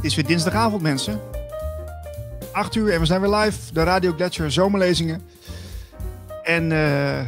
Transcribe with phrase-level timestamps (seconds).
[0.00, 1.20] Het is weer dinsdagavond, mensen.
[2.52, 3.72] 8 uur en we zijn weer live.
[3.72, 5.22] De Radio Gletscher zomerlezingen.
[6.42, 7.20] En uh,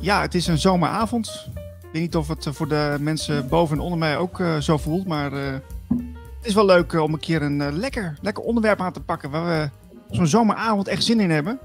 [0.00, 1.48] ja, het is een zomeravond.
[1.54, 4.76] Ik weet niet of het voor de mensen boven en onder mij ook uh, zo
[4.76, 5.06] voelt.
[5.06, 5.62] Maar het
[6.42, 9.30] is wel leuk om een keer een lekker, lekker onderwerp aan te pakken.
[9.30, 9.70] Waar we
[10.16, 11.58] zo'n zomeravond echt zin in hebben.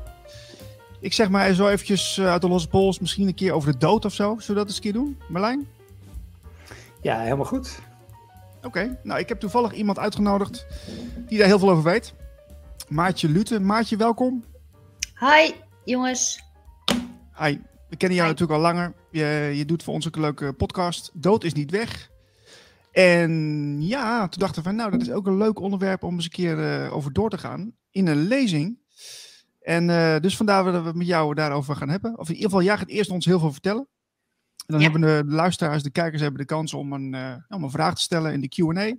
[1.00, 3.00] Ik zeg maar zo eventjes uit de losse pols.
[3.00, 4.36] Misschien een keer over de dood of zo.
[4.40, 5.18] Zullen we dat eens een keer doen?
[5.28, 5.68] Marlijn?
[7.02, 7.80] Ja, helemaal goed.
[8.58, 8.98] Oké, okay.
[9.04, 10.66] nou ik heb toevallig iemand uitgenodigd
[11.28, 12.14] die daar heel veel over weet.
[12.88, 13.60] Maartje Lute.
[13.60, 14.44] Maartje, welkom.
[15.20, 15.52] Hi,
[15.84, 16.44] jongens.
[17.38, 17.58] Hi,
[17.90, 18.34] we kennen jou Hi.
[18.34, 18.94] natuurlijk al langer.
[19.12, 21.12] Je, je doet voor ons ook een leuke podcast.
[21.14, 22.10] Dood is niet weg.
[22.92, 26.24] En ja, toen dachten we van nou, dat is ook een leuk onderwerp om eens
[26.24, 27.76] een keer uh, over door te gaan.
[27.92, 28.80] In een lezing.
[29.62, 32.18] En uh, dus vandaar dat we het met jou daarover gaan hebben.
[32.18, 33.88] Of in ieder geval, jij gaat eerst ons heel veel vertellen.
[34.68, 34.92] En dan ja.
[34.92, 37.96] hebben de, de, luisteraars, de kijkers hebben de kans om een, uh, om een vraag
[37.96, 38.96] te stellen in de Q&A.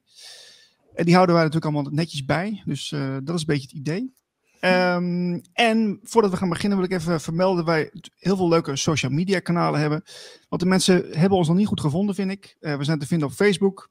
[0.94, 2.62] En die houden wij natuurlijk allemaal netjes bij.
[2.64, 4.16] Dus uh, dat is een beetje het idee.
[4.60, 8.76] Um, en voordat we gaan beginnen wil ik even vermelden dat wij heel veel leuke
[8.76, 10.02] social media kanalen hebben.
[10.48, 12.56] Want de mensen hebben ons nog niet goed gevonden, vind ik.
[12.60, 13.90] Uh, we zijn te vinden op Facebook,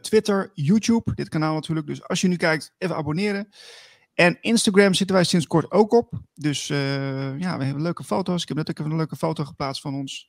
[0.00, 1.86] Twitter, YouTube, dit kanaal natuurlijk.
[1.86, 3.48] Dus als je nu kijkt, even abonneren.
[4.14, 6.20] En Instagram zitten wij sinds kort ook op.
[6.34, 8.42] Dus ja, we hebben leuke foto's.
[8.42, 10.28] Ik heb net ook even een leuke foto geplaatst van ons,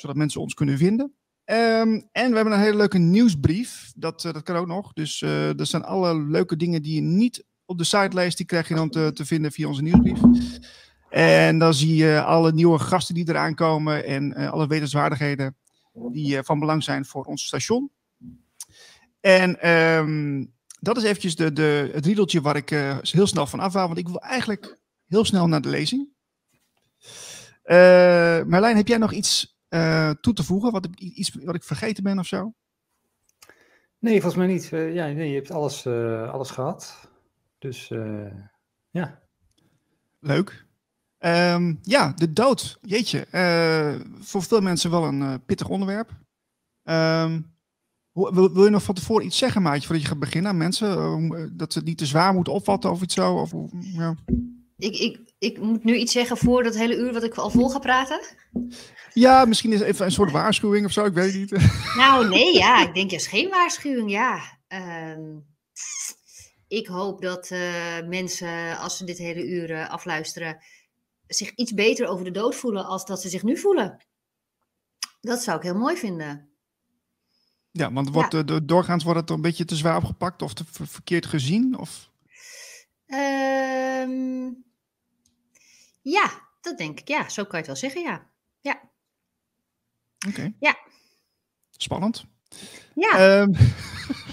[0.00, 1.12] zodat mensen ons kunnen vinden.
[1.44, 3.92] Um, en we hebben een hele leuke nieuwsbrief.
[3.96, 4.92] Dat, uh, dat kan ook nog.
[4.92, 5.18] Dus
[5.56, 8.36] dat zijn alle leuke dingen die je niet op de site leest.
[8.36, 10.20] Die krijg je dan te, te vinden via onze nieuwsbrief.
[11.10, 14.04] En dan zie je alle nieuwe gasten die eraan komen.
[14.04, 15.56] En uh, alle wetenswaardigheden
[16.12, 17.90] die van belang zijn voor ons station.
[19.20, 22.68] En um, dat is eventjes de, de, het riedeltje waar ik
[23.00, 23.86] heel snel van afhaal.
[23.86, 26.08] Want ik wil eigenlijk heel snel naar de lezing.
[28.46, 30.72] Marlijn, heb jij nog iets uh, toe te voegen?
[30.72, 32.52] Wat, iets wat ik vergeten ben of zo?
[33.98, 34.70] Nee, volgens mij niet.
[34.72, 37.08] Uh, ja, nee, je hebt alles, uh, alles gehad.
[37.58, 37.88] Dus
[38.90, 39.22] ja.
[40.20, 40.66] Leuk.
[41.18, 42.78] Um, ja, de dood.
[42.82, 43.26] Jeetje.
[44.20, 46.10] voor veel mensen wel een pittig onderwerp.
[46.84, 47.56] Um,
[48.12, 51.56] wil, wil, je nog van tevoren iets zeggen, Maatje, voordat je gaat beginnen aan mensen?
[51.56, 53.34] dat ze het niet te zwaar moeten opvatten of iets zo?
[53.34, 54.14] Of, ja.
[54.76, 57.68] ik, ik, ik moet nu iets zeggen voor dat hele uur wat ik al vol
[57.68, 58.20] ga praten.
[59.12, 61.50] Ja, misschien is even een soort waarschuwing of zo, ik weet niet.
[61.96, 64.40] Nou, nee, ja, ik denk juist geen waarschuwing, ja.
[64.68, 65.46] Um,
[66.68, 70.58] ik hoop dat uh, mensen, als ze dit hele uur uh, afluisteren,
[71.26, 74.06] zich iets beter over de dood voelen als dat ze zich nu voelen.
[75.20, 76.48] Dat zou ik heel mooi vinden.
[77.70, 78.42] Ja, want wordt, ja.
[78.42, 81.78] De, doorgaans wordt het een beetje te zwaar opgepakt of te verkeerd gezien?
[81.78, 82.10] Of?
[83.06, 84.64] Um,
[86.10, 87.08] ja, dat denk ik.
[87.08, 88.26] Ja, zo kan je het wel zeggen, ja.
[88.60, 88.80] Ja.
[90.26, 90.28] Oké.
[90.28, 90.54] Okay.
[90.60, 90.76] Ja.
[91.70, 92.24] Spannend.
[92.94, 93.40] Ja.
[93.40, 93.56] Um,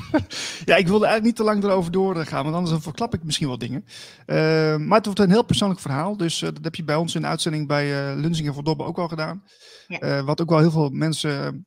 [0.69, 3.58] ja, ik wilde eigenlijk niet te lang erover doorgaan, want anders verklap ik misschien wel
[3.58, 3.86] dingen.
[4.25, 7.16] Uh, maar het wordt een heel persoonlijk verhaal, dus uh, dat heb je bij ons
[7.16, 9.44] in de uitzending bij uh, Lunzingen voor Dobbe ook al gedaan.
[9.88, 10.24] Ja.
[10.24, 11.66] wat ook wel heel veel mensen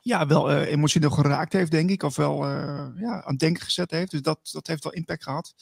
[0.00, 2.46] ja, wel emotioneel geraakt heeft, denk ik, of wel
[2.96, 4.10] ja, aan het denken gezet heeft.
[4.10, 5.54] Dus dat, dat heeft wel impact gehad.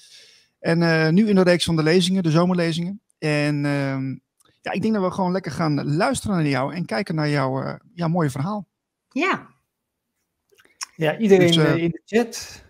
[0.59, 3.01] En nu in de reeks van de lezingen, de zomerlezingen.
[3.19, 4.17] En uh,
[4.61, 7.63] ja, ik denk dat we gewoon lekker gaan luisteren naar jou en kijken naar jouw
[7.63, 8.69] uh, ja, mooie verhaal.
[9.09, 9.47] Ja.
[10.97, 12.65] Ja, iedereen dus, uh, in de chat.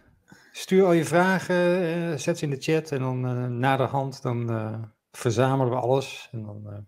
[0.53, 4.93] Stuur al je vragen, zet ze in de chat en dan na de hand dan
[5.11, 6.87] verzamelen we alles en dan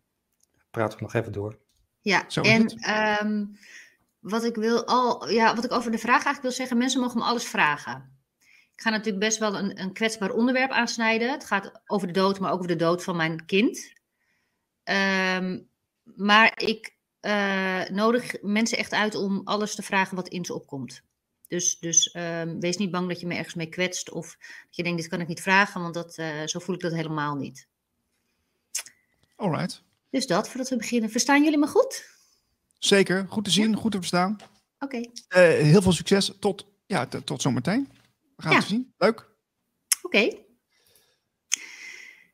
[0.71, 1.59] praten we nog even door.
[2.00, 2.91] Ja, Zo en
[3.22, 3.59] um,
[4.21, 7.19] wat ik wil al, ja, wat ik over de vraag eigenlijk wil zeggen, mensen mogen
[7.19, 8.19] me alles vragen.
[8.80, 11.30] Ik ga natuurlijk best wel een, een kwetsbaar onderwerp aansnijden.
[11.30, 13.92] Het gaat over de dood, maar ook over de dood van mijn kind.
[14.84, 15.68] Um,
[16.04, 21.03] maar ik uh, nodig mensen echt uit om alles te vragen wat in ze opkomt.
[21.48, 24.83] Dus, dus um, wees niet bang dat je me ergens mee kwetst of dat je
[24.83, 27.68] denkt, dit kan ik niet vragen, want dat, uh, zo voel ik dat helemaal niet.
[29.36, 29.83] Alright.
[30.10, 31.10] Dus dat, voordat we beginnen.
[31.10, 32.04] Verstaan jullie me goed?
[32.78, 33.76] Zeker, goed te zien, ja.
[33.76, 34.38] goed te verstaan.
[34.78, 34.97] Oké.
[34.97, 35.10] Okay.
[35.50, 36.33] Uh, heel veel succes.
[36.38, 37.88] Tot, ja, tot zometeen.
[38.41, 38.59] We gaan ja.
[38.59, 38.95] het zien.
[38.98, 39.19] Leuk.
[40.03, 40.16] Oké.
[40.16, 40.47] Okay.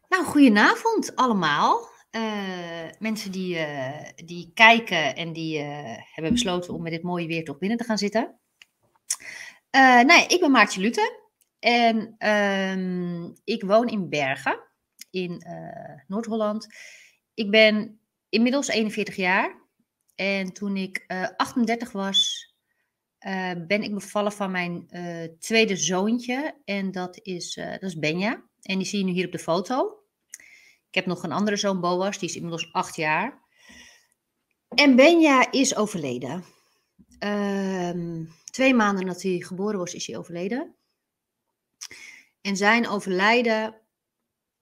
[0.08, 1.88] Nou, goedenavond allemaal.
[2.10, 7.26] Uh, mensen die, uh, die kijken en die uh, hebben besloten om met dit mooie
[7.26, 8.40] weer toch binnen te gaan zitten.
[10.06, 11.20] nee, ik ben Maartje Lute
[11.58, 14.60] en um, ik woon in Bergen
[15.10, 15.44] in
[16.06, 16.66] Noord-Holland.
[17.34, 19.62] Ik ben inmiddels 41 jaar
[20.14, 21.04] en toen ik
[21.36, 22.54] 38 was,
[23.26, 26.60] uh, ben ik bevallen van mijn uh, tweede zoontje.
[26.64, 28.44] En dat is, uh, dat is Benja.
[28.62, 30.00] En die zie je nu hier op de foto.
[30.88, 32.18] Ik heb nog een andere zoon, Boas.
[32.18, 33.42] Die is inmiddels acht jaar.
[34.68, 36.44] En Benja is overleden.
[37.18, 40.76] Ehm, twee maanden nadat hij geboren was, is hij overleden.
[42.40, 43.80] En zijn overlijden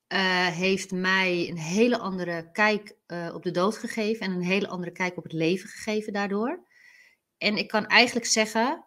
[0.08, 2.96] uh, heeft mij een hele andere kijk
[3.34, 6.66] op de dood gegeven en een hele andere kijk op het leven gegeven daardoor.
[7.38, 8.84] En ik kan eigenlijk zeggen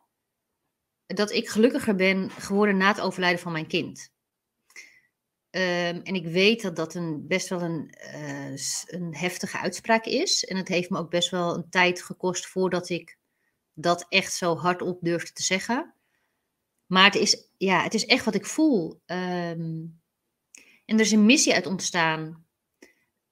[1.06, 4.16] dat ik gelukkiger ben geworden na het overlijden van mijn kind.
[5.52, 10.46] Um, en ik weet dat dat een, best wel een, uh, een heftige uitspraak is.
[10.46, 13.18] En het heeft me ook best wel een tijd gekost voordat ik
[13.74, 15.94] dat echt zo hardop durfde te zeggen.
[16.86, 19.02] Maar het is, ja, het is echt wat ik voel.
[19.06, 20.02] Um,
[20.86, 22.47] en er is een missie uit ontstaan.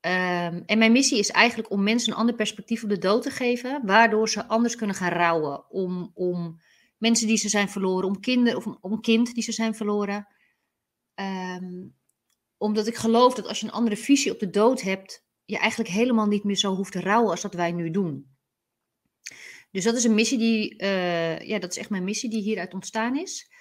[0.05, 3.29] Um, en mijn missie is eigenlijk om mensen een ander perspectief op de dood te
[3.29, 5.69] geven, waardoor ze anders kunnen gaan rouwen.
[5.69, 6.59] Om, om
[6.97, 10.27] mensen die ze zijn verloren, om kinderen of om kind die ze zijn verloren.
[11.15, 11.95] Um,
[12.57, 15.89] omdat ik geloof dat als je een andere visie op de dood hebt, je eigenlijk
[15.89, 18.35] helemaal niet meer zo hoeft te rouwen als dat wij nu doen.
[19.71, 22.73] Dus dat is een missie die, uh, ja, dat is echt mijn missie die hieruit
[22.73, 23.51] ontstaan is.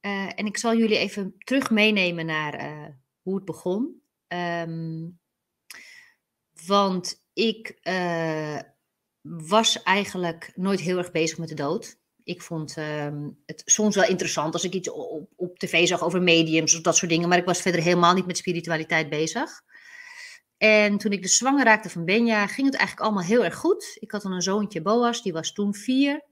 [0.00, 2.88] Uh, en ik zal jullie even terug meenemen naar uh,
[3.22, 4.02] hoe het begon.
[4.28, 5.18] Um,
[6.66, 8.58] want ik uh,
[9.22, 11.98] was eigenlijk nooit heel erg bezig met de dood.
[12.24, 16.22] Ik vond um, het soms wel interessant als ik iets op, op tv zag over
[16.22, 17.28] mediums of dat soort dingen.
[17.28, 19.62] Maar ik was verder helemaal niet met spiritualiteit bezig.
[20.56, 23.96] En toen ik de zwanger raakte van Benja, ging het eigenlijk allemaal heel erg goed.
[24.00, 26.24] Ik had dan een zoontje, Boas, die was toen vier.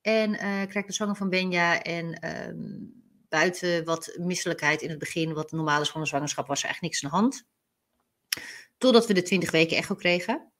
[0.00, 1.82] En uh, ik raakte zwanger van Benja.
[1.82, 6.58] En um, buiten wat misselijkheid in het begin, wat normaal is van een zwangerschap, was
[6.58, 7.48] er eigenlijk niks aan de hand.
[8.80, 10.52] Totdat we de 20 weken echo kregen.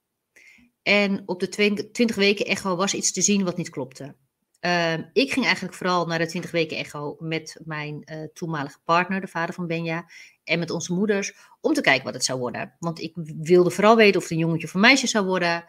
[0.83, 1.47] En op de
[1.91, 4.15] 20 weken echo was iets te zien wat niet klopte.
[4.61, 9.21] Uh, ik ging eigenlijk vooral naar de 20 weken echo met mijn uh, toenmalige partner,
[9.21, 10.05] de vader van Benja,
[10.43, 12.75] en met onze moeders, om te kijken wat het zou worden.
[12.79, 15.65] Want ik wilde vooral weten of het een jongetje of een meisje zou worden,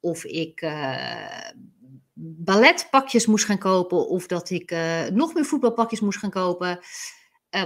[0.00, 1.50] of ik uh,
[2.14, 6.78] balletpakjes moest gaan kopen of dat ik uh, nog meer voetbalpakjes moest gaan kopen.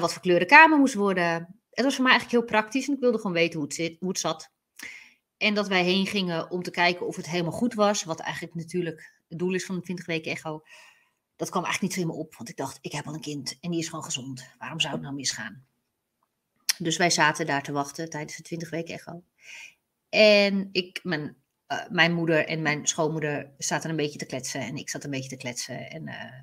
[0.00, 1.57] Wat voor kleuren kamer moest worden.
[1.79, 4.09] Het was voor mij eigenlijk heel praktisch en ik wilde gewoon weten hoe het, hoe
[4.09, 4.51] het zat.
[5.37, 8.05] En dat wij heen gingen om te kijken of het helemaal goed was.
[8.05, 10.63] Wat eigenlijk natuurlijk het doel is van de 20 weken echo.
[11.37, 12.37] Dat kwam eigenlijk niet zo helemaal op.
[12.37, 14.49] Want ik dacht, ik heb al een kind en die is gewoon gezond.
[14.59, 15.67] Waarom zou het nou misgaan?
[16.79, 19.23] Dus wij zaten daar te wachten tijdens de 20 weken echo.
[20.09, 21.37] En ik, mijn
[21.73, 25.11] uh, mijn moeder en mijn schoonmoeder zaten een beetje te kletsen en ik zat een
[25.11, 25.91] beetje te kletsen.
[25.91, 26.41] En uh,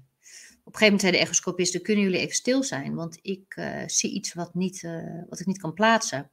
[0.65, 2.95] op een gegeven moment zei de echoscopisten, kunnen jullie even stil zijn?
[2.95, 4.81] Want ik uh, zie iets wat, niet,
[5.29, 6.29] wat ik niet kan plaatsen.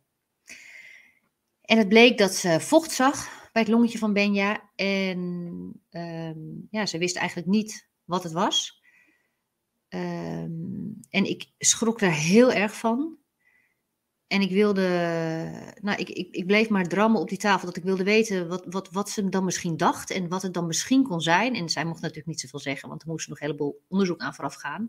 [1.62, 4.70] En het bleek dat ze vocht zag bij het longetje van Benja.
[4.74, 5.18] En
[5.90, 8.82] um, ja, ze wist eigenlijk niet wat het was.
[9.88, 13.18] Um, en ik schrok daar heel erg van.
[14.32, 14.88] En ik wilde,
[15.80, 18.64] nou, ik, ik, ik bleef maar drammen op die tafel dat ik wilde weten wat,
[18.66, 21.54] wat, wat ze dan misschien dacht en wat het dan misschien kon zijn.
[21.54, 24.34] En zij mocht natuurlijk niet zoveel zeggen, want er moest nog een heleboel onderzoek aan
[24.34, 24.88] vooraf gaan.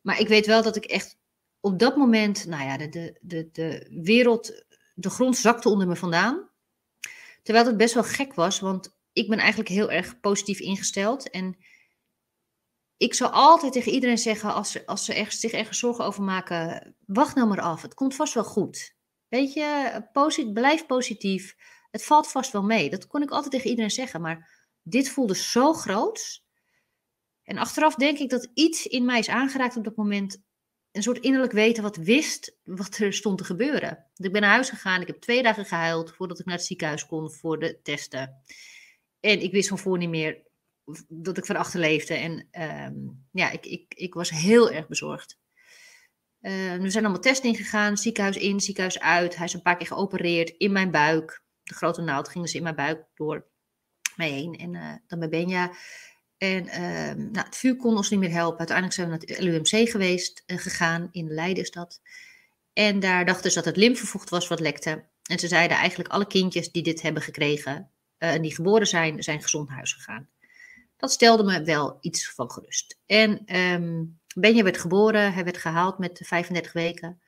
[0.00, 1.18] Maar ik weet wel dat ik echt
[1.60, 4.64] op dat moment, nou ja, de, de, de, de wereld,
[4.94, 6.48] de grond zakte onder me vandaan.
[7.42, 11.30] Terwijl het best wel gek was, want ik ben eigenlijk heel erg positief ingesteld.
[11.30, 11.56] En
[12.96, 16.22] ik zou altijd tegen iedereen zeggen, als ze, als ze ergens, zich ergens zorgen over
[16.22, 17.82] maken, wacht nou maar af.
[17.82, 18.96] Het komt vast wel goed.
[19.28, 21.56] Weet je, blijf positief.
[21.90, 22.90] Het valt vast wel mee.
[22.90, 24.20] Dat kon ik altijd tegen iedereen zeggen.
[24.20, 26.44] Maar dit voelde zo groot.
[27.42, 30.42] En achteraf denk ik dat iets in mij is aangeraakt op dat moment.
[30.92, 34.06] Een soort innerlijk weten wat wist wat er stond te gebeuren.
[34.16, 35.00] Ik ben naar huis gegaan.
[35.00, 38.42] Ik heb twee dagen gehuild voordat ik naar het ziekenhuis kon voor de testen.
[39.20, 40.45] En ik wist van voor niet meer
[41.08, 42.14] dat ik van achterleefde.
[42.14, 42.48] En
[42.92, 45.38] um, ja, ik, ik, ik was heel erg bezorgd.
[46.40, 49.36] We zijn allemaal testen ingegaan, ziekenhuis in, ziekenhuis uit.
[49.36, 51.42] Hij is een paar keer geopereerd in mijn buik.
[51.62, 53.46] De grote naald gingen ze in mijn buik door
[54.16, 54.54] mij heen.
[54.54, 55.72] En uh, dan bij Benja.
[56.38, 58.58] En uh, nou, het vuur kon ons niet meer helpen.
[58.58, 61.08] Uiteindelijk zijn we naar het LUMC geweest, uh, gegaan.
[61.12, 62.00] In Leiden is dat.
[62.72, 65.04] En daar dachten ze dat het lymfevocht was wat lekte.
[65.22, 69.22] En ze zeiden eigenlijk alle kindjes die dit hebben gekregen uh, en die geboren zijn,
[69.22, 70.28] zijn gezond huis gegaan.
[70.96, 72.98] Dat stelde me wel iets van gerust.
[73.06, 77.20] En um, Benja werd geboren, hij werd gehaald met 35 weken.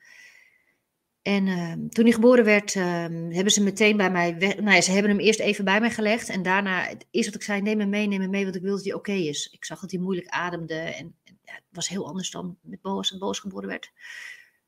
[1.21, 4.91] En um, toen hij geboren werd, um, hebben ze meteen bij mij, nou ja, ze
[4.91, 6.29] hebben hem eerst even bij mij gelegd.
[6.29, 8.61] En daarna, het eerste wat ik zei, neem hem mee, neem hem mee, want ik
[8.61, 9.47] wil dat hij oké is.
[9.47, 12.81] Ik zag dat hij moeilijk ademde en, en ja, het was heel anders dan met
[12.81, 13.91] Boas, dat Boas geboren werd.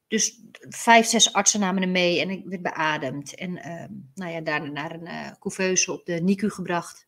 [0.08, 3.36] Dus vijf, zes artsen namen hem mee en ik werd beademd.
[3.36, 7.08] En um, nou ja, daarna naar een uh, couveuse op de NICU gebracht.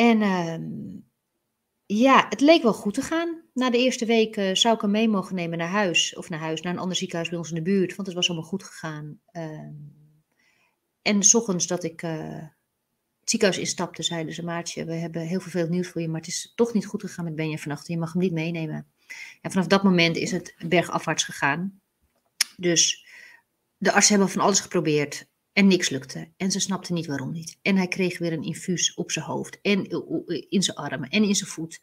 [0.00, 0.58] En uh,
[1.86, 3.42] ja, het leek wel goed te gaan.
[3.54, 6.16] Na de eerste week uh, zou ik hem mee mogen nemen naar huis.
[6.16, 7.94] Of naar huis, naar een ander ziekenhuis bij ons in de buurt.
[7.94, 9.20] Want het was allemaal goed gegaan.
[9.32, 9.68] Uh,
[11.02, 12.38] en s ochtends dat ik uh,
[13.20, 14.44] het ziekenhuis instapte, zeiden ze...
[14.44, 17.24] Maartje, we hebben heel veel nieuws voor je, maar het is toch niet goed gegaan
[17.24, 17.86] met Benja vannacht.
[17.86, 18.86] Je mag hem niet meenemen.
[19.40, 21.80] En vanaf dat moment is het bergafwaarts gegaan.
[22.56, 23.06] Dus
[23.76, 26.28] de artsen hebben van alles geprobeerd en niks lukte.
[26.36, 27.58] En ze snapte niet waarom niet.
[27.62, 29.84] En hij kreeg weer een infuus op zijn hoofd en
[30.48, 31.80] in zijn armen en in zijn voet.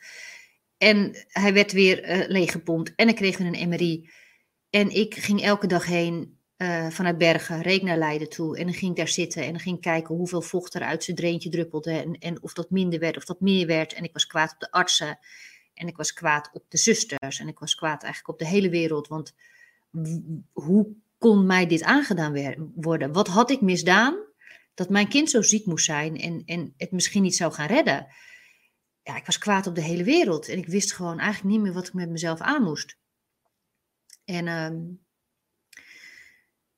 [0.77, 4.09] En hij werd weer uh, leeggepompt en hij kreeg weer een MRI.
[4.69, 6.35] En ik ging elke dag heen
[6.89, 8.57] vanuit Bergen, reed naar Leiden toe.
[8.57, 11.03] En dan ging ik daar zitten en dan ging ik kijken hoeveel vocht er uit
[11.03, 11.91] zijn dreentje druppelde.
[11.91, 13.93] En, en of dat minder werd of dat meer werd.
[13.93, 15.19] En ik was kwaad op de artsen.
[15.73, 17.39] En ik was kwaad op de zusters.
[17.39, 19.07] En ik was kwaad eigenlijk op de hele wereld.
[19.07, 19.33] Want
[20.51, 23.13] hoe kon mij dit aangedaan worden?
[23.13, 24.25] Wat had ik misdaan
[24.73, 28.07] dat mijn kind zo ziek moest zijn en, en het misschien niet zou gaan redden?
[29.03, 30.47] Ja, ik was kwaad op de hele wereld.
[30.47, 32.97] En ik wist gewoon eigenlijk niet meer wat ik met mezelf aan moest.
[34.25, 34.75] En ehm,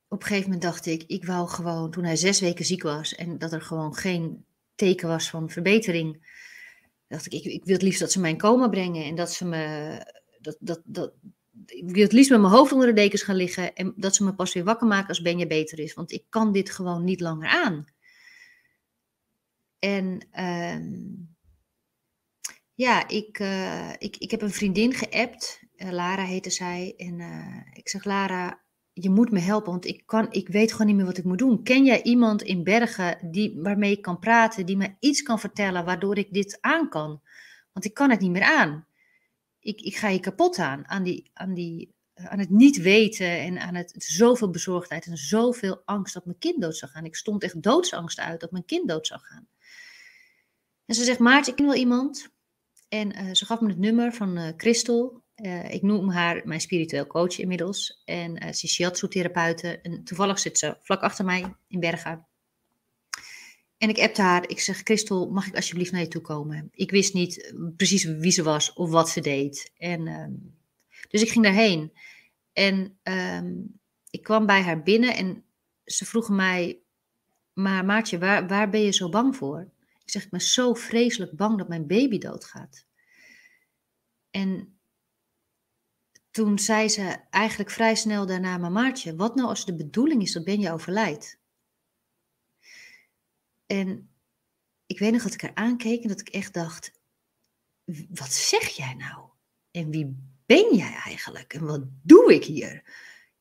[0.08, 3.16] op een gegeven moment dacht ik, ik wou gewoon, toen hij zes weken ziek was
[3.16, 6.38] en dat er gewoon geen teken was van verbetering,
[7.08, 9.34] dacht ik, ik, ik wil het liefst dat ze mij in coma brengen en dat
[9.34, 9.98] ze me,
[10.40, 11.14] dat, dat, dat,
[11.66, 14.24] ik wil het liefst met mijn hoofd onder de dekens gaan liggen en dat ze
[14.24, 17.20] me pas weer wakker maken als Benja beter is, want ik kan dit gewoon niet
[17.20, 17.86] langer aan.
[19.80, 20.94] En ehm,
[22.74, 27.62] ja, ik, uh, ik, ik heb een vriendin geappt, uh, Lara heette zij, en uh,
[27.74, 28.62] ik zeg Lara,
[28.94, 31.38] je moet me helpen, want ik, kan, ik weet gewoon niet meer wat ik moet
[31.38, 31.64] doen.
[31.64, 35.86] Ken jij iemand in Bergen die, waarmee ik kan praten, die me iets kan vertellen
[35.86, 37.22] waardoor ik dit aan kan?
[37.74, 38.88] Want ik kan het niet meer aan.
[39.70, 43.60] Ik, ik ga je kapot aan, aan, die, aan, die, aan het niet weten en
[43.60, 47.06] aan het zoveel bezorgdheid en zoveel angst dat mijn kind dood zou gaan.
[47.06, 49.48] Ik stond echt doodsangst uit dat mijn kind dood zou gaan.
[50.86, 52.30] En ze zegt, Maarten, ik ken wel iemand.
[52.88, 55.24] En uh, ze gaf me het nummer van uh, Christel.
[55.70, 58.02] Ik noem haar mijn spiritueel coach inmiddels.
[58.06, 59.82] En ze is shiatsu-therapeute.
[59.82, 62.29] En toevallig zit ze vlak achter mij in Bergen.
[63.80, 64.50] En ik appte haar.
[64.50, 66.70] Ik zeg, Christel, mag ik alsjeblieft naar je toe komen?
[66.72, 69.72] Ik wist niet precies wie ze was of wat ze deed.
[69.78, 70.28] En, uh,
[71.10, 71.94] dus ik ging daarheen.
[72.54, 73.54] En ehm,
[74.10, 75.44] ik kwam bij haar binnen en
[75.86, 76.80] ze vroegen mij...
[77.54, 79.72] Maar Maartje, waar, waar ben je zo bang voor?
[80.04, 82.86] Ik zeg, ik ben zo vreselijk bang dat mijn baby doodgaat.
[84.32, 84.80] En
[86.32, 90.32] toen zei ze eigenlijk vrij snel daarna, maar Maartje, wat nou als de bedoeling is
[90.32, 91.39] dat Benja overlijdt?
[93.72, 94.10] En
[94.86, 96.92] ik weet nog dat ik haar aankeek en dat ik echt dacht,
[98.10, 99.30] wat zeg jij nou?
[99.72, 101.54] En wie ben jij eigenlijk?
[101.54, 102.84] En wat doe ik hier?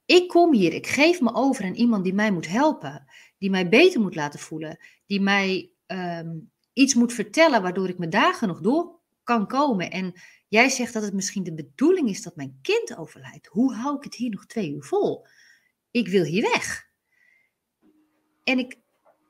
[0.05, 3.07] Ik kom hier, ik geef me over aan iemand die mij moet helpen,
[3.39, 8.11] die mij beter moet laten voelen, die mij um, iets moet vertellen waardoor ik mijn
[8.11, 9.91] dagen nog door kan komen.
[9.91, 10.15] En
[10.49, 13.47] Jij zegt dat het misschien de bedoeling is dat mijn kind overlijdt.
[13.47, 15.27] Hoe hou ik het hier nog twee uur vol?
[15.91, 16.91] Ik wil hier weg.
[18.45, 18.79] En ik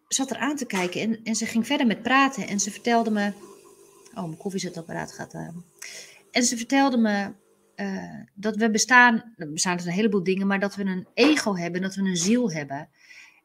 [0.08, 3.10] zat er aan te kijken en, en ze ging verder met praten en ze vertelde
[3.10, 3.32] me.
[4.14, 5.34] Oh, mijn koffiezetapparaat gaat.
[5.34, 5.48] Eh,
[6.30, 7.32] en ze vertelde me
[7.76, 9.34] uh, dat we bestaan.
[9.36, 12.16] Er bestaan dus een heleboel dingen, maar dat we een ego hebben, dat we een
[12.16, 12.88] ziel hebben.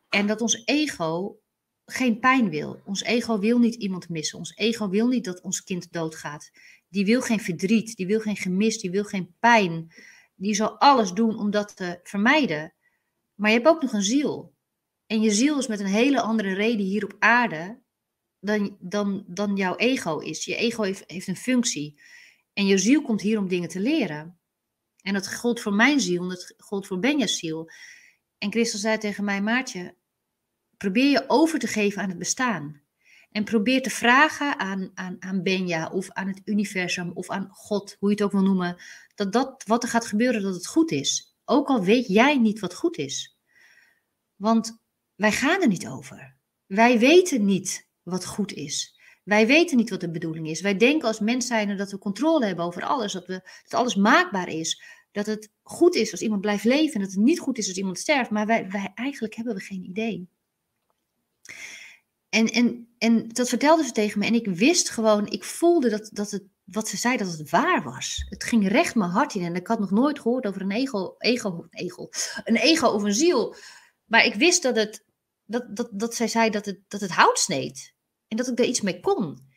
[0.10, 1.38] En dat ons ego
[1.86, 2.82] geen pijn wil.
[2.86, 4.38] Ons ego wil niet iemand missen.
[4.38, 6.52] Ons ego wil niet dat ons kind doodgaat
[6.94, 9.94] die wil geen verdriet, die wil geen gemis, die wil geen pijn.
[10.36, 12.74] Die zal alles doen om dat te vermijden.
[13.36, 14.53] Maar je hebt ook nog een ziel.
[15.08, 17.82] En je ziel is met een hele andere reden hier op aarde
[18.40, 20.46] dan, dan, dan jouw ego is.
[20.46, 22.02] Je ego heeft, heeft een functie.
[22.54, 24.40] En je ziel komt hier om dingen te leren.
[25.02, 27.72] En dat geldt voor mijn ziel en dat geldt voor Benja's ziel.
[28.38, 29.96] En Christel zei tegen mij, Maartje,
[30.78, 32.82] probeer je over te geven aan het bestaan.
[33.32, 37.96] En probeer te vragen aan, aan, aan Benja of aan het universum of aan God,
[38.00, 38.82] hoe je het ook wil noemen,
[39.16, 41.36] dat dat wat er gaat gebeuren, dat het goed is.
[41.46, 43.38] Ook al weet jij niet wat goed is.
[44.36, 44.83] Want
[45.24, 46.36] wij gaan er niet over.
[46.66, 49.00] Wij weten niet wat goed is.
[49.24, 50.62] Wij weten niet wat de bedoeling is.
[50.62, 53.96] Wij denken als mens zijn dat we controle hebben over alles, dat, we, dat alles
[53.96, 54.84] maakbaar is.
[55.12, 57.78] Dat het goed is als iemand blijft leven en dat het niet goed is als
[57.78, 58.30] iemand sterft.
[58.30, 60.28] Maar wij, wij eigenlijk hebben we geen idee.
[62.30, 64.26] En, en, en dat vertelde ze tegen me.
[64.26, 67.84] En ik wist gewoon, ik voelde dat, dat het, wat ze zei, dat het waar
[67.84, 68.26] was.
[68.30, 69.44] Het ging recht mijn hart in.
[69.44, 72.10] En ik had nog nooit gehoord over een ego, ego, ego,
[72.44, 73.56] een ego of een ziel.
[74.06, 75.04] Maar ik wist dat, het,
[75.54, 77.96] dat, dat, dat zij zei dat het, dat het hout sneed.
[78.28, 79.52] En dat ik daar iets mee kon.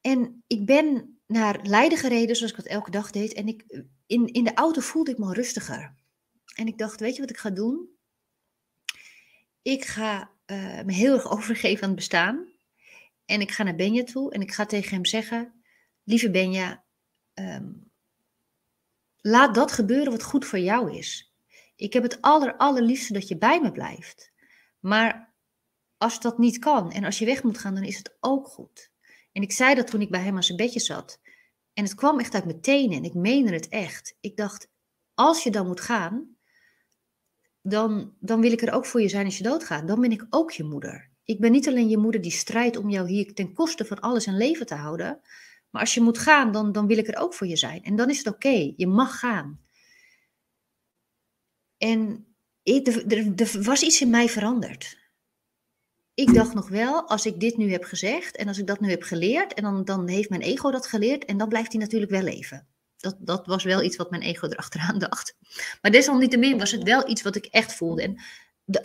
[0.00, 3.32] En ik ben naar Leiden gereden, zoals ik dat elke dag deed.
[3.32, 5.94] En ik, in, in de auto voelde ik me rustiger.
[6.54, 7.88] En ik dacht, weet je wat ik ga doen?
[9.62, 12.52] Ik ga uh, me heel erg overgeven aan het bestaan.
[13.24, 15.62] En ik ga naar Benja toe en ik ga tegen hem zeggen:
[16.02, 16.84] Lieve Benja,
[17.34, 17.90] um,
[19.20, 21.34] laat dat gebeuren wat goed voor jou is.
[21.76, 24.32] Ik heb het aller, allerliefste dat je bij me blijft.
[24.84, 25.34] Maar
[25.96, 28.90] als dat niet kan en als je weg moet gaan, dan is het ook goed.
[29.32, 31.20] En ik zei dat toen ik bij hem aan zijn bedje zat.
[31.72, 34.16] En het kwam echt uit mijn tenen en ik meende het echt.
[34.20, 34.68] Ik dacht,
[35.14, 36.36] als je dan moet gaan,
[37.62, 39.88] dan, dan wil ik er ook voor je zijn als je doodgaat.
[39.88, 41.10] Dan ben ik ook je moeder.
[41.24, 44.26] Ik ben niet alleen je moeder die strijdt om jou hier ten koste van alles
[44.26, 45.20] in leven te houden.
[45.70, 47.82] Maar als je moet gaan, dan, dan wil ik er ook voor je zijn.
[47.82, 48.72] En dan is het oké.
[48.76, 49.60] Je mag gaan.
[51.76, 52.33] En
[52.64, 55.02] er, was iets in mij veranderd
[56.14, 58.90] ik dacht nog wel, als ik dit nu heb gezegd en als ik dat nu
[58.90, 62.10] heb geleerd, en dan, dan heeft mijn ego dat geleerd en dan blijft hij natuurlijk
[62.10, 62.66] wel leven.
[62.96, 65.36] Dat, dat was wel iets wat mijn ego erachteraan dacht.
[65.80, 68.02] Maar desalniettemin was het wel iets wat ik echt voelde.
[68.02, 68.22] En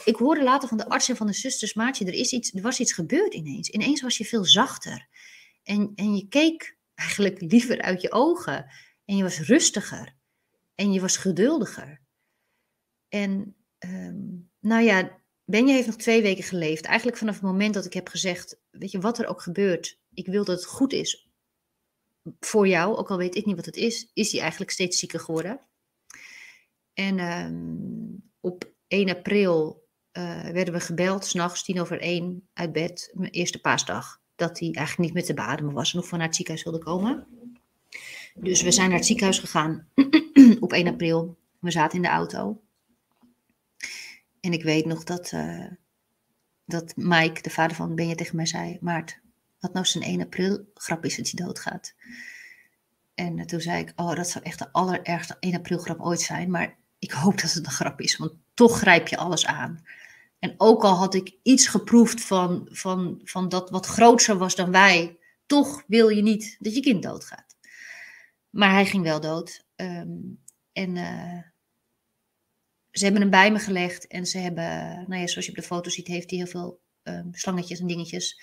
[0.03, 2.61] ik hoorde later van de arts en van de zusters, Maatje, er, is iets, er
[2.61, 3.69] was iets gebeurd ineens.
[3.69, 5.07] Ineens was je veel zachter.
[5.63, 8.71] En, en je keek eigenlijk liever uit je ogen.
[9.05, 10.15] En je was rustiger.
[10.75, 12.01] En je was geduldiger.
[13.09, 16.85] En um, nou ja, Benja heeft nog twee weken geleefd.
[16.85, 20.25] Eigenlijk vanaf het moment dat ik heb gezegd, weet je, wat er ook gebeurt, ik
[20.25, 21.29] wil dat het goed is
[22.39, 25.19] voor jou, ook al weet ik niet wat het is, is hij eigenlijk steeds zieker
[25.19, 25.59] geworden.
[26.93, 33.11] En um, op 1 april uh, werden we gebeld, s'nachts tien over één, uit bed,
[33.13, 36.35] mijn eerste paasdag, dat hij eigenlijk niet meer te beademen was en nog vanuit het
[36.35, 37.27] ziekenhuis wilde komen.
[38.35, 39.87] Dus we zijn naar het ziekenhuis gegaan
[40.59, 41.37] op 1 april.
[41.59, 42.61] We zaten in de auto.
[44.41, 45.65] En ik weet nog dat, uh,
[46.65, 49.19] dat Mike, de vader van Benja, tegen mij zei: Maart,
[49.59, 51.93] wat nou zijn 1 april grap is dat hij doodgaat.
[53.15, 56.51] En toen zei ik: Oh, dat zou echt de allerergste 1 april grap ooit zijn.
[56.51, 59.83] Maar ik hoop dat het een grap is, want toch grijp je alles aan.
[60.39, 64.71] En ook al had ik iets geproefd van, van, van dat wat groter was dan
[64.71, 67.55] wij, toch wil je niet dat je kind doodgaat.
[68.49, 69.65] Maar hij ging wel dood.
[69.75, 70.39] Um,
[70.73, 71.39] en uh,
[72.99, 74.65] ze hebben hem bij me gelegd en ze hebben,
[75.07, 77.87] nou ja, zoals je op de foto ziet, heeft hij heel veel um, slangetjes en
[77.87, 78.41] dingetjes.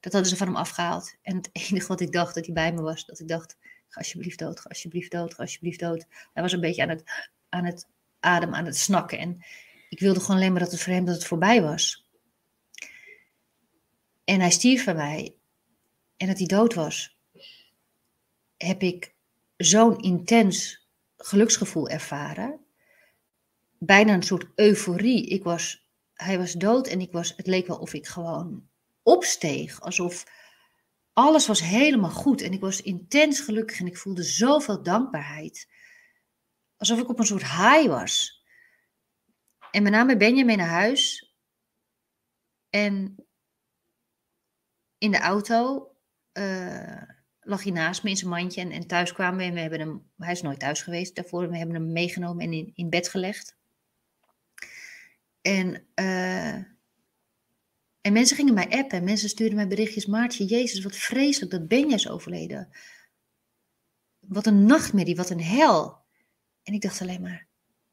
[0.00, 1.14] Dat hadden ze van hem afgehaald.
[1.22, 3.56] En het enige wat ik dacht dat hij bij me was, dat ik dacht,
[3.88, 6.06] ga alsjeblieft dood, ga alsjeblieft dood, ga alsjeblieft dood.
[6.32, 7.02] Hij was een beetje aan het,
[7.48, 7.88] aan het
[8.20, 9.18] adem, aan het snakken.
[9.18, 9.44] En
[9.88, 12.08] ik wilde gewoon alleen maar dat het voor hem dat het voorbij was.
[14.24, 15.34] En hij stierf van mij.
[16.16, 17.16] En dat hij dood was,
[18.56, 19.14] heb ik
[19.56, 22.65] zo'n intens geluksgevoel ervaren
[23.78, 25.26] bijna een soort euforie.
[25.26, 28.68] Ik was, hij was dood en ik was, het leek wel of ik gewoon
[29.02, 29.80] opsteeg.
[29.80, 30.24] Alsof
[31.12, 35.68] alles was helemaal goed en ik was intens gelukkig en ik voelde zoveel dankbaarheid.
[36.76, 38.44] Alsof ik op een soort high was.
[39.70, 41.34] En we namen Benjamin naar huis.
[42.70, 43.14] En
[44.98, 45.90] in de auto
[46.32, 47.02] uh,
[47.40, 48.60] lag hij naast me in zijn mandje.
[48.60, 51.48] En, en thuis kwamen we en we hebben hem, hij is nooit thuis geweest daarvoor.
[51.50, 53.55] We hebben hem meegenomen en in, in bed gelegd.
[55.46, 56.54] En, uh,
[58.00, 59.04] en mensen gingen mij appen.
[59.04, 60.06] Mensen stuurden mij berichtjes.
[60.06, 62.68] Maartje, Jezus, wat vreselijk dat Benja is overleden.
[64.20, 66.04] Wat een nachtmerrie, wat een hel.
[66.62, 67.46] En ik dacht alleen maar,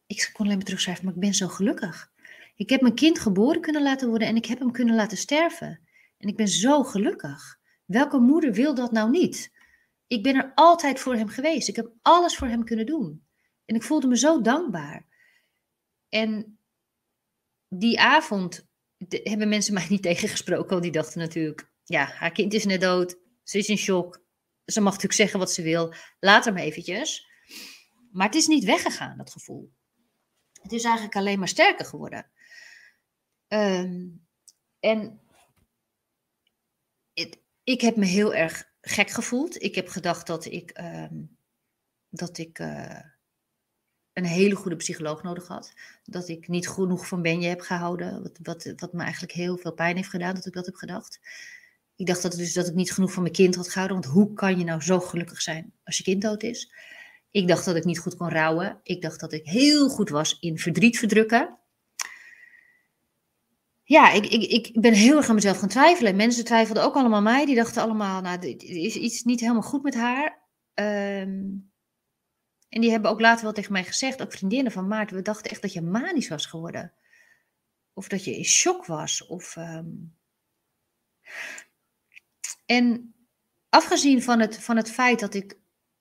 [0.06, 2.12] ik kon alleen maar terugschrijven, maar ik ben zo gelukkig.
[2.56, 5.80] Ik heb mijn kind geboren kunnen laten worden en ik heb hem kunnen laten sterven.
[6.18, 7.60] En ik ben zo gelukkig.
[7.86, 9.52] Welke moeder wil dat nou niet?
[10.08, 11.68] Ik ben er altijd voor hem geweest.
[11.68, 13.26] Ik heb alles voor hem kunnen doen.
[13.66, 15.06] En ik voelde me zo dankbaar.
[16.10, 16.58] En
[17.79, 18.67] die avond
[19.07, 23.17] hebben mensen mij niet tegengesproken, want die dachten natuurlijk, ja, haar kind is net dood,
[23.43, 24.23] ze is in shock,
[24.65, 27.27] ze mag natuurlijk zeggen wat ze wil, laat hem eventjes.
[28.12, 29.73] Maar het is niet weggegaan, dat gevoel.
[30.62, 32.31] Het is eigenlijk alleen maar sterker geworden.
[33.47, 34.07] Ehm,
[34.79, 35.21] en
[37.63, 39.62] ik heb me heel erg gek gevoeld.
[39.62, 41.23] Ik heb gedacht dat ik, ehm,
[42.09, 42.99] dat ik uh,
[44.13, 45.73] een hele goede psycholoog nodig had.
[46.04, 48.21] Dat ik niet genoeg van Benje heb gehouden.
[48.23, 51.19] Wat, wat, wat me eigenlijk heel veel pijn heeft gedaan dat ik dat heb gedacht.
[51.95, 53.99] Ik dacht dat, dus dat ik niet genoeg van mijn kind had gehouden.
[53.99, 56.71] Want hoe kan je nou zo gelukkig zijn als je kind dood is?
[57.32, 58.80] Ik dacht dat ik niet goed kon rouwen.
[58.84, 61.58] Ik dacht dat ik heel goed was in verdriet verdrukken.
[63.84, 66.15] Ja, ik, ik, ik ben heel erg aan mezelf gaan twijfelen.
[66.15, 67.45] Mensen twijfelden ook allemaal mij.
[67.45, 70.41] Die dachten allemaal, nou, er is iets niet helemaal goed met haar.
[70.73, 71.72] Um,
[72.73, 75.51] en die hebben ook later wel tegen mij gezegd, ook vriendinnen van Maarten, we dachten
[75.51, 76.93] echt dat je manisch was geworden.
[77.93, 79.25] Of dat je in shock was.
[79.25, 80.15] Of, um...
[82.65, 83.15] En
[83.69, 85.57] afgezien van het, van het feit dat ik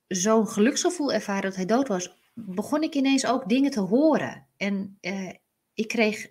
[0.06, 4.46] zo'n geluksgevoel ervaarde dat hij dood was, begon ik ineens ook dingen te horen.
[4.56, 5.32] En uh,
[5.74, 6.30] ik kreeg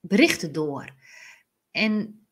[0.00, 0.94] berichten door.
[1.70, 2.26] En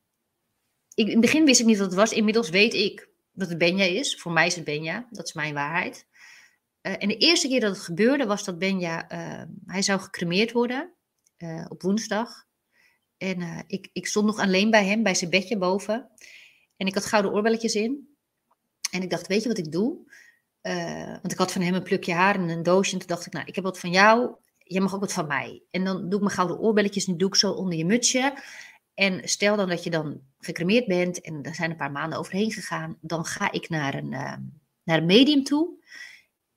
[0.95, 2.13] ik, in het begin wist ik niet wat het was.
[2.13, 4.21] Inmiddels weet ik dat het Benja is.
[4.21, 5.07] Voor mij is het Benja.
[5.11, 6.07] Dat is mijn waarheid.
[6.87, 10.53] Uh, en de eerste keer dat het gebeurde was dat Benja, uh, hij zou gecremeerd
[10.53, 10.93] worden
[11.39, 12.45] uh, op woensdag.
[13.17, 16.11] En ik, ik stond nog alleen bij hem, bij zijn bedje boven.
[16.77, 18.17] En ik had gouden oorbelletjes in.
[18.91, 20.15] En ik dacht, weet je wat ik doe?
[21.21, 22.93] want ik had van hem een plukje haar en een doosje.
[22.93, 24.35] En toen dacht ik, nou, ik heb wat van jou.
[24.59, 25.63] Jij mag ook wat van mij.
[25.71, 28.35] En dan doe ik mijn gouden oorbelletjes en doe ik zo onder je mutsje.
[28.95, 32.53] En stel dan dat je dan gecremeerd bent en er zijn een paar maanden overheen
[32.53, 32.99] gegaan.
[33.01, 34.09] Dan ga ik naar een,
[34.85, 35.77] naar een medium toe.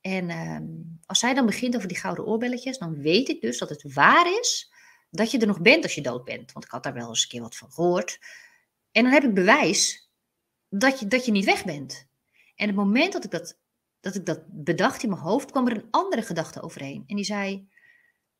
[0.09, 0.57] En uh,
[1.05, 4.39] als zij dan begint over die gouden oorbelletjes, dan weet ik dus dat het waar
[4.39, 4.71] is
[5.11, 6.51] dat je er nog bent als je dood bent.
[6.51, 8.19] Want ik had daar wel eens een keer wat van gehoord.
[8.91, 10.11] En dan heb ik bewijs
[10.69, 12.07] dat je, dat je niet weg bent.
[12.55, 13.59] En het moment dat ik dat,
[13.99, 17.03] dat ik dat bedacht in mijn hoofd, kwam er een andere gedachte overheen.
[17.07, 17.69] En die zei,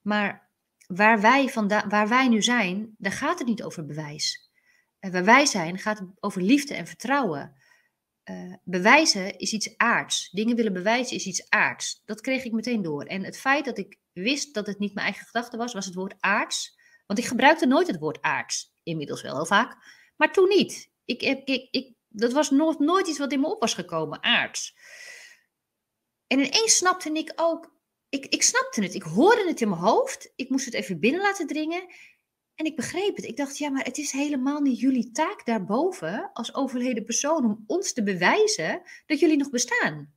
[0.02, 0.50] maar
[0.88, 4.52] waar wij, vanda- waar wij nu zijn, daar gaat het niet over bewijs.
[5.00, 7.56] En waar wij zijn, gaat het over liefde en vertrouwen.
[8.30, 10.30] Uh, bewijzen is iets aards.
[10.30, 12.02] Dingen willen bewijzen is iets aards.
[12.06, 13.04] Dat kreeg ik meteen door.
[13.04, 15.96] En het feit dat ik wist dat het niet mijn eigen gedachte was, was het
[15.96, 16.78] woord aards.
[17.06, 18.74] Want ik gebruikte nooit het woord aards.
[18.84, 19.78] Inmiddels wel heel vaak.
[20.16, 20.92] Maar toen niet.
[21.06, 24.24] Ik, ik, ik, ik dat was nooit, nooit iets wat in me op was gekomen.
[24.24, 24.76] Aards.
[26.28, 27.78] En ineens snapte ik ook.
[28.10, 28.94] Ik, ik snapte het.
[28.94, 30.34] Ik hoorde het in mijn hoofd.
[30.36, 31.88] Ik moest het even binnen laten dringen.
[32.60, 33.26] En ik begreep het.
[33.26, 37.64] Ik dacht, ja, maar het is helemaal niet jullie taak daarboven als overleden persoon om
[37.68, 40.14] ons te bewijzen dat jullie nog bestaan.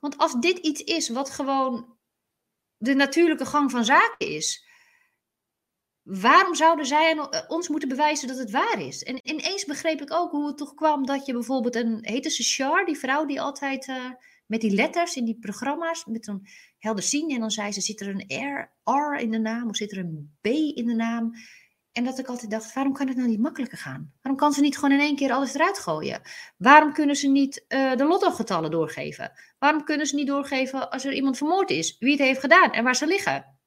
[0.00, 1.96] Want als dit iets is wat gewoon
[2.76, 4.66] de natuurlijke gang van zaken is,
[6.02, 9.02] waarom zouden zij ons moeten bewijzen dat het waar is?
[9.02, 12.42] En ineens begreep ik ook hoe het toch kwam dat je bijvoorbeeld een, heette ze
[12.42, 14.10] Char, die vrouw die altijd uh,
[14.46, 17.30] met die letters in die programma's, met een helder zien.
[17.30, 20.36] En dan zei ze, zit er een R, in de naam of zit er een
[20.40, 21.32] B in de naam?
[21.92, 24.12] En dat ik altijd dacht, waarom kan het nou niet makkelijker gaan?
[24.22, 26.20] Waarom kan ze niet gewoon in één keer alles eruit gooien?
[26.56, 29.32] Waarom kunnen ze niet uh, de lottogetallen doorgeven?
[29.58, 31.98] Waarom kunnen ze niet doorgeven als er iemand vermoord is?
[31.98, 33.58] Wie het heeft gedaan en waar ze liggen?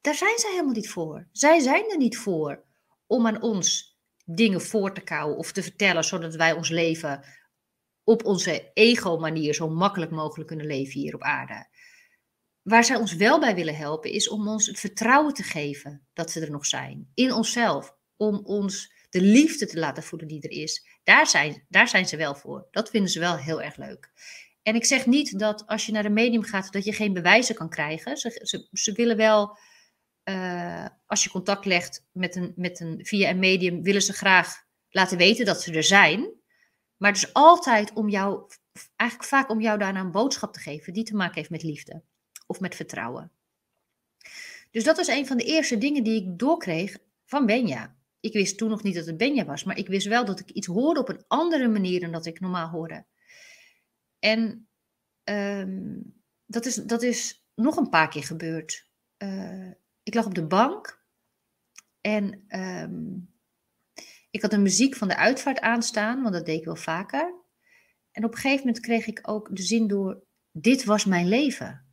[0.00, 1.28] Daar zijn zij helemaal niet voor.
[1.32, 2.64] Zij zijn er niet voor
[3.06, 7.24] om aan ons dingen voor te kouwen of te vertellen, zodat wij ons leven
[8.08, 11.66] op onze ego-manier zo makkelijk mogelijk kunnen leven hier op aarde.
[12.62, 16.30] Waar zij ons wel bij willen helpen, is om ons het vertrouwen te geven dat
[16.30, 17.10] ze er nog zijn.
[17.14, 17.96] In onszelf.
[18.16, 20.86] Om ons de liefde te laten voelen die er is.
[21.02, 22.68] Daar zijn, daar zijn ze wel voor.
[22.70, 24.12] Dat vinden ze wel heel erg leuk.
[24.62, 27.54] En ik zeg niet dat als je naar een medium gaat, dat je geen bewijzen
[27.54, 28.16] kan krijgen.
[28.16, 29.58] Ze, ze, willen wel,
[30.24, 34.66] uh, als je contact legt met een, met een, via een medium, willen ze graag
[34.88, 36.37] laten weten dat ze er zijn.
[36.98, 38.50] Maar dus altijd om jou,
[38.96, 42.02] eigenlijk vaak om jou daarna een boodschap te geven die te maken heeft met liefde
[42.46, 43.32] of met vertrouwen.
[44.70, 47.96] Dus dat was een van de eerste dingen die ik doorkreeg van Benja.
[48.20, 50.50] Ik wist toen nog niet dat het Benja was, maar ik wist wel dat ik
[50.50, 53.04] iets hoorde op een andere manier dan dat ik normaal hoorde.
[54.18, 54.68] En
[55.24, 56.14] um,
[56.46, 58.90] dat, is, dat is nog een paar keer gebeurd.
[59.18, 59.70] Uh,
[60.02, 61.04] ik lag op de bank
[62.00, 63.32] en um,
[64.30, 67.34] ik had de muziek van de uitvaart aanstaan, want dat deed ik wel vaker.
[68.10, 71.86] En op een gegeven moment kreeg ik ook de zin door: dit was mijn leven.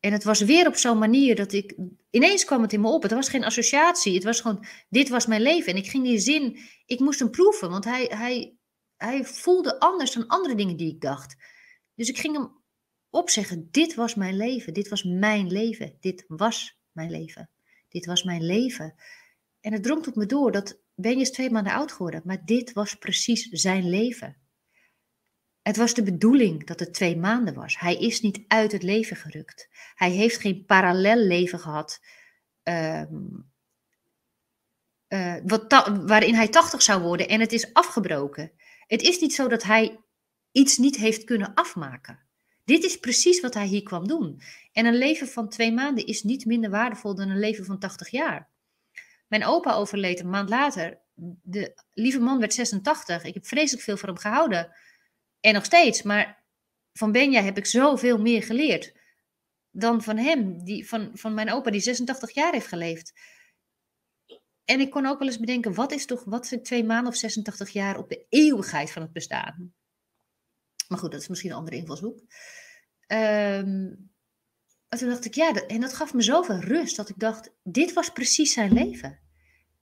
[0.00, 1.76] En het was weer op zo'n manier dat ik.
[2.10, 3.02] Ineens kwam het in me op.
[3.02, 4.14] Het was geen associatie.
[4.14, 4.64] Het was gewoon.
[4.88, 5.72] Dit was mijn leven.
[5.72, 6.58] En ik ging die zin.
[6.86, 7.70] Ik moest hem proeven.
[7.70, 8.56] Want hij, hij,
[8.96, 11.36] hij voelde anders dan andere dingen die ik dacht.
[11.94, 12.62] Dus ik ging hem
[13.10, 13.68] opzeggen.
[13.70, 14.74] Dit was mijn leven.
[14.74, 15.96] Dit was mijn leven.
[16.00, 17.50] Dit was mijn leven.
[17.88, 18.94] Dit was mijn leven.
[19.60, 22.22] En het drong tot me door dat Ben is twee maanden oud geworden.
[22.24, 24.36] Maar dit was precies zijn leven.
[25.62, 27.78] Het was de bedoeling dat het twee maanden was.
[27.78, 29.68] Hij is niet uit het leven gerukt.
[29.94, 32.00] Hij heeft geen parallel leven gehad.
[32.62, 33.52] Um,
[35.08, 38.52] uh, wat waarin hij 80 zou worden en het is afgebroken.
[38.86, 40.00] Het is niet zo dat hij
[40.52, 42.18] iets niet heeft kunnen afmaken.
[42.64, 44.40] Dit is precies wat hij hier kwam doen.
[44.72, 48.08] En een leven van twee maanden is niet minder waardevol dan een leven van 80
[48.08, 48.53] jaar.
[49.26, 51.00] Mijn opa overleed een maand later.
[51.42, 53.24] De lieve man werd 86.
[53.24, 54.76] Ik heb vreselijk veel van hem gehouden.
[55.40, 56.44] En nog steeds, maar
[56.92, 58.92] van Benja heb ik zoveel meer geleerd
[59.76, 63.12] dan van hem, die, van, van mijn opa die 86 jaar heeft geleefd.
[64.64, 67.18] En ik kon ook wel eens bedenken, wat is toch, wat zijn twee maanden of
[67.18, 69.74] 86 jaar op de eeuwigheid van het bestaan?
[70.88, 72.20] Maar goed, dat is misschien een andere invalshoek.
[73.06, 74.13] Um,
[74.94, 77.92] en toen dacht ik, ja, en dat gaf me zoveel rust dat ik dacht, dit
[77.92, 79.18] was precies zijn leven.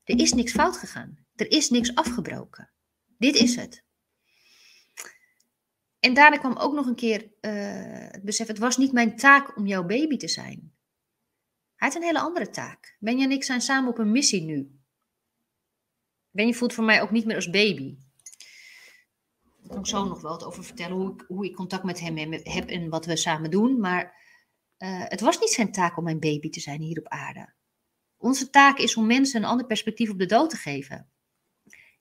[0.04, 1.18] Er is niks fout gegaan.
[1.34, 2.70] Er is niks afgebroken.
[3.18, 3.84] Dit is het.
[6.00, 9.56] En daarna kwam ook nog een keer uh, het besef, het was niet mijn taak
[9.56, 10.72] om jouw baby te zijn.
[11.76, 12.96] Hij had een hele andere taak.
[13.00, 14.80] Benja en ik zijn samen op een missie nu.
[16.30, 17.96] Benja voelt voor mij ook niet meer als baby.
[19.60, 22.00] Daar kan ik zo nog wel wat over vertellen, hoe ik, hoe ik contact met
[22.00, 23.80] hem heb en wat we samen doen.
[23.80, 24.21] Maar
[24.82, 27.52] uh, het was niet zijn taak om mijn baby te zijn hier op aarde.
[28.16, 31.08] Onze taak is om mensen een ander perspectief op de dood te geven.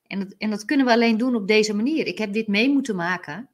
[0.08, 2.08] En dat, en dat kunnen we alleen doen op deze manier.
[2.08, 3.50] Ik heb dit mee moeten maken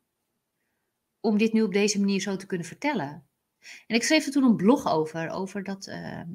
[1.19, 3.27] om dit nu op deze manier zo te kunnen vertellen.
[3.87, 6.29] En ik schreef er toen een blog over, over dat, ehm,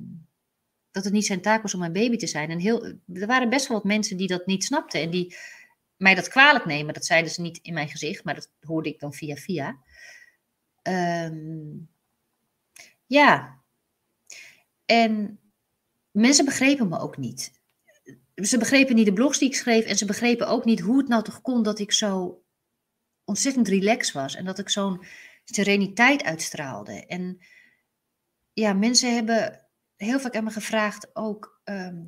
[0.91, 2.51] dat het niet zijn taak was om mijn baby te zijn.
[2.51, 5.37] En heel, er waren best wel wat mensen die dat niet snapten en die
[5.97, 6.95] mij dat kwalijk nemen.
[6.95, 9.79] Dat zeiden ze niet in mijn gezicht, maar dat hoorde ik dan via via.
[10.83, 11.91] Ehm,
[13.07, 13.61] ja.
[14.85, 15.41] En
[16.11, 17.61] mensen begrepen me ook niet.
[18.35, 21.09] Ze begrepen niet de blogs die ik schreef en ze begrepen ook niet hoe het
[21.09, 22.43] nou toch kon dat ik zo
[23.25, 25.05] ontzettend relaxed was en dat ik zo'n
[25.45, 27.07] sereniteit uitstraalde.
[27.07, 27.39] En
[28.53, 32.05] ja, mensen hebben heel vaak aan me gevraagd ook, ehm,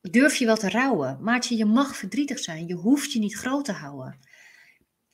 [0.00, 1.18] durf je wel te rouwen?
[1.22, 4.18] Maartje, je mag verdrietig zijn, je hoeft je niet groot te houden.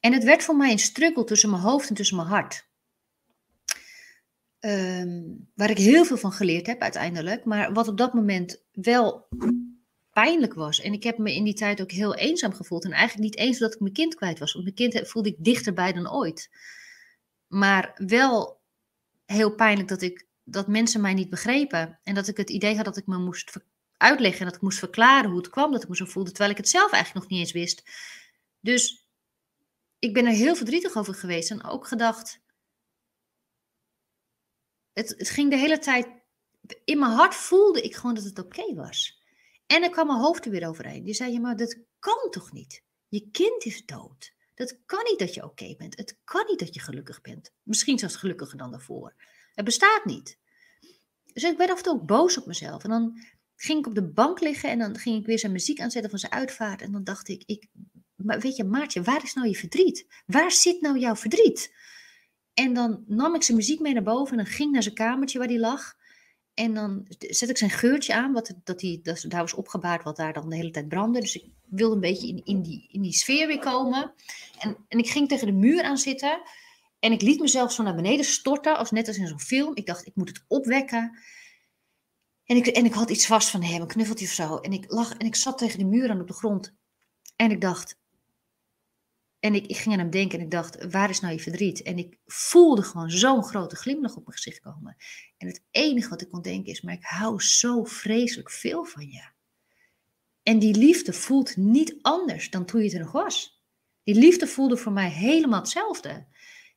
[0.00, 2.68] En het werd voor mij een struggle tussen mijn hoofd en tussen mijn hart.
[4.60, 5.22] Ehm,
[5.54, 9.28] waar ik heel veel van geleerd heb uiteindelijk, maar wat op dat moment wel
[10.12, 10.80] pijnlijk was.
[10.80, 12.84] En ik heb me in die tijd ook heel eenzaam gevoeld.
[12.84, 15.44] En eigenlijk niet eens dat ik mijn kind kwijt was, want mijn kind voelde ik
[15.44, 16.50] dichterbij dan ooit.
[17.46, 18.60] Maar wel
[19.24, 21.98] heel pijnlijk dat, ik, dat mensen mij niet begrepen.
[22.02, 23.52] En dat ik het idee had dat ik me moest
[23.96, 26.50] uitleggen en dat ik moest verklaren hoe het kwam dat ik me zo voelde, terwijl
[26.50, 27.82] ik het zelf eigenlijk nog niet eens wist.
[28.60, 29.08] Dus
[29.98, 32.40] ik ben er heel verdrietig over geweest en ook gedacht.
[34.96, 36.08] Het, het ging de hele tijd.
[36.84, 39.22] In mijn hart voelde ik gewoon dat het oké was.
[39.66, 41.04] En ik kwam mijn hoofd er weer overheen.
[41.04, 42.82] Die zei: je, maar dat kan toch niet?
[43.08, 44.34] Je kind is dood.
[44.54, 45.96] Dat kan niet dat je oké bent.
[45.96, 47.52] Het kan niet dat je gelukkig bent.
[47.62, 49.14] Misschien zelfs gelukkiger dan daarvoor.
[49.54, 50.38] Het bestaat niet.
[51.32, 52.84] Dus ik werd af en toe ook boos op mezelf.
[52.84, 53.20] En dan
[53.56, 56.18] ging ik op de bank liggen en dan ging ik weer zijn muziek aanzetten van
[56.18, 56.82] zijn uitvaart.
[56.82, 57.68] En dan dacht ik, ik
[58.14, 60.06] maar weet je, Maartje, waar is nou je verdriet?
[60.26, 61.74] Waar zit nou jouw verdriet?
[62.58, 65.48] En dan nam ik zijn muziek mee naar boven en ging naar zijn kamertje waar
[65.48, 65.96] hij lag.
[66.54, 70.16] En dan zet ik zijn geurtje aan, wat, dat hij, dat, daar was opgebaard wat
[70.16, 71.20] daar dan de hele tijd brandde.
[71.20, 74.14] Dus ik wilde een beetje in, in, die, in die sfeer weer komen.
[74.58, 76.40] En, en ik ging tegen de muur aan zitten.
[76.98, 79.70] En ik liet mezelf zo naar beneden storten, als net als in zo'n film.
[79.74, 81.18] Ik dacht, ik moet het opwekken.
[82.44, 84.56] En ik, en ik had iets vast van hem, een knuffeltje of zo.
[84.56, 86.74] En ik lag en ik zat tegen de muur aan op de grond.
[87.36, 87.98] En ik dacht,
[89.40, 91.82] en ik, ik ging aan hem denken en ik dacht, waar is nou je verdriet?
[91.82, 94.96] En ik voelde gewoon zo'n grote glimlach op mijn gezicht komen.
[95.36, 99.06] En het enige wat ik kon denken is, maar ik hou zo vreselijk veel van
[99.10, 99.34] je.
[100.42, 103.62] En die liefde voelt niet anders dan toen je er nog was.
[104.02, 106.26] Die liefde voelde voor mij helemaal hetzelfde.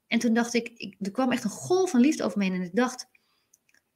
[0.08, 2.54] En toen dacht ik, ik er kwam echt een golf van liefde over me heen.
[2.54, 3.10] En ik dacht,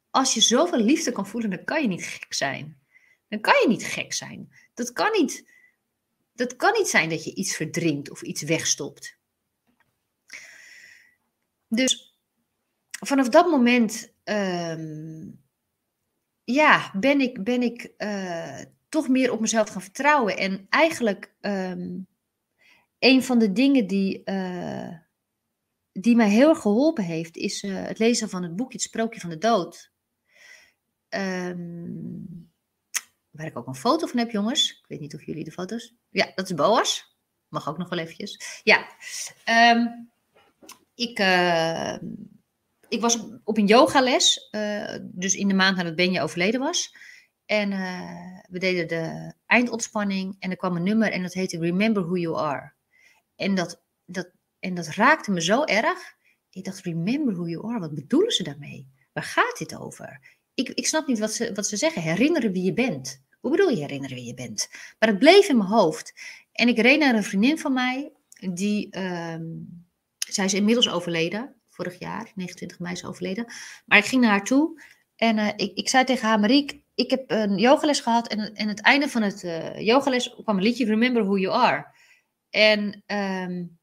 [0.10, 2.82] als je zoveel liefde kan voelen, dan kan je niet gek zijn.
[3.28, 4.54] Dan kan je niet gek zijn.
[4.74, 5.53] Dat kan niet
[6.34, 9.18] dat kan niet zijn dat je iets verdrinkt of iets wegstopt.
[11.68, 12.18] Dus
[13.00, 15.30] vanaf dat moment ehm,
[16.44, 20.38] ja, ben ik, ben ik uh, toch meer op mezelf gaan vertrouwen.
[20.38, 22.08] En eigenlijk um,
[23.00, 24.98] een van de dingen die, uh,
[25.92, 29.20] die mij heel erg geholpen heeft, is uh, het lezen van het boekje Het Sprookje
[29.20, 29.92] van de Dood.
[31.10, 32.53] Um,
[33.34, 34.70] waar ik ook een foto van heb, jongens.
[34.70, 35.94] Ik weet niet of jullie de foto's.
[36.10, 37.18] Ja, dat is Boas.
[37.48, 38.62] Mag ook nog wel eventjes.
[38.64, 38.88] Ja.
[39.76, 40.12] Um,
[40.96, 41.98] ik, uh,
[42.88, 44.48] ik was op, een yogales.
[44.52, 46.96] Uh, dus in de maand nadat Benja overleden was.
[47.46, 50.36] En uh, we deden de eindontspanning.
[50.40, 52.74] En er kwam een nummer en dat heette Remember Who You Are.
[53.36, 56.16] En dat, dat, en dat raakte me zo erg.
[56.50, 57.80] Ik dacht, Remember Who You Are.
[57.80, 58.92] Wat bedoelen ze daarmee?
[59.14, 60.38] Waar gaat dit over?
[60.54, 62.02] Ik, ik snap niet wat ze, wat ze zeggen.
[62.02, 63.24] Herinneren wie je bent.
[63.40, 64.70] Hoe bedoel je herinneren wie je bent?
[65.00, 66.14] Maar het bleef in mijn hoofd.
[66.52, 68.12] En ik reed naar een vriendin van mij,
[68.54, 69.86] die, um,
[70.18, 73.46] zij is inmiddels overleden, vorig jaar, 29 mei is overleden.
[73.86, 74.82] Maar ik ging naar haar toe
[75.16, 78.68] en uh, ik, ik zei tegen haar, Mariek, ik heb een yogales gehad en, en
[78.68, 81.86] het einde van het uh, yogales kwam een liedje Remember Who You Are.
[82.50, 83.80] En um,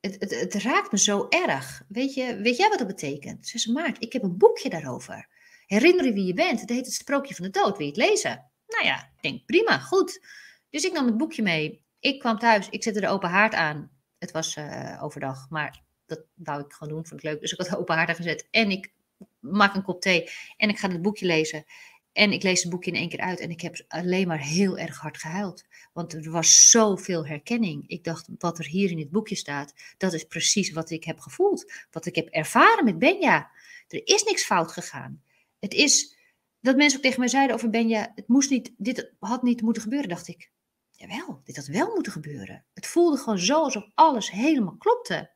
[0.00, 1.82] het, het, het, raakt me zo erg.
[1.88, 3.46] Weet, je, weet jij wat dat betekent?
[3.46, 5.28] Ze zei, Maart, ik heb een boekje daarover.
[5.68, 6.60] Herinneren wie je bent.
[6.60, 7.76] Het heet het Sprookje van de Dood.
[7.76, 8.50] Wil je het lezen?
[8.66, 10.26] Nou ja, ik denk prima, goed.
[10.70, 11.84] Dus ik nam het boekje mee.
[12.00, 13.90] Ik kwam thuis, ik zette de open haard aan.
[14.18, 17.40] Het was uh, overdag, maar dat wou ik gewoon doen, vond ik leuk.
[17.40, 18.92] Dus ik had de open haard aangezet en ik
[19.38, 21.64] maak een kop thee en ik ga het boekje lezen.
[22.12, 24.78] En ik lees het boekje in één keer uit en ik heb alleen maar heel
[24.78, 25.64] erg hard gehuild.
[25.92, 27.88] Want er was zoveel herkenning.
[27.88, 31.18] Ik dacht, wat er hier in dit boekje staat, dat is precies wat ik heb
[31.18, 31.72] gevoeld.
[31.90, 33.50] Wat ik heb ervaren met Benja.
[33.88, 35.22] Er is niks fout gegaan.
[35.58, 36.16] Het is
[36.60, 39.82] dat mensen ook tegen mij zeiden over Benja, het moest niet, dit had niet moeten
[39.82, 40.50] gebeuren, dacht ik.
[40.90, 42.66] Jawel, dit had wel moeten gebeuren.
[42.74, 45.34] Het voelde gewoon zo alsof alles helemaal klopte.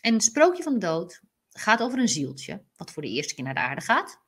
[0.00, 3.44] En het sprookje van de dood gaat over een zieltje, wat voor de eerste keer
[3.44, 4.20] naar de aarde gaat.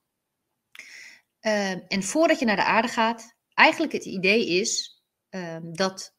[1.40, 6.17] Uh, en voordat je naar de aarde gaat, eigenlijk het idee is uh, dat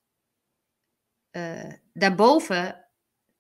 [1.32, 2.85] uh, daarboven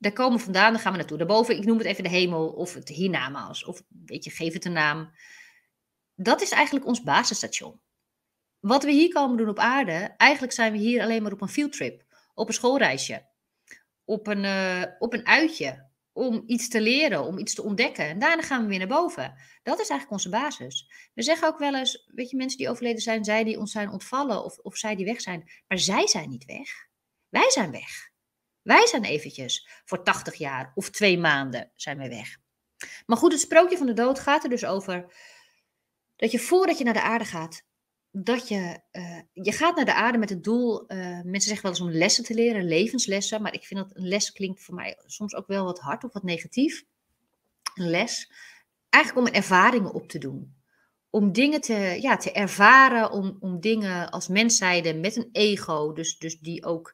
[0.05, 1.17] daar komen we vandaan, daar gaan we naartoe.
[1.17, 3.65] Daarboven, ik noem het even de hemel of het hiernamaals.
[3.65, 5.11] Of weet je, geef het een naam.
[6.15, 7.81] Dat is eigenlijk ons basisstation.
[8.59, 11.47] Wat we hier komen doen op aarde, eigenlijk zijn we hier alleen maar op een
[11.47, 12.03] fieldtrip.
[12.33, 13.25] Op een schoolreisje.
[14.03, 15.89] Op een, uh, op een uitje.
[16.13, 18.05] Om iets te leren, om iets te ontdekken.
[18.05, 19.33] En daarna gaan we weer naar boven.
[19.63, 20.91] Dat is eigenlijk onze basis.
[21.13, 23.89] We zeggen ook wel eens, weet je, mensen die overleden zijn, zij die ons zijn
[23.89, 25.51] ontvallen of, of zij die weg zijn.
[25.67, 26.69] Maar zij zijn niet weg.
[27.29, 28.13] Wij zijn weg.
[28.65, 32.38] Wij zijn eventjes voor 80 jaar of twee maanden zijn we weg.
[33.06, 35.13] Maar goed, het sprookje van de dood gaat er dus over
[36.15, 37.63] dat je voordat je naar de aarde gaat,
[38.12, 41.71] dat je, uh, je gaat naar de aarde met het doel, uh, mensen zeggen wel
[41.71, 44.97] eens om lessen te leren, levenslessen, maar ik vind dat een les klinkt voor mij
[45.06, 46.84] soms ook wel wat hard of wat negatief.
[47.73, 48.32] Een les,
[48.89, 50.56] eigenlijk om ervaringen op te doen.
[51.10, 55.93] Om dingen te, ja, te ervaren, om, om dingen als mens zijnde met een ego,
[55.93, 56.93] dus, dus die ook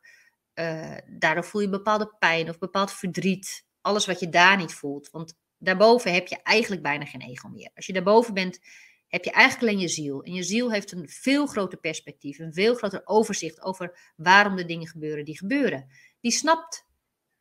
[0.62, 3.66] uh, daardoor voel je bepaalde pijn of bepaald verdriet.
[3.82, 5.10] Alles wat je daar niet voelt.
[5.10, 7.70] Want daarboven heb je eigenlijk bijna geen ego meer.
[7.76, 8.60] Als je daarboven bent,
[9.08, 10.24] heb je eigenlijk alleen je ziel.
[10.24, 14.66] En je ziel heeft een veel groter perspectief, een veel groter overzicht over waarom de
[14.66, 15.88] dingen gebeuren die gebeuren.
[16.20, 16.86] Die snapt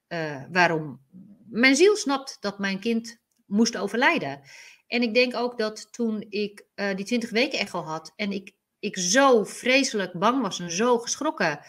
[0.09, 1.01] uh, waarom.
[1.49, 4.41] Mijn ziel snapt dat mijn kind moest overlijden.
[4.87, 8.53] En ik denk ook dat toen ik uh, die twintig weken echo had en ik,
[8.79, 11.61] ik zo vreselijk bang was en zo geschrokken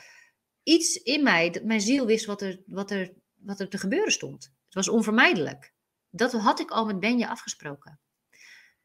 [0.64, 4.12] iets in mij, dat mijn ziel wist wat er, wat, er, wat er te gebeuren
[4.12, 4.44] stond.
[4.44, 5.74] Het was onvermijdelijk.
[6.10, 8.00] Dat had ik al met Benja afgesproken.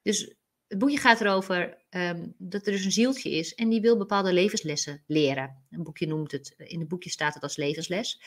[0.03, 0.35] Dus
[0.67, 4.33] het boekje gaat erover um, dat er dus een zieltje is en die wil bepaalde
[4.33, 5.67] levenslessen leren.
[5.71, 8.23] Een boekje noemt het, in het boekje staat het als levensles.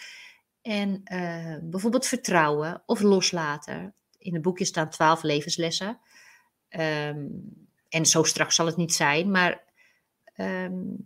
[0.61, 3.93] En uh, bijvoorbeeld vertrouwen of loslaten.
[4.17, 5.99] In het boekje staan twaalf levenslessen.
[6.69, 9.63] Um, en zo straks zal het niet zijn, maar
[10.35, 11.05] um,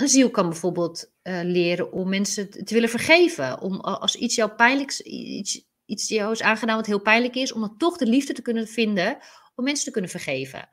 [0.00, 3.60] een ziel kan bijvoorbeeld uh, leren om mensen te willen vergeven.
[3.60, 7.60] Om als iets jou pijnlijk iets, iets jou is aangedaan wat heel pijnlijk is, om
[7.60, 9.18] dan toch de liefde te kunnen vinden
[9.54, 10.68] om mensen te kunnen vergeven.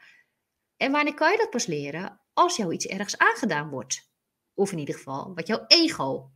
[0.77, 2.21] En wanneer kan je dat pas leren?
[2.33, 4.11] Als jou iets ergs aangedaan wordt.
[4.53, 6.31] Of in ieder geval wat jouw ego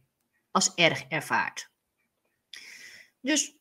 [0.51, 1.71] als erg ervaart.
[3.21, 3.59] Dus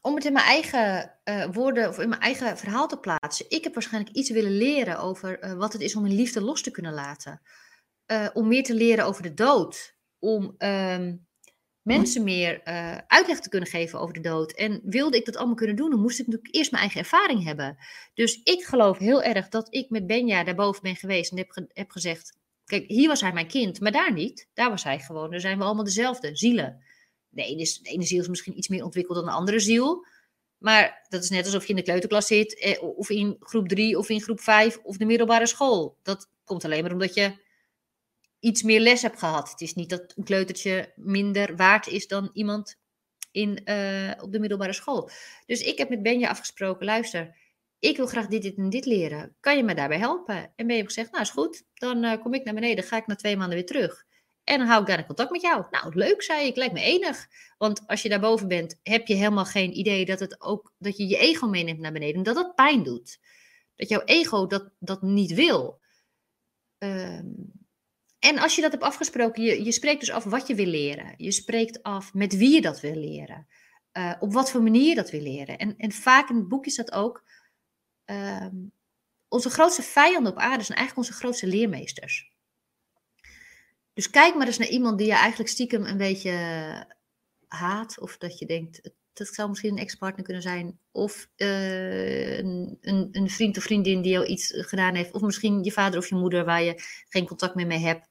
[0.00, 3.46] om het in mijn eigen uh, woorden of in mijn eigen verhaal te plaatsen.
[3.48, 6.62] Ik heb waarschijnlijk iets willen leren over uh, wat het is om een liefde los
[6.62, 7.40] te kunnen laten
[8.12, 9.96] uh, om meer te leren over de dood.
[10.18, 11.26] Om um,
[11.82, 14.52] mensen meer uh, uitleg te kunnen geven over de dood.
[14.52, 17.44] En wilde ik dat allemaal kunnen doen, dan moest ik natuurlijk eerst mijn eigen ervaring
[17.44, 17.76] hebben.
[18.14, 21.90] Dus ik geloof heel erg dat ik met Benja daarboven ben geweest en heb, heb
[21.90, 24.48] gezegd: Kijk, hier was hij mijn kind, maar daar niet.
[24.54, 25.30] Daar was hij gewoon.
[25.30, 26.82] Daar zijn we allemaal dezelfde zielen.
[27.28, 30.06] De ene, is, de ene ziel is misschien iets meer ontwikkeld dan de andere ziel.
[30.58, 33.98] Maar dat is net alsof je in de kleuterklas zit, eh, of in groep 3
[33.98, 35.98] of in groep 5 of de middelbare school.
[36.02, 37.32] Dat komt alleen maar omdat je
[38.40, 39.50] iets meer les heb gehad.
[39.50, 42.78] Het is niet dat een kleutertje minder waard is dan iemand
[43.30, 45.10] in, uh, op de middelbare school.
[45.46, 47.36] Dus ik heb met Benja afgesproken, luister,
[47.78, 49.36] ik wil graag dit, dit en dit leren.
[49.40, 50.52] Kan je me daarbij helpen?
[50.56, 53.06] En Ben heeft gezegd, nou is goed, dan uh, kom ik naar beneden, ga ik
[53.06, 54.06] na twee maanden weer terug.
[54.44, 55.64] En dan hou ik daar contact met jou.
[55.70, 57.26] Nou, leuk, zei ik, lijkt me enig.
[57.58, 61.06] Want als je daarboven bent, heb je helemaal geen idee dat, het ook, dat je
[61.06, 62.22] je ego meeneemt naar beneden.
[62.22, 63.18] Dat dat pijn doet.
[63.76, 65.80] Dat jouw ego dat, dat niet wil.
[66.78, 67.57] Um,
[68.18, 71.14] en als je dat hebt afgesproken, je, je spreekt dus af wat je wil leren.
[71.16, 73.46] Je spreekt af met wie je dat wil leren.
[73.92, 75.58] Uh, op wat voor manier je dat wil leren.
[75.58, 77.24] En, en vaak in het boek is dat ook.
[78.06, 78.46] Uh,
[79.28, 82.32] onze grootste vijanden op aarde zijn eigenlijk onze grootste leermeesters.
[83.92, 86.32] Dus kijk maar eens naar iemand die je eigenlijk stiekem een beetje
[87.48, 88.00] haat.
[88.00, 90.78] Of dat je denkt, dat zou misschien een ex-partner kunnen zijn.
[90.92, 95.12] Of uh, een, een, een, vriend of vriendin die jou iets gedaan heeft.
[95.12, 98.08] Of misschien je vader of je moeder waar je geen contact meer mee hebt.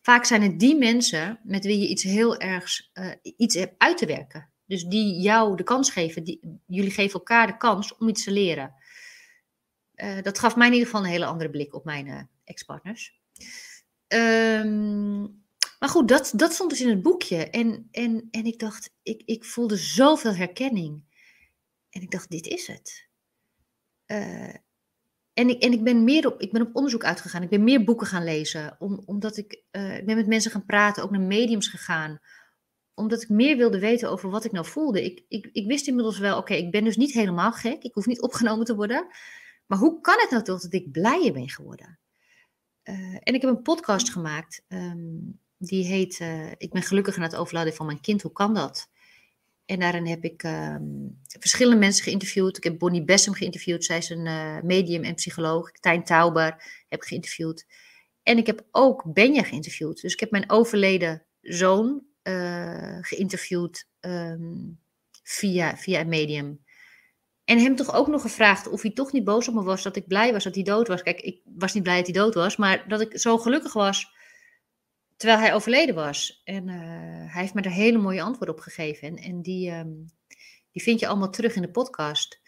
[0.00, 3.98] Vaak zijn het die mensen met wie je iets heel ergs uh, iets hebt uit
[3.98, 4.50] te werken.
[4.66, 6.24] Dus die jou de kans geven.
[6.24, 8.74] Die, jullie geven elkaar de kans om iets te leren.
[9.94, 13.20] Uh, dat gaf mij in ieder geval een hele andere blik op mijn ex-partners.
[14.08, 15.43] Um,
[15.78, 17.50] maar goed, dat, dat stond dus in het boekje.
[17.50, 21.04] En, en, en ik dacht, ik, ik voelde zoveel herkenning.
[21.90, 23.08] En ik dacht, dit is het.
[24.06, 24.54] Uh,
[25.32, 27.42] en ik, en ik ben meer op, ik ben op onderzoek uitgegaan.
[27.42, 28.76] Ik ben meer boeken gaan lezen.
[28.78, 32.20] Om, omdat ik, uh, ik ben met mensen gaan praten, ook naar mediums gegaan.
[32.94, 35.04] Omdat ik meer wilde weten over wat ik nou voelde.
[35.04, 37.82] Ik, ik, ik wist inmiddels wel, oké, ik ben dus niet helemaal gek.
[37.82, 39.06] Ik hoef niet opgenomen te worden.
[39.66, 41.98] Maar hoe kan het nou toch dat ik blijer ben geworden?
[42.84, 44.64] Uh, en ik heb een podcast gemaakt.
[44.68, 48.54] Um, die heet uh, Ik ben gelukkig na het overlijden van mijn kind, hoe kan
[48.54, 48.88] dat?
[49.66, 50.76] En daarin heb ik uh,
[51.38, 52.56] verschillende mensen geïnterviewd.
[52.56, 55.70] Ik heb Bonnie Bessem geïnterviewd, zij is een uh, medium en psycholoog.
[55.70, 57.66] Tijn Tauber heb geïnterviewd.
[58.22, 60.00] En ik heb ook Benja geïnterviewd.
[60.00, 62.02] Dus ik heb mijn overleden zoon
[63.00, 64.52] geïnterviewd ehm,
[65.22, 66.64] via, via een medium.
[67.44, 69.96] En hem toch ook nog gevraagd of hij toch niet boos op me was dat
[69.96, 71.02] ik blij was dat hij dood was.
[71.02, 74.13] Kijk, ik was niet blij dat hij dood was, maar dat ik zo gelukkig was
[75.16, 76.40] terwijl hij overleden was.
[76.44, 76.74] En uh,
[77.32, 79.08] hij heeft me daar hele mooie antwoorden op gegeven.
[79.08, 80.12] En, en die, um,
[80.72, 82.40] die vind je allemaal terug in de podcast.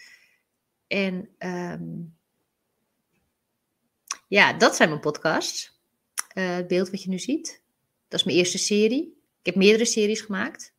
[0.87, 2.17] En um,
[4.29, 5.81] ja, dat zijn mijn podcasts.
[6.35, 7.62] Uh, het beeld wat je nu ziet.
[8.09, 9.21] Dat is mijn eerste serie.
[9.41, 10.75] Ik heb meerdere series gemaakt.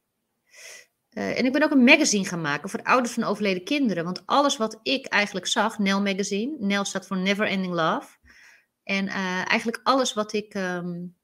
[1.12, 4.04] Uh, en ik ben ook een magazine gaan maken voor ouders van overleden kinderen.
[4.04, 6.56] Want alles wat ik eigenlijk zag, Nel Magazine.
[6.60, 8.18] Nel staat voor Never Ending Love.
[8.84, 11.17] En eigenlijk alles wat ik, um,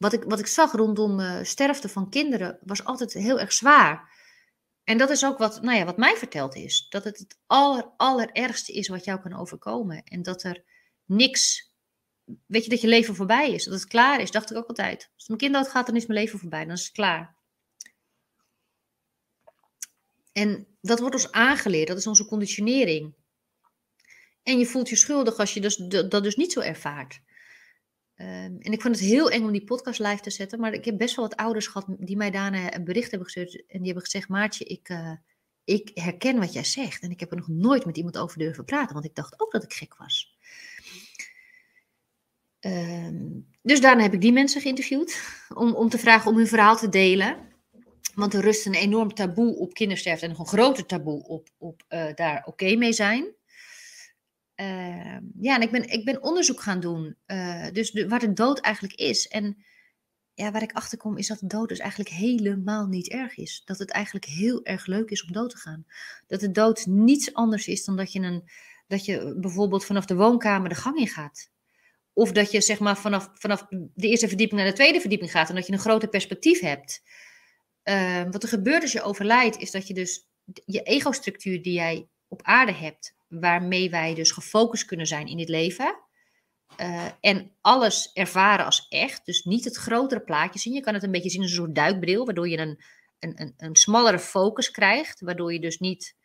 [0.00, 4.18] wat ik, wat ik zag rondom uh, sterfte van kinderen, was altijd heel erg zwaar.
[4.84, 6.86] En dat is ook wat, nou ja, wat mij verteld is.
[6.88, 10.04] Dat het het aller, allerergste is wat jou kan overkomen.
[10.04, 10.64] En dat er
[11.04, 11.72] niks,
[12.46, 13.64] weet je, dat je leven voorbij is.
[13.64, 15.10] Dat het klaar is, dacht ik ook altijd.
[15.16, 16.64] Als mijn kind doodgaat, dan is mijn leven voorbij.
[16.64, 17.36] Dan is het klaar.
[20.32, 23.14] En dat wordt ons aangeleerd, dat is onze conditionering.
[24.42, 25.76] En je voelt je schuldig als je dus,
[26.08, 27.20] dat dus niet zo ervaart.
[28.20, 30.84] Um, en ik vond het heel eng om die podcast live te zetten, maar ik
[30.84, 33.54] heb best wel wat ouders gehad die mij daarna een bericht hebben gestuurd.
[33.54, 35.12] En die hebben gezegd: Maartje, ik, uh,
[35.64, 37.02] ik herken wat jij zegt.
[37.02, 39.52] En ik heb er nog nooit met iemand over durven praten, want ik dacht ook
[39.52, 40.38] dat ik gek was.
[42.60, 45.20] Um, dus daarna heb ik die mensen geïnterviewd
[45.54, 47.36] om, om te vragen om hun verhaal te delen.
[48.14, 51.82] Want er rust een enorm taboe op kindersterfte en nog een groter taboe op, op
[51.88, 53.34] uh, daar oké mee zijn.
[54.60, 57.16] Uh, ja, en ik ben, ik ben onderzoek gaan doen.
[57.26, 59.28] Uh, dus de, waar de dood eigenlijk is.
[59.28, 59.64] En
[60.34, 63.62] ja, waar ik achter kom is dat de dood dus eigenlijk helemaal niet erg is.
[63.64, 65.86] Dat het eigenlijk heel erg leuk is om dood te gaan.
[66.26, 68.50] Dat de dood niets anders is dan dat je, een,
[68.86, 71.50] dat je bijvoorbeeld vanaf de woonkamer de gang in gaat.
[72.12, 75.48] Of dat je zeg maar vanaf, vanaf de eerste verdieping naar de tweede verdieping gaat
[75.48, 77.02] en dat je een groter perspectief hebt.
[77.84, 80.28] Uh, wat er gebeurt als je overlijdt, is dat je dus
[80.64, 85.48] je ego-structuur die jij op aarde hebt, waarmee wij dus gefocust kunnen zijn in dit
[85.48, 85.98] leven.
[86.80, 90.74] Uh, en alles ervaren als echt, dus niet het grotere plaatje zien.
[90.74, 92.82] Je kan het een beetje zien als een soort duikbril, waardoor je een,
[93.18, 96.16] een, een, smallere focus krijgt, waardoor je dus niet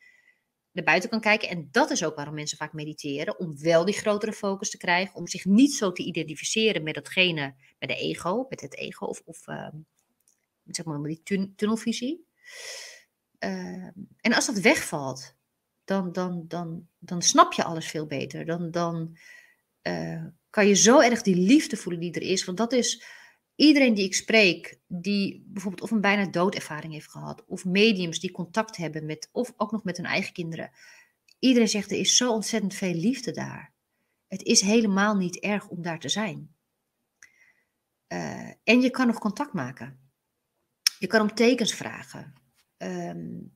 [0.71, 1.49] naar buiten kan kijken.
[1.49, 5.15] En dat is ook waarom mensen vaak mediteren, om wel die grotere focus te krijgen,
[5.15, 9.21] om zich niet zo te identificeren met datgene, met de ego, met het ego of,
[9.25, 9.67] of uh,
[10.65, 12.27] zeg maar, die tun tunnelvisie.
[13.39, 13.87] Uh,
[14.21, 15.35] en als dat wegvalt,
[15.85, 18.45] dan, dan, dan, dan snap je alles veel beter.
[18.45, 19.17] Dan, dan
[19.87, 22.45] uh, kan je zo erg die liefde voelen die er is.
[22.45, 23.03] Want dat is
[23.55, 28.31] iedereen die ik spreek, die bijvoorbeeld of een bijna doodervaring heeft gehad, of mediums die
[28.31, 30.71] contact hebben met, of ook nog met hun eigen kinderen.
[31.39, 33.73] Iedereen zegt er is zo ontzettend veel liefde daar.
[34.27, 36.55] Het is helemaal niet erg om daar te zijn.
[38.07, 39.99] Uh, en je kan nog contact maken.
[40.99, 42.33] Je kan om tekens vragen.
[42.77, 43.54] Um,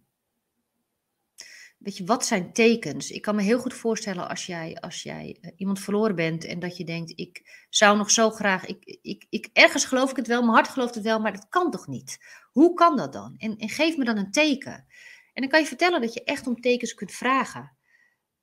[1.79, 3.11] weet je, wat zijn tekens?
[3.11, 6.59] Ik kan me heel goed voorstellen als jij, als jij uh, iemand verloren bent en
[6.59, 10.27] dat je denkt, ik zou nog zo graag, ik, ik, ik, ergens geloof ik het
[10.27, 12.17] wel, mijn hart gelooft het wel, maar dat kan toch niet?
[12.51, 13.35] Hoe kan dat dan?
[13.37, 14.85] En, en geef me dan een teken.
[15.33, 17.77] En dan kan je vertellen dat je echt om tekens kunt vragen.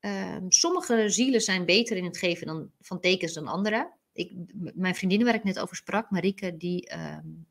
[0.00, 3.92] Um, sommige zielen zijn beter in het geven dan, van tekens dan anderen.
[4.12, 4.32] Ik,
[4.74, 7.46] mijn vriendin waar ik net over sprak, Marieke, die um,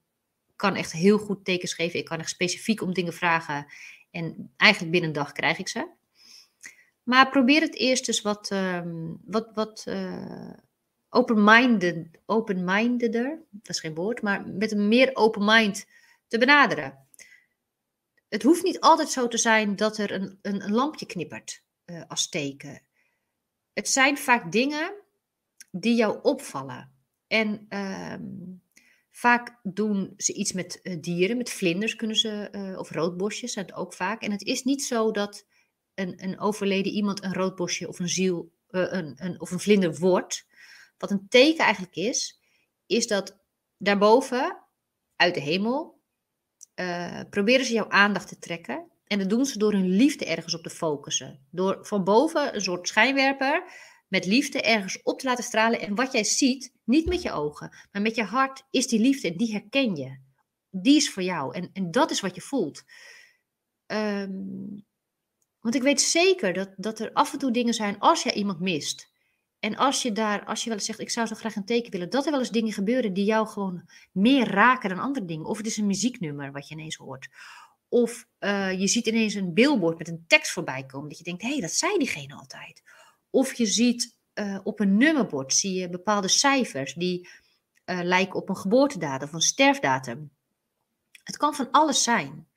[0.55, 1.99] kan echt heel goed tekens geven.
[1.99, 3.65] Ik kan echt specifiek om dingen vragen.
[4.15, 5.87] En eigenlijk binnen een dag krijg ik ze.
[7.03, 10.53] Maar probeer het eerst dus wat, um, wat, wat uh,
[11.09, 15.85] open-minded, open-mindeder, dat is geen woord, maar met een meer open mind
[16.27, 17.07] te benaderen.
[18.29, 22.29] Het hoeft niet altijd zo te zijn dat er een, een, lampje knippert uh, als
[22.29, 22.81] teken.
[23.73, 24.93] Het zijn vaak dingen
[25.71, 26.91] die jou opvallen.
[27.27, 28.61] En um,
[29.15, 33.65] Vaak doen ze iets met uh, dieren, met vlinders kunnen ze, uh, of roodbosjes zijn
[33.65, 34.21] het ook vaak.
[34.21, 35.45] En het is niet zo dat
[35.93, 39.95] een, een overleden iemand een roodbosje of een ziel uh, een, een, of een vlinder
[39.99, 40.45] wordt.
[40.97, 42.39] Wat een teken eigenlijk is,
[42.85, 43.37] is dat
[43.77, 44.63] daarboven,
[45.15, 46.01] uit de hemel,
[47.29, 48.91] proberen ze jouw aandacht te trekken.
[49.07, 51.45] En dat doen ze door hun liefde ergens op te focussen.
[51.51, 53.63] Door van boven een soort schijnwerper
[54.15, 55.79] met liefde ergens op te laten stralen.
[55.79, 59.27] En wat jij ziet, niet met je ogen, maar met je hart, is die liefde
[59.27, 60.19] en die herken je.
[60.69, 62.83] Die is voor jou en, en dat is wat je voelt.
[63.87, 64.85] Um,
[65.59, 68.59] want ik weet zeker dat, dat er af en toe dingen zijn als je iemand
[68.59, 69.13] mist.
[69.59, 71.91] En als je daar, als je wel eens zegt, ik zou zo graag een teken
[71.91, 75.45] willen, dat er wel eens dingen gebeuren die jou gewoon meer raken dan andere dingen.
[75.45, 77.27] Of het is een muzieknummer wat je ineens hoort.
[77.87, 81.41] Of uh, je ziet ineens een billboard met een tekst voorbij komen, dat je denkt,
[81.41, 82.81] hé, hey, dat zei diegene altijd.
[83.35, 87.29] Of je ziet uh, op een nummerbord zie je bepaalde cijfers die
[87.85, 90.31] uh, lijken op een geboortedatum of een sterfdatum.
[91.23, 92.47] Het kan van alles zijn.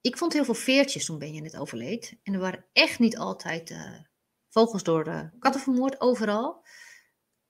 [0.00, 2.18] Ik vond heel veel veertjes toen ben je net overleed.
[2.22, 3.98] En er waren echt niet altijd uh,
[4.48, 6.64] vogels door katten vermoord, overal.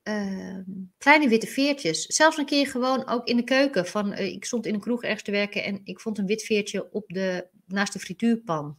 [0.02, 0.64] Ehm,
[0.98, 2.06] kleine witte veertjes.
[2.06, 3.86] Zelfs een keer gewoon ook in de keuken.
[3.86, 6.92] Van, ik stond in een kroeg ergens te werken en ik vond een wit veertje
[6.92, 8.78] op de, naast de frituurpan.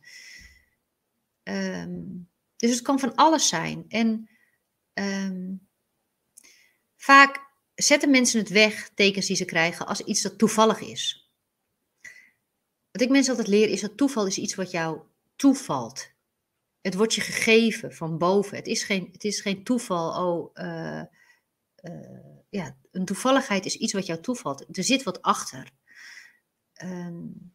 [1.43, 2.30] Um,
[2.61, 3.85] dus het kan van alles zijn.
[3.87, 4.29] En
[4.93, 5.67] um,
[6.95, 11.31] vaak zetten mensen het weg, tekens die ze krijgen, als iets dat toevallig is.
[12.91, 15.01] Wat ik mensen altijd leer is dat toeval is iets wat jou
[15.35, 16.11] toevalt.
[16.81, 18.57] Het wordt je gegeven van boven.
[18.57, 20.25] Het is geen, het is geen toeval.
[20.27, 21.03] Oh, uh,
[21.83, 24.77] uh, ja, een toevalligheid is iets wat jou toevalt.
[24.77, 25.71] Er zit wat achter.
[26.83, 27.53] Um,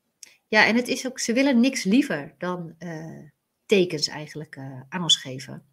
[0.48, 3.30] ja, en het is ook, ze willen niks liever dan uh,
[3.66, 4.58] tekens eigenlijk
[4.88, 5.66] aan ons geven.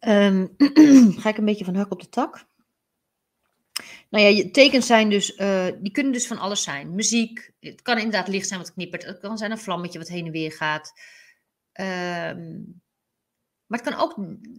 [0.00, 0.54] Um,
[1.20, 2.46] ga ik een beetje van hak op de tak.
[4.10, 6.94] Nou ja, tekens zijn dus, uh, die kunnen dus van alles zijn.
[6.94, 9.04] Muziek, het kan inderdaad licht zijn wat knippert.
[9.04, 10.92] Het kan zijn een vlammetje wat heen en weer gaat.
[11.72, 12.82] Um,
[13.66, 14.16] maar het kan ook,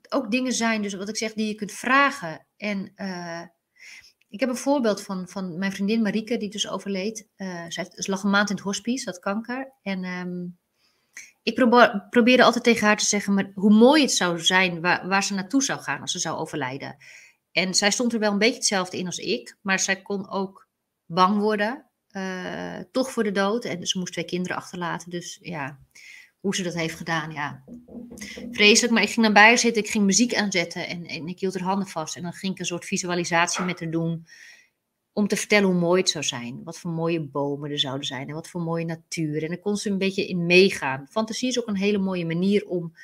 [0.10, 2.48] ook dingen zijn, dus wat ik zeg, die je kunt vragen.
[2.58, 3.42] En uh,
[4.30, 7.28] ik heb een voorbeeld van, van mijn vriendin Marieke, die dus overleed.
[7.38, 9.74] Uh, zij lag een maand in het hospice, had kanker.
[9.82, 10.58] En um,
[11.44, 15.08] ik probeer, probeerde altijd tegen haar te zeggen maar hoe mooi het zou zijn waar,
[15.08, 16.98] waar ze naartoe zou gaan als ze zou overlijden.
[17.52, 20.68] En zij stond er wel een beetje hetzelfde in als ik, maar zij kon ook
[21.06, 23.66] bang worden, uh, toch voor de dood.
[23.66, 25.80] En ze moest twee kinderen achterlaten, dus ja,
[26.40, 27.64] hoe ze dat heeft gedaan, ja,
[28.52, 28.94] vreselijk.
[28.94, 31.68] Maar ik ging bij haar zitten, ik ging muziek aanzetten en, en ik hield haar
[31.68, 32.16] handen vast.
[32.16, 34.26] En dan ging ik een soort visualisatie met haar doen,
[35.14, 36.64] om te vertellen hoe mooi het zou zijn.
[36.64, 39.44] Wat voor mooie bomen er zouden zijn en wat voor mooie natuur.
[39.44, 41.08] En dan kon ze een beetje in meegaan.
[41.10, 42.96] Fantasie is ook een hele mooie manier om,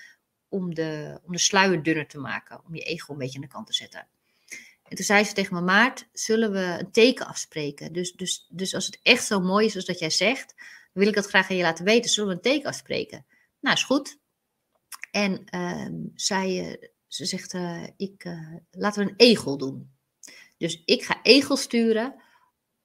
[0.49, 3.47] om, de, om de sluier dunner te maken, om je ego een beetje aan de
[3.47, 4.07] kant te zetten.
[4.84, 7.93] En toen zei ze tegen me, Maart, zullen we een teken afspreken?
[7.93, 10.55] Dus, dus, dus als het echt zo mooi is als dat jij zegt,
[10.93, 12.10] wil ik dat graag aan je laten weten.
[12.10, 13.26] Zullen we een teken afspreken?
[13.60, 14.20] Nou, is goed.
[15.12, 15.88] En uh,
[17.07, 19.91] ze zegt, uh, ik, uh, laten we een egel doen.
[20.60, 22.22] Dus ik ga egel sturen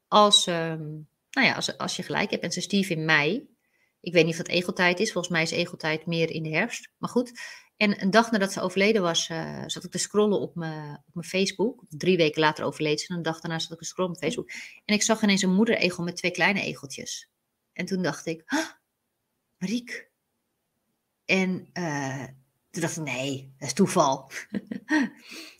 [0.09, 2.43] als, um, nou ja, als, als je gelijk hebt.
[2.43, 3.49] En ze stief in mei.
[4.01, 5.13] Ik weet niet of egeltijd is.
[5.13, 6.91] Volgens mij is egeltijd meer in de herfst.
[6.99, 7.41] Maar goed.
[7.77, 11.15] En een dag nadat ze overleden was, uh, zat ik te scrollen op mijn, op
[11.15, 11.85] mijn Facebook.
[11.89, 13.07] Drie weken later overleed ze.
[13.09, 14.51] En een dag daarna zat ik te scrollen op Facebook.
[14.85, 17.31] En ik zag ineens een moederegel met twee kleine egeltjes.
[17.73, 18.45] En toen dacht ik,
[19.59, 20.11] Mariek.
[21.25, 22.25] En uh,
[22.71, 24.31] toen dacht ik, nee, dat is toeval.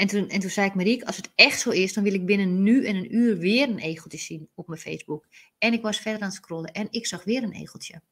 [0.00, 2.26] en, toen, en toen zei ik, Mariek, als het echt zo is, dan wil ik
[2.26, 5.26] binnen nu en een uur weer een egeltje zien op mijn Facebook.
[5.58, 8.02] En ik was verder aan het scrollen en ik zag weer een egeltje.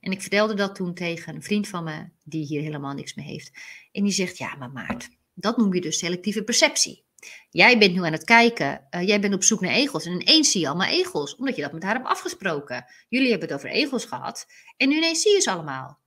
[0.00, 3.26] En ik vertelde dat toen tegen een vriend van me, die hier helemaal niks mee
[3.26, 3.50] heeft.
[3.92, 7.04] En die zegt, ja, maar Maart, dat noem je dus selectieve perceptie.
[7.50, 10.50] Jij bent nu aan het kijken, uh, jij bent op zoek naar egels en ineens
[10.50, 12.84] zie je allemaal egels, omdat je dat met haar hebt afgesproken.
[13.08, 14.46] Jullie hebben het over egels gehad
[14.76, 16.00] en nu ineens zie je ze allemaal.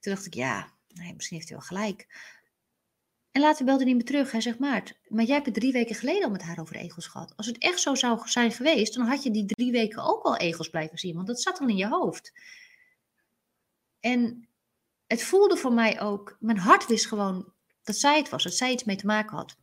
[0.00, 2.06] Toen dacht ik, ja, nee, misschien heeft hij wel gelijk.
[3.30, 4.32] En later belde hij me terug.
[4.32, 7.06] Hij zegt, Maart, maar jij hebt het drie weken geleden al met haar over egels
[7.06, 7.32] gehad.
[7.36, 10.36] Als het echt zo zou zijn geweest, dan had je die drie weken ook al
[10.36, 12.32] egels blijven zien, want dat zat al in je hoofd.
[14.00, 14.48] En
[15.06, 17.52] het voelde voor mij ook, mijn hart wist gewoon
[17.82, 19.56] dat zij het was, dat zij iets mee te maken had.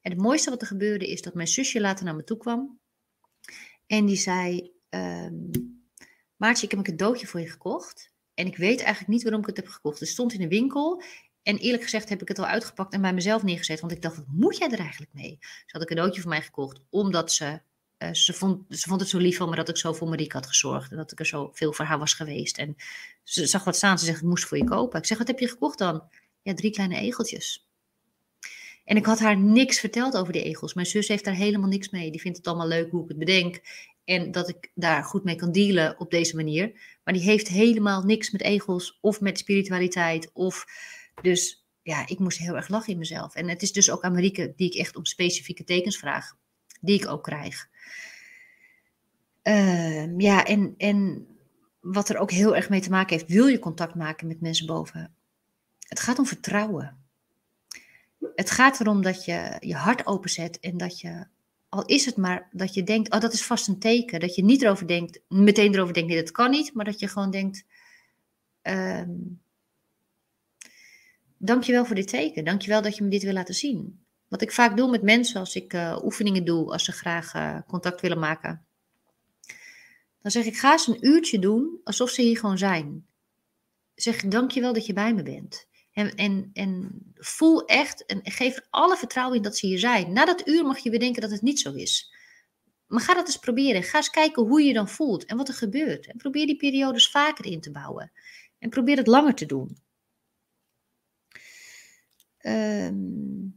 [0.00, 2.78] En het mooiste wat er gebeurde is dat mijn zusje later naar me toe kwam.
[3.86, 5.50] En die zei, um,
[6.36, 8.12] Maartje, ik heb een cadeautje voor je gekocht.
[8.34, 10.00] En ik weet eigenlijk niet waarom ik het heb gekocht.
[10.00, 11.02] Het stond in de winkel.
[11.48, 13.80] En eerlijk gezegd heb ik het al uitgepakt en bij mezelf neergezet.
[13.80, 15.38] Want ik dacht, wat moet jij er eigenlijk mee?
[15.40, 16.80] Ze had een cadeautje voor mij gekocht.
[16.90, 17.60] Omdat ze,
[17.98, 20.36] uh, ze, vond, ze vond het zo lief van me dat ik zo voor Marieke
[20.36, 20.90] had gezorgd.
[20.90, 22.58] En dat ik er zo veel voor haar was geweest.
[22.58, 22.76] En
[23.22, 23.98] ze zag wat staan.
[23.98, 24.98] Ze zegt, ik moest voor je kopen.
[24.98, 26.02] Ik zeg, wat heb je gekocht dan?
[26.42, 27.68] Ja, drie kleine egeltjes.
[28.84, 30.74] En ik had haar niks verteld over die egels.
[30.74, 32.10] Mijn zus heeft daar helemaal niks mee.
[32.10, 33.60] Die vindt het allemaal leuk hoe ik het bedenk.
[34.04, 36.72] En dat ik daar goed mee kan dealen op deze manier.
[37.04, 40.30] Maar die heeft helemaal niks met egels of met spiritualiteit.
[40.32, 40.66] Of
[41.22, 43.34] dus ja, ik moest heel erg lachen in mezelf.
[43.34, 46.36] En het is dus ook Amerike die ik echt om specifieke tekens vraag.
[46.80, 47.68] Die ik ook krijg.
[49.42, 51.26] Uh, ja, en, en
[51.80, 53.30] wat er ook heel erg mee te maken heeft.
[53.30, 55.14] Wil je contact maken met mensen boven?
[55.78, 56.96] Het gaat om vertrouwen.
[58.34, 61.26] Het gaat erom dat je je hart openzet en dat je
[61.68, 64.20] al is het maar dat je denkt, oh dat is vast een teken.
[64.20, 66.74] Dat je niet erover denkt, meteen erover denkt, nee dat kan niet.
[66.74, 67.64] Maar dat je gewoon denkt,
[68.62, 69.40] um,
[71.38, 72.44] dankjewel voor dit teken.
[72.44, 74.00] Dankjewel dat je me dit wil laten zien.
[74.28, 77.58] Wat ik vaak doe met mensen als ik uh, oefeningen doe, als ze graag uh,
[77.66, 78.66] contact willen maken.
[80.22, 83.06] Dan zeg ik, ga eens een uurtje doen alsof ze hier gewoon zijn.
[83.94, 85.66] Zeg, dankjewel dat je bij me bent.
[85.92, 90.12] En, en, en voel echt en geef alle vertrouwen in dat ze hier zijn.
[90.12, 92.12] Na dat uur mag je weer denken dat het niet zo is.
[92.86, 93.82] maar ga dat eens proberen.
[93.82, 96.06] Ga eens kijken hoe je dan voelt en wat er gebeurt.
[96.06, 98.12] En probeer die periodes vaker in te bouwen.
[98.58, 99.78] En probeer het langer te doen.
[102.38, 103.48] Ehm,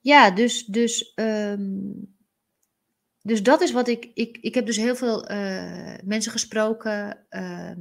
[0.00, 1.92] ja, dus, dus, ehm,
[3.22, 4.38] dus dat is wat ik, ik.
[4.40, 7.26] Ik heb dus heel veel uh, mensen gesproken.
[7.28, 7.80] Ehm,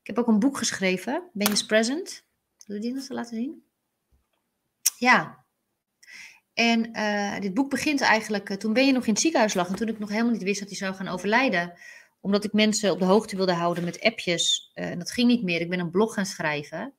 [0.00, 2.24] ik heb ook een boek geschreven, Ben je Present.
[2.66, 3.64] Wil je die nog laten zien?
[4.98, 5.44] Ja.
[6.54, 8.50] En uh, dit boek begint eigenlijk.
[8.50, 10.42] Uh, toen Ben je nog in het ziekenhuis lag en toen ik nog helemaal niet
[10.42, 11.78] wist dat hij zou gaan overlijden
[12.20, 14.70] omdat ik mensen op de hoogte wilde houden met appjes.
[14.74, 15.60] en dat ging niet meer.
[15.60, 16.94] Ik ben een blog gaan schrijven.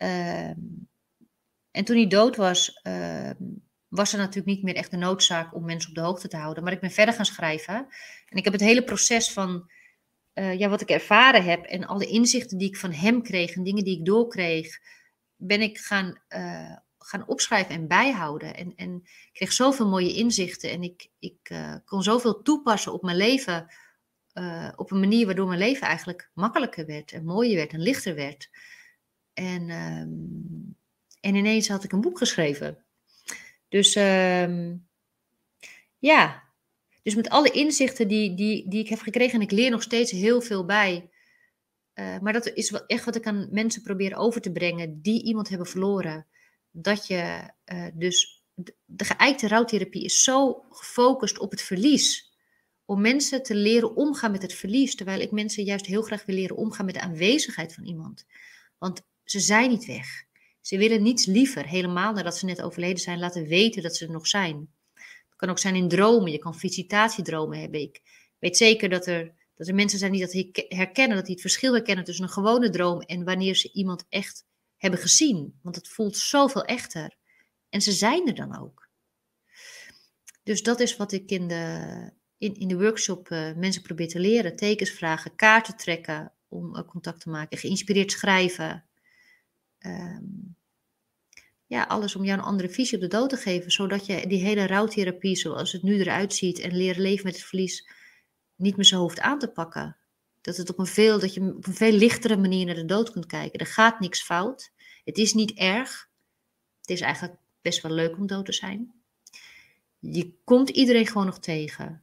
[0.00, 0.58] Ehm,
[1.70, 3.34] en toen hij dood was, ehm,
[3.88, 6.62] was er natuurlijk niet meer echt de noodzaak om mensen op de hoogte te houden.
[6.62, 7.74] Maar ik ben verder gaan schrijven.
[8.26, 9.70] En ik heb het hele proces van
[10.34, 13.62] uh, ja, wat ik ervaren heb en alle inzichten die ik van hem kreeg en
[13.62, 14.78] dingen die ik doorkreeg,
[15.36, 18.56] ben ik gaan, uh, gaan opschrijven en bijhouden.
[18.56, 23.02] En, en ik kreeg zoveel mooie inzichten en ik, ik uh, kon zoveel toepassen op
[23.02, 23.74] mijn leven.
[24.76, 28.50] op een manier waardoor mijn leven eigenlijk makkelijker werd en mooier werd en lichter werd.
[29.40, 30.76] En, um,
[31.20, 32.84] en ineens had ik een boek geschreven.
[33.68, 34.88] Dus um,
[35.98, 36.42] ja,
[37.02, 40.10] dus met alle inzichten die, die, die ik heb gekregen, en ik leer nog steeds
[40.10, 41.10] heel veel bij.
[41.94, 45.24] Uh, maar dat is wel echt wat ik aan mensen probeer over te brengen die
[45.24, 46.26] iemand hebben verloren.
[46.70, 52.34] Dat je uh, dus, de, de geëikte rouwtherapie is zo gefocust op het verlies.
[52.84, 54.94] Om mensen te leren omgaan met het verlies.
[54.94, 58.26] Terwijl ik mensen juist heel graag wil leren omgaan met de aanwezigheid van iemand.
[58.78, 60.24] Want ze zijn niet weg.
[60.60, 64.12] Ze willen niets liever, helemaal nadat ze net overleden zijn, laten weten dat ze er
[64.12, 64.74] nog zijn.
[64.94, 66.32] Het kan ook zijn in dromen.
[66.32, 67.80] Je kan visitatiedromen hebben.
[67.80, 68.00] Ik
[68.38, 71.72] weet zeker dat er, dat er mensen zijn die dat herkennen, dat die het verschil
[71.72, 74.44] herkennen tussen een gewone droom en wanneer ze iemand echt
[74.76, 75.58] hebben gezien.
[75.62, 77.16] Want het voelt zoveel echter.
[77.68, 78.88] En ze zijn er dan ook.
[80.42, 84.20] Dus dat is wat ik in de, in, in de workshop uh, mensen probeer te
[84.20, 84.56] leren.
[84.56, 88.89] Tekens vragen, kaarten trekken om uh, contact te maken, geïnspireerd schrijven,
[89.86, 90.56] um,
[91.66, 94.42] ja, alles om jou een andere visie op de dood te geven, zodat je die
[94.42, 97.88] hele rouwtherapie zoals het nu eruit ziet en leren leven met het verlies
[98.56, 99.96] niet meer zo hoeft aan te pakken.
[100.40, 103.10] Dat, het op een veel, dat je op een veel lichtere manier naar de dood
[103.10, 103.58] kunt kijken.
[103.58, 104.72] Er gaat niks fout.
[105.04, 106.08] Het is niet erg.
[106.80, 108.92] Het is eigenlijk best wel leuk om dood te zijn.
[109.98, 112.02] Je komt iedereen gewoon nog tegen.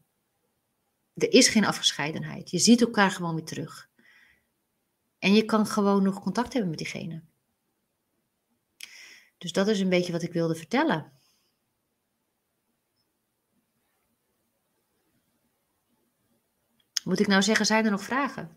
[1.13, 2.49] Er is geen afgescheidenheid.
[2.49, 3.89] Je ziet elkaar gewoon weer terug.
[5.19, 7.21] En je kan gewoon nog contact hebben met diegene.
[9.37, 11.11] Dus dat is een beetje wat ik wilde vertellen.
[17.03, 18.49] Moet ik nou zeggen, zijn er nog vragen?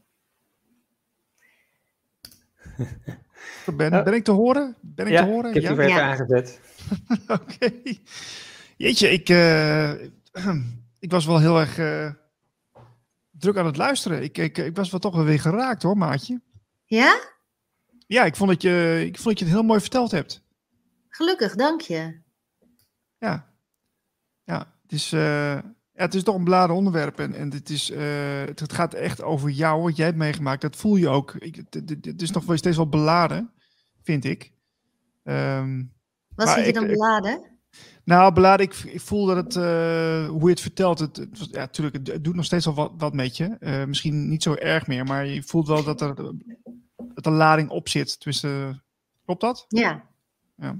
[3.77, 4.77] Ben, ben ik te horen?
[4.81, 5.55] Ben ik ja, te horen?
[5.55, 5.83] Ik heb ja?
[5.83, 6.61] je weer aangezet.
[7.29, 7.43] Oké.
[7.43, 8.01] Okay.
[8.77, 9.91] Jeetje, ik, uh,
[11.05, 12.13] ik was wel heel erg uh,
[13.31, 14.23] druk aan het luisteren.
[14.23, 16.41] Ik, ik, ik was wel toch wel weer geraakt hoor, maatje.
[16.85, 17.21] Ja?
[18.07, 20.43] Ja, ik vond dat je, ik vond dat je het heel mooi verteld hebt.
[21.11, 22.21] Gelukkig, dank je.
[23.19, 23.53] Ja,
[24.45, 27.91] ja het, is, uh, ja, het is toch een beladen onderwerp en, en het, is,
[27.91, 27.99] uh,
[28.45, 30.63] het, gaat echt over jou, wat jij hebt meegemaakt.
[30.63, 31.35] Dat voel je ook.
[31.35, 33.53] Ik, het, het, is nog wel steeds wel beladen,
[34.03, 34.53] vind ik.
[35.23, 35.93] Um,
[36.35, 37.51] wat vind je dan beladen?
[38.05, 41.59] Nou, beladen, ik, ik voel dat het, uh, hoe je het vertelt, het, het, ja,
[41.59, 43.57] natuurlijk, het, doet nog steeds wel wat, wat met je.
[43.61, 46.15] Uh, misschien niet zo erg meer, maar je voelt wel dat er,
[47.15, 48.21] dat er lading op zit.
[48.21, 48.83] Tussen,
[49.25, 49.65] klopt dat?
[49.69, 50.09] Ja.
[50.57, 50.79] ja.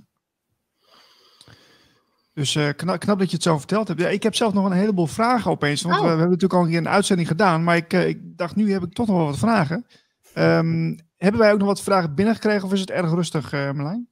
[2.33, 4.01] Dus uh, knap, knap, dat je het zo verteld hebt.
[4.01, 5.83] Ja, ik heb zelf nog een heleboel vragen opeens.
[5.83, 6.01] Want oh.
[6.01, 7.65] we, we, hebben natuurlijk al een keer een uitzending gedaan.
[7.65, 9.87] Maar ik, uh, ik dacht, nu heb ik toch nog wel wat vragen.
[10.35, 14.09] Um, hebben wij ook nog wat vragen binnengekregen of is het erg rustig, uh, Marlijn?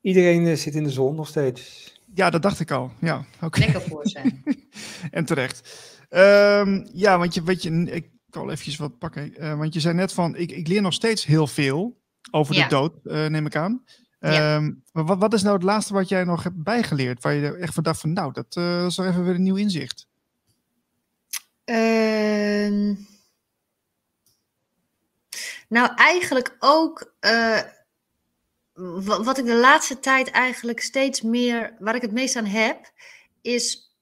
[0.00, 1.92] Iedereen zit in de zon nog steeds.
[2.14, 2.92] Ja, dat dacht ik al.
[3.00, 3.64] Ja, okay.
[3.64, 4.42] Lekker voor zijn.
[5.10, 5.68] en terecht.
[6.10, 9.56] Um, ja, want je, weet je, ik kan wel eventjes wat pakken.
[9.58, 12.00] want je zei net van, ik, ik leer nog steeds heel veel
[12.30, 12.62] over ja.
[12.62, 12.92] de dood,
[13.30, 13.84] neem ik aan.
[14.20, 14.56] Ja.
[14.56, 17.22] Um, wat, wat, is nou het laatste wat jij nog hebt bijgeleerd?
[17.22, 19.42] Waar je echt van dacht van, nou, dat, uh, dat is toch even weer een
[19.42, 20.06] nieuw inzicht.
[21.64, 22.96] Uh,
[25.68, 27.60] nou, eigenlijk ook uh,
[29.02, 32.92] wat ik de laatste tijd eigenlijk steeds meer, waar ik het meest aan heb,
[33.40, 33.94] is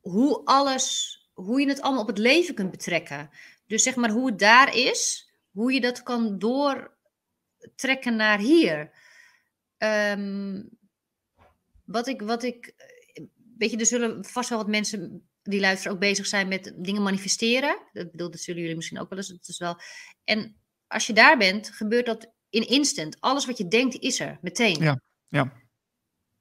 [0.00, 3.30] hoe alles, hoe je het allemaal op het leven kunt betrekken.
[3.66, 8.90] Dus zeg maar hoe het daar is, hoe je dat kan doortrekken naar hier.
[9.82, 10.68] Um,
[11.84, 12.74] wat ik, wat ik,
[13.58, 17.02] weet je, er zullen vast wel wat mensen die luisteren ook bezig zijn met dingen
[17.02, 17.82] manifesteren.
[17.92, 19.28] Dat bedoel, dat zullen jullie misschien ook wel eens.
[19.28, 19.80] Dat is wel.
[20.24, 20.56] En
[20.86, 23.20] als je daar bent, gebeurt dat in instant.
[23.20, 24.82] Alles wat je denkt is er, meteen.
[24.82, 25.52] Ja, ja.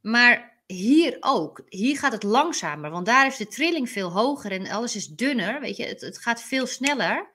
[0.01, 1.61] Maar hier ook.
[1.65, 5.59] Hier gaat het langzamer, want daar is de trilling veel hoger en alles is dunner.
[5.59, 7.31] Weet je, het, het gaat veel sneller.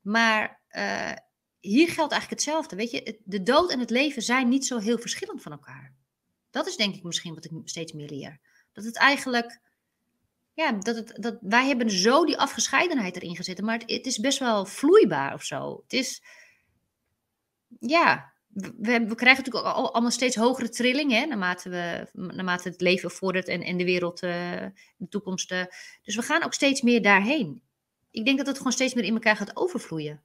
[0.00, 1.12] Maar uh,
[1.64, 2.76] hier geldt eigenlijk hetzelfde.
[2.76, 5.94] Weet je, de dood en het leven zijn niet zo heel verschillend van elkaar.
[6.50, 8.40] Dat is denk ik misschien wat ik steeds meer leer.
[8.72, 9.60] Dat het eigenlijk,
[10.52, 14.18] ja, dat, het, dat wij hebben zo die afgescheidenheid erin gezet, maar het, het is
[14.18, 15.80] best wel vloeibaar of zo.
[15.82, 16.22] Het is,
[17.80, 18.32] ja,
[18.76, 23.62] we, krijgen natuurlijk allemaal steeds hogere trilling, hè, naarmate, we, naarmate het leven vordert en,
[23.62, 24.30] en de wereld, uh,
[24.96, 25.52] de toekomst.
[25.52, 25.64] Uh,
[26.02, 27.62] dus we gaan ook steeds meer daarheen.
[28.10, 30.22] Ik denk dat het gewoon steeds meer in elkaar gaat overvloeien.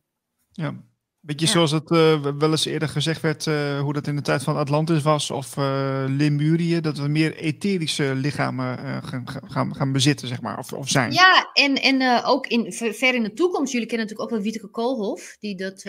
[0.51, 0.83] Ja,
[1.22, 4.43] Beetje zoals het uh, wel eens eerder gezegd werd, uh, hoe dat in de tijd
[4.43, 10.28] van Atlantis was, of uh, Lemurië, dat we meer etherische lichamen gaan, gaan, gaan bezitten,
[10.28, 11.11] zeg maar, of, of zijn.
[11.11, 14.70] Ja, en, en ook in, ver in de toekomst, jullie kennen natuurlijk ook wel Wieteke
[14.70, 15.86] Koolhof, die dat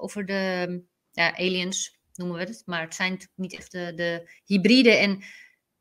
[0.00, 0.82] over de
[1.12, 4.90] ja, aliens noemen we het, maar het zijn natuurlijk niet echt de, de hybride.
[4.90, 5.24] En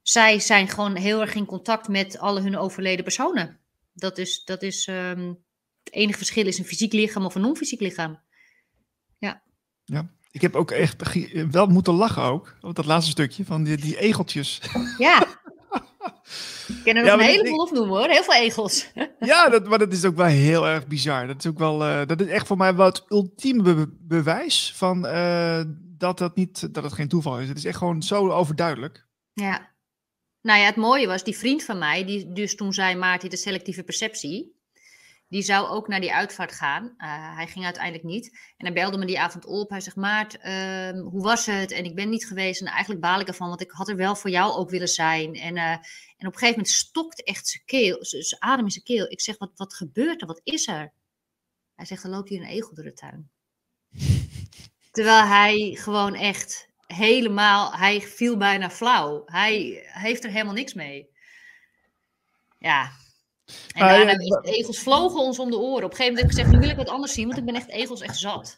[0.02, 3.60] zij zijn gewoon heel erg in contact met alle hun overleden personen.
[3.94, 5.44] Dat is, dat is um,
[5.84, 8.28] het enige verschil is een fysiek lichaam of een non-fysiek lichaam.
[9.90, 10.10] Ja.
[10.32, 11.04] Ik heb ook echt
[11.52, 14.62] wel moeten lachen ook, op dat laatste stukje van die, die egeltjes.
[14.98, 15.28] Ja.
[16.68, 18.88] Ik ken er nog een heleboel op noemen hoor, heel veel egels.
[19.20, 21.28] Ja, dat, maar dat is ook wel heel erg bizar.
[21.28, 25.06] Dat is ook wel, uh, dat is echt voor mij wel het ultieme bewijs van
[25.06, 25.62] uh,
[25.98, 27.48] dat, dat, niet, dat het geen toeval is.
[27.48, 29.08] Het is echt gewoon zo overduidelijk.
[29.34, 29.72] Ja.
[30.42, 33.38] Nou ja, het mooie was, die vriend van mij, die dus toen zei Maarten de
[33.38, 34.59] selectieve perceptie,
[35.30, 36.84] die zou ook naar die uitvaart gaan.
[36.84, 38.38] Uh, hij ging uiteindelijk niet.
[38.58, 39.70] En hij belde me die avond op.
[39.70, 41.72] Hij zegt, Maart, uh, hoe was het?
[41.72, 42.62] En ik ben niet geweest.
[42.62, 45.34] En eigenlijk baal ik ervan, want ik had er wel voor jou ook willen zijn.
[45.36, 48.84] En, uh, en op een gegeven moment stokt echt zijn keel, zijn adem in zijn
[48.84, 49.12] keel.
[49.12, 50.28] Ik zeg, wat, wat gebeurt er?
[50.28, 50.94] Wat is er?
[51.76, 53.30] Hij zegt, er loopt hier een egel door de tuin.
[54.92, 59.22] Terwijl hij gewoon echt helemaal, hij viel bijna flauw.
[59.26, 61.10] Hij heeft er helemaal niks mee.
[62.60, 62.92] Ja,
[63.74, 65.84] en ah, daarna, ja, egels vlogen ons om de oren.
[65.84, 67.46] Op een gegeven moment heb ik gezegd, nu wil ik wat anders zien, want ik
[67.46, 68.58] ben echt egels echt zat.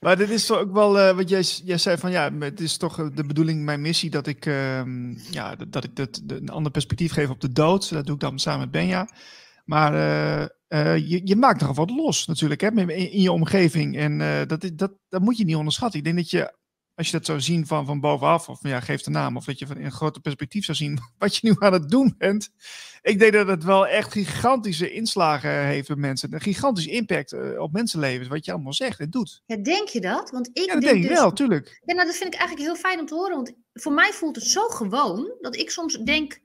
[0.00, 2.76] Maar dit is toch ook wel uh, wat jij, jij zei van ja, het is
[2.76, 4.82] toch de bedoeling, mijn missie, dat ik, uh,
[5.30, 7.90] ja, dat ik dat, een ander perspectief geef op de dood.
[7.90, 9.08] Dat doe ik dan samen met Benja.
[9.64, 9.92] Maar
[10.68, 13.96] uh, je, je maakt toch wat los natuurlijk hè, in, in je omgeving.
[13.96, 15.98] En dat, dat, dat moet je niet onderschatten.
[15.98, 16.54] Ik denk dat je
[17.00, 19.58] als je dat zou zien van, van bovenaf, of ja, geef de naam, of dat
[19.58, 22.50] je van in een groter perspectief zou zien wat je nu aan het doen bent.
[23.02, 26.34] Ik denk dat het wel echt gigantische inslagen heeft bij mensen.
[26.34, 29.42] Een gigantisch impact eh, op mensenlevens, wat je allemaal zegt en doet.
[29.46, 30.30] Ja, denk je dat?
[30.30, 31.80] Want ik ja, dat denk, denk ik dus, wel, tuurlijk.
[31.84, 33.36] Ja, nou, dat vind ik eigenlijk heel fijn om te horen.
[33.36, 36.40] Want voor mij voelt het zo gewoon, dat ik soms denk,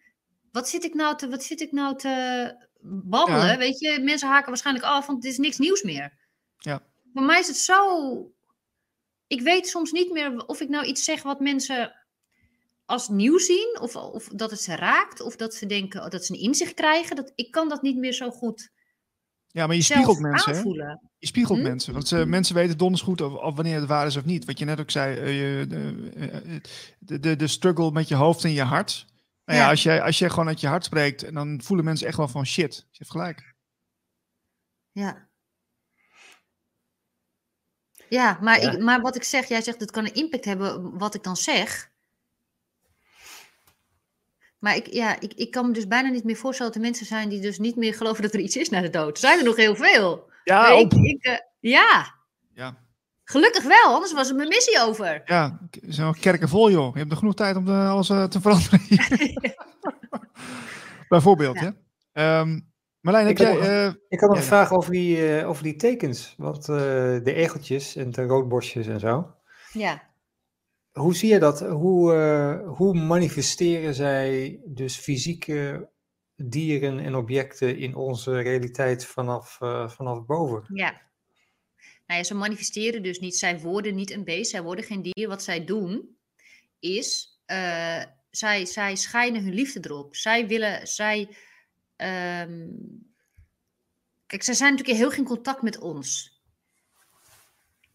[0.51, 3.57] wat zit ik nou te, wat zit ik nou te babbelen?
[3.57, 6.13] Weet je, mensen haken waarschijnlijk af, want het is niks nieuws meer.
[6.57, 6.81] Ja.
[7.13, 8.34] Voor mij is het zo
[9.27, 11.93] ik weet soms niet meer of ik nou iets zeg wat mensen
[12.85, 16.33] als nieuw zien, of, of dat het ze raakt, of dat ze denken dat ze
[16.33, 17.15] een inzicht krijgen.
[17.15, 18.73] Dat, ik kan dat niet meer zo goed.
[19.47, 20.99] Ja, maar je spiegelt mensen.
[21.17, 21.63] Je spiegelt hm?
[21.63, 21.93] mensen.
[21.93, 24.45] Want ze, mensen weten donders goed of, of, wanneer het waar is of niet.
[24.45, 26.61] Wat je net ook zei, uh, de,
[26.99, 29.05] de, de, de, struggle met je hoofd en je hart.
[29.45, 32.07] Nou ja, ja, als, je, als je gewoon uit je hart spreekt, dan voelen mensen
[32.07, 32.75] echt wel van shit.
[32.75, 33.53] Je hebt gelijk.
[34.91, 35.29] Ja.
[38.09, 41.15] Ja, maar, Ik, maar wat ik zeg, jij zegt het kan een impact hebben wat
[41.15, 41.93] ik dan zeg.
[44.59, 47.05] Maar ik, ja, ik, ik kan me dus bijna niet meer voorstellen dat er mensen
[47.05, 49.11] zijn die dus niet meer geloven dat er iets is na de dood.
[49.11, 50.29] Er zijn er nog heel veel.
[50.43, 52.15] Ja, ik, ik, uh, ja.
[52.53, 52.77] ja.
[53.23, 55.21] Gelukkig wel, anders was er mijn missie over.
[55.25, 56.93] Ja, zo'n kerken vol joh.
[56.93, 58.81] Je hebt er genoeg tijd om de, alles uh, te veranderen.
[61.09, 61.73] Bijvoorbeeld, ja.
[62.11, 62.39] hè.
[62.39, 62.73] Um,
[63.05, 63.51] Marlijn, heb ik jij...
[63.51, 66.33] Had nog, uh, ik had nog een vraag over die, uh, over die tekens.
[66.37, 66.75] Wat, uh,
[67.23, 69.35] de egeltjes en de roodborstjes en zo.
[69.73, 70.09] Ja.
[70.91, 71.59] Hoe zie je dat?
[71.59, 72.13] Hoe,
[72.65, 75.89] hoe manifesteren zij dus fysieke
[76.35, 80.63] dieren en objecten in onze realiteit vanaf, vanaf boven?
[80.73, 81.01] Ja.
[82.07, 83.35] Nou ja, ze manifesteren dus niet.
[83.35, 85.27] Zij worden niet een beest, zij worden geen dier.
[85.27, 86.17] Wat zij doen
[86.79, 87.39] is,
[88.29, 90.15] zij, zij schijnen hun liefde erop.
[90.15, 91.35] Zij willen, zij
[91.97, 93.13] Um,
[94.27, 96.33] kijk, zij zijn natuurlijk heel geen contact met ons.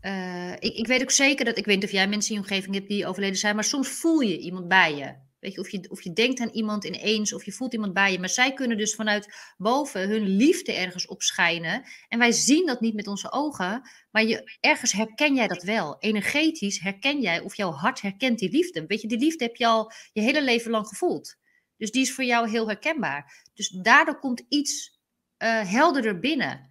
[0.02, 2.74] Uh, ik, ik, weet ook zeker dat, ik weet of jij mensen in je omgeving
[2.74, 5.28] hebt die overleden zijn, maar soms voel je iemand bij je.
[5.40, 8.12] Weet je, of je, of je denkt aan iemand ineens, of je voelt iemand bij
[8.12, 8.18] je.
[8.18, 11.82] Maar zij kunnen dus vanuit boven hun liefde ergens opschijnen.
[12.08, 15.96] En wij zien dat niet met onze ogen, maar je, ergens herken jij dat wel.
[15.98, 18.86] Energetisch herken jij, of jouw hart herkent die liefde.
[18.86, 21.36] Weet je, die liefde heb je al je hele leven lang gevoeld.
[21.80, 23.48] Dus die is voor jou heel herkenbaar.
[23.54, 25.00] Dus daardoor komt iets
[25.38, 26.68] uh, helderder binnen.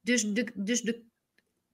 [0.00, 1.04] Dus, de, dus de,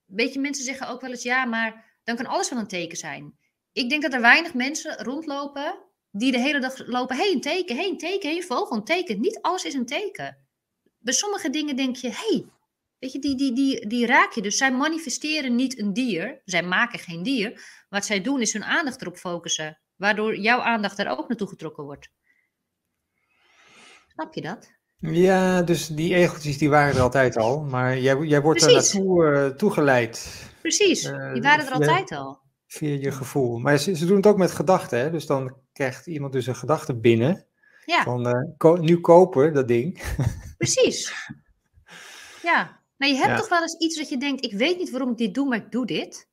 [0.05, 2.99] weet je, mensen zeggen ook wel eens ja, maar dan kan alles wel een teken
[2.99, 3.39] zijn.
[3.73, 5.79] Ik denk dat er weinig mensen rondlopen
[6.11, 7.17] die de hele dag lopen.
[7.17, 9.21] Hé, hey, een teken, hé, hey, een teken, hé, hey, vogel, een teken.
[9.21, 10.47] Niet alles is een teken.
[10.99, 12.45] Bij sommige dingen denk je, hey,
[12.99, 14.43] weet je, die, die, die, die raak je.
[14.43, 16.43] Dus zij manifesteren niet een dier.
[16.45, 17.65] Zij maken geen dier.
[17.89, 19.81] Wat zij doen is hun aandacht erop focussen.
[19.97, 22.11] Waardoor jouw aandacht er ook naartoe getrokken wordt.
[24.13, 24.71] Snap je dat?
[24.99, 29.25] Ja, dus die egeltjes die waren er altijd al, maar jij, jij wordt er naartoe
[29.25, 30.45] uh, toegeleid.
[30.61, 32.41] Precies, uh, die waren er altijd al.
[32.67, 33.59] Via je gevoel.
[33.59, 35.11] Maar ze, ze doen het ook met gedachten, hè?
[35.11, 37.47] dus dan krijgt iemand dus een gedachte binnen.
[37.85, 38.03] Ja.
[38.03, 40.03] Van uh, ko nu kopen, dat ding.
[40.59, 41.13] Precies.
[42.43, 45.11] Ja, nou je hebt toch wel eens iets dat je denkt, ik weet niet waarom
[45.11, 46.29] ik dit doe, maar ik doe dit.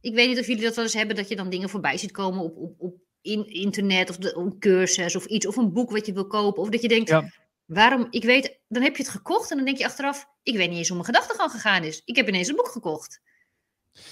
[0.00, 2.12] Ik weet niet of jullie dat wel eens hebben, dat je dan dingen voorbij ziet
[2.12, 5.90] komen op, op, op in internet of de, een cursus of iets of een boek
[5.90, 6.62] wat je wil kopen.
[6.62, 7.20] Of dat je denkt,
[7.64, 10.68] waarom, ik weet, dan heb je het gekocht en dan denk je achteraf, ik weet
[10.68, 12.02] niet eens hoe mijn gedachtegang gegaan is.
[12.04, 13.20] Ik heb ineens een boek gekocht.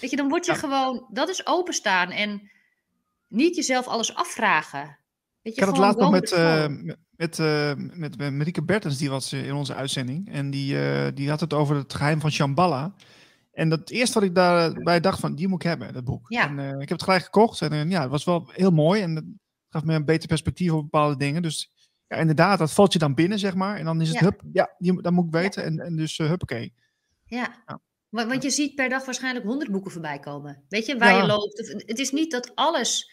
[0.01, 2.51] Weet je, dan word je gewoon, dat is openstaan en
[3.29, 4.99] niet jezelf alles afvragen.
[5.43, 6.67] Weet je, ik had het laatst nog met, uh,
[7.17, 10.33] met, uh, met, met Marieke Bertens, die was in onze uitzending.
[10.33, 12.95] En die, uh, die had het over het geheim van Shambhala.
[13.53, 16.27] En dat eerste wat ik daarbij dacht van, die moet ik hebben, dat boek.
[16.29, 16.49] Ja.
[16.49, 19.03] En uh, ik heb het gelijk gekocht en uh, ja, het was wel heel mooi
[19.03, 19.25] en dat
[19.69, 21.43] gaf me een beter perspectief op bepaalde dingen.
[21.43, 21.71] Dus
[22.07, 23.77] ja, inderdaad, dat valt je dan binnen, zeg maar.
[23.77, 24.25] En dan is het, ja.
[24.25, 25.63] hup, ja, die, dat moet ik weten.
[25.63, 25.69] Ja.
[25.69, 26.75] En, en dus, uh, huppakee.
[27.25, 27.63] Ja.
[27.67, 27.81] ja.
[28.09, 30.65] Want je ziet per dag waarschijnlijk honderd boeken voorbij komen.
[30.69, 31.83] Weet je, waar je loopt.
[31.87, 33.11] Het is niet dat alles...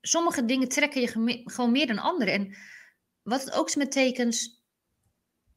[0.00, 2.30] Sommige dingen trekken je gewoon meer dan andere.
[2.30, 2.56] En
[3.22, 4.64] wat het ook is met tekens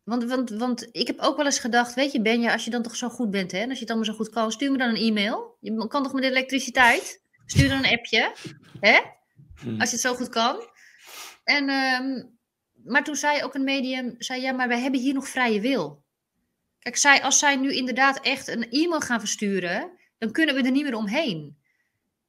[0.10, 2.82] want, want, want ik heb ook wel eens gedacht, weet je Benja, als je dan
[2.82, 4.90] toch zo goed bent hè, als je het allemaal zo goed kan, stuur me dan
[4.90, 5.58] een e-mail.
[5.60, 7.22] Je kan toch met elektriciteit?
[7.46, 8.36] Stuur dan een appje,
[8.80, 9.00] hè?
[9.62, 9.80] Hmm.
[9.80, 10.70] Als je het zo goed kan.
[11.44, 12.38] En, um,
[12.84, 16.04] maar toen zei ook een medium, zei ja, maar wij hebben hier nog vrije wil.
[16.80, 20.72] Kijk, zij, als zij nu inderdaad echt een e-mail gaan versturen, dan kunnen we er
[20.72, 21.58] niet meer omheen.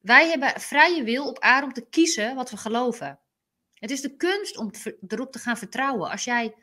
[0.01, 3.18] Wij hebben vrije wil op aarde om te kiezen wat we geloven.
[3.74, 4.70] Het is de kunst om
[5.09, 6.11] erop te gaan vertrouwen.
[6.11, 6.55] Als jij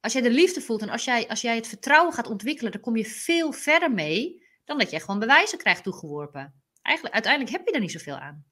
[0.00, 2.80] als jij de liefde voelt en als jij, als jij het vertrouwen gaat ontwikkelen, dan
[2.80, 6.54] kom je veel verder mee dan dat jij gewoon bewijzen krijgt toegeworpen.
[6.82, 8.44] Eigenlijk, uiteindelijk heb je er niet zoveel aan.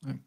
[0.00, 0.22] Nee.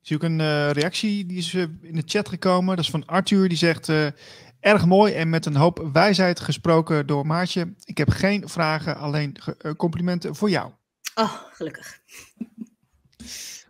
[0.00, 2.76] Ik zie ook een uh, reactie, die is uh, in de chat gekomen.
[2.76, 3.88] Dat is van Arthur, die zegt...
[3.88, 4.06] Uh,
[4.60, 7.74] erg mooi en met een hoop wijsheid gesproken door Maartje.
[7.84, 9.36] Ik heb geen vragen, alleen
[9.76, 10.72] complimenten voor jou.
[11.14, 12.00] Oh, gelukkig.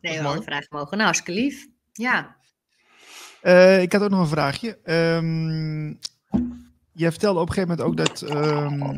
[0.00, 0.90] nee, we alle vragen mogen.
[0.90, 1.66] Nou, hartstikke lief.
[1.92, 2.36] Ja.
[3.44, 4.78] Uh, ik had ook nog een vraagje.
[4.84, 5.98] Um,
[6.92, 8.94] jij vertelde op een gegeven moment ook dat um,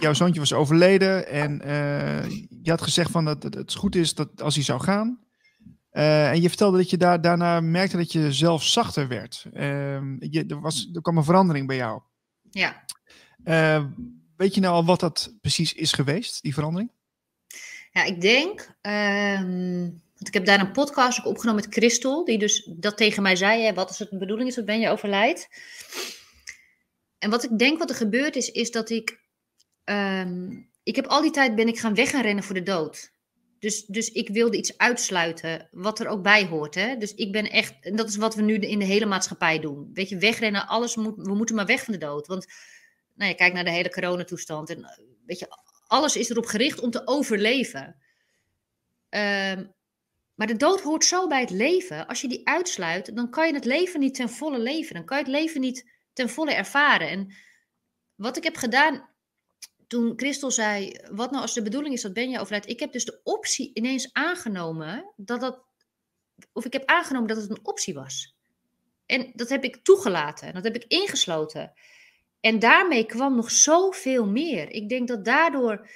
[0.00, 1.28] jouw zoontje was overleden.
[1.28, 2.30] En uh,
[2.62, 5.18] je had gezegd van dat, dat, het goed is dat als hij zou gaan.
[5.92, 9.46] Uh, en je vertelde dat je daar, daarna merkte dat je zelf zachter werd.
[9.52, 12.00] je, er, was, er kwam een verandering bij jou.
[12.50, 12.84] Ja.
[14.36, 16.90] weet je nou al wat dat precies is geweest, die verandering?
[17.90, 18.76] Ja, ik denk.
[18.82, 23.22] Um want ik heb daar een podcast ook opgenomen met Christel, die dus dat tegen
[23.22, 23.62] mij zei.
[23.62, 25.48] Hè, wat is het bedoeling is dat Ben je overlijdt?
[27.18, 29.22] En wat ik denk wat er gebeurd is, is dat ik...
[29.84, 33.12] Um, ik heb al die tijd ben ik gaan weg gaan rennen voor de dood.
[33.58, 36.74] Dus, dus ik wilde iets uitsluiten, wat er ook bij hoort.
[36.74, 36.96] Hè?
[36.96, 39.90] Dus ik ben echt, en dat is wat we nu in de hele maatschappij doen.
[39.94, 42.26] Weet je, wegrennen, alles moet, we moeten maar weg van de dood.
[42.26, 42.46] Want,
[43.14, 44.70] nou ja, kijk naar de hele coronatoestand.
[44.70, 44.86] En
[45.26, 45.46] weet je,
[45.86, 47.96] alles is erop gericht om te overleven.
[49.10, 49.73] Um,
[50.34, 52.06] maar de dood hoort zo bij het leven.
[52.06, 54.94] Als je die uitsluit, dan kan je het leven niet ten volle leven.
[54.94, 57.08] Dan kan je het leven niet ten volle ervaren.
[57.08, 57.34] En
[58.14, 59.08] wat ik heb gedaan
[59.86, 62.68] toen Christel zei: Wat nou als de bedoeling is dat Benja overlijdt?
[62.68, 65.62] Ik heb dus de optie ineens aangenomen dat dat.
[66.52, 68.36] Of ik heb aangenomen dat het een optie was.
[69.06, 70.54] En dat heb ik toegelaten.
[70.54, 71.72] Dat heb ik ingesloten.
[72.40, 74.70] En daarmee kwam nog zoveel meer.
[74.70, 75.88] Ik denk dat daardoor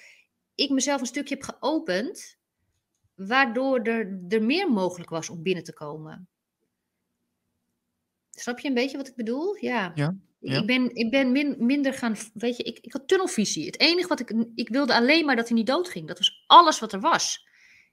[0.55, 2.38] ik mezelf een stukje heb geopend
[3.19, 6.29] waardoor er, er meer mogelijk was om binnen te komen.
[8.31, 9.57] Snap je een beetje wat ik bedoel?
[9.61, 9.93] Ja.
[9.95, 13.67] ja, Ik ben, ik ben min, minder gaan, weet je, ik, ik had tunnelvisie.
[13.67, 16.09] Het enige wat ik, ik wilde alleen maar dat hij niet doodging.
[16.09, 17.47] Dat was alles wat er was.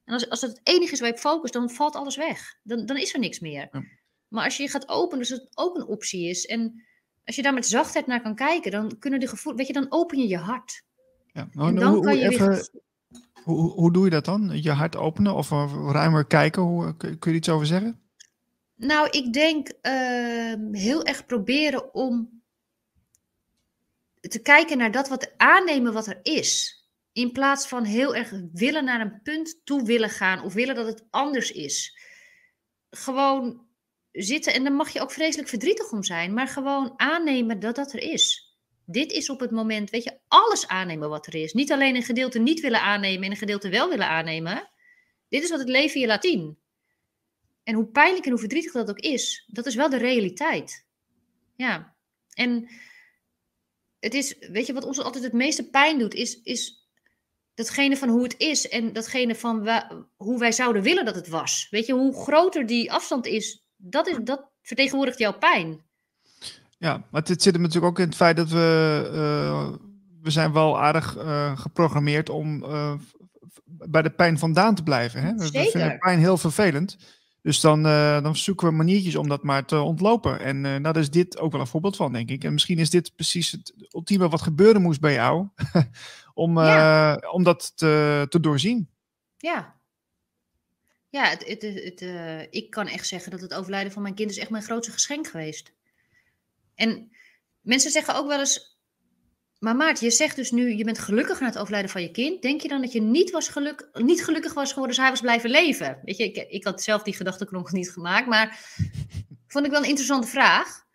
[0.03, 2.57] En als, als dat het enige is waar ik focus, dan valt alles weg.
[2.63, 3.67] Dan, dan is er niks meer.
[3.71, 3.83] Ja.
[4.27, 6.45] Maar als je je gaat openen, dus het ook een optie is.
[6.45, 6.85] En
[7.23, 9.85] als je daar met zachtheid naar kan kijken, dan kunnen die gevoel, weet je, dan
[9.89, 10.83] open je je hart.
[11.33, 12.69] Ja, nou, en dan hoe, kan je even, weer
[13.45, 14.61] hoe, hoe doe je dat dan?
[14.61, 15.49] Je hart openen of
[15.91, 16.61] ruimer kijken?
[16.61, 17.99] Hoe, kun je iets over zeggen?
[18.75, 22.43] Nou, ik denk uh, heel erg proberen om
[24.21, 26.83] te kijken naar dat wat aannemen wat er is.
[27.11, 30.85] In plaats van heel erg willen naar een punt toe willen gaan of willen dat
[30.85, 31.99] het anders is.
[32.89, 33.65] Gewoon
[34.11, 37.93] zitten en dan mag je ook vreselijk verdrietig om zijn, maar gewoon aannemen dat dat
[37.93, 38.44] er is.
[38.85, 41.53] Dit is op het moment, weet je, alles aannemen wat er is.
[41.53, 44.69] Niet alleen een gedeelte niet willen aannemen en een gedeelte wel willen aannemen.
[45.29, 46.57] Dit is wat het leven je laat zien.
[47.63, 50.85] En hoe pijnlijk en hoe verdrietig dat ook is, dat is wel de realiteit.
[51.55, 51.95] Ja.
[52.33, 52.69] En
[53.99, 56.87] het is, weet je, wat ons altijd het meeste pijn doet, is, is
[57.53, 59.67] datgene van hoe het is en datgene van
[60.15, 61.67] hoe wij zouden willen dat het was.
[61.69, 65.85] Weet je, hoe groter die afstand is, dat, is, dat vertegenwoordigt jouw pijn.
[66.85, 69.69] Ja, maar het zit er natuurlijk ook in het feit dat we, uh,
[70.21, 72.93] we zijn wel aardig uh, geprogrammeerd om uh,
[73.65, 75.21] bij de pijn vandaan te blijven.
[75.21, 75.33] Hè?
[75.33, 76.97] We vinden pijn heel vervelend.
[77.41, 80.39] Dus dan, uh, dan zoeken we maniertjes om dat maar te ontlopen.
[80.39, 82.43] En nou, daar is dit ook wel een voorbeeld van, denk ik.
[82.43, 85.47] En misschien is dit precies het ultieme wat gebeuren moest bij jou.
[86.33, 86.57] om,
[87.31, 88.89] om dat te, te doorzien.
[89.37, 89.75] Ja.
[91.09, 92.01] Ja, het, het, het,
[92.49, 95.27] ik kan echt zeggen dat het overlijden van mijn kind is echt mijn grootste geschenk
[95.27, 95.73] geweest.
[96.75, 97.11] En
[97.61, 98.79] mensen zeggen ook wel eens,
[99.59, 102.41] maar Maart, je zegt dus nu, je bent gelukkig na het overlijden van je kind.
[102.41, 105.21] Denk je dan dat je niet, was geluk, niet gelukkig was geworden als hij was
[105.21, 105.99] blijven leven?
[106.03, 108.59] Weet je, ik, ik had zelf die gedachtenknop niet gemaakt, maar
[109.47, 110.85] vond ik wel een interessante vraag.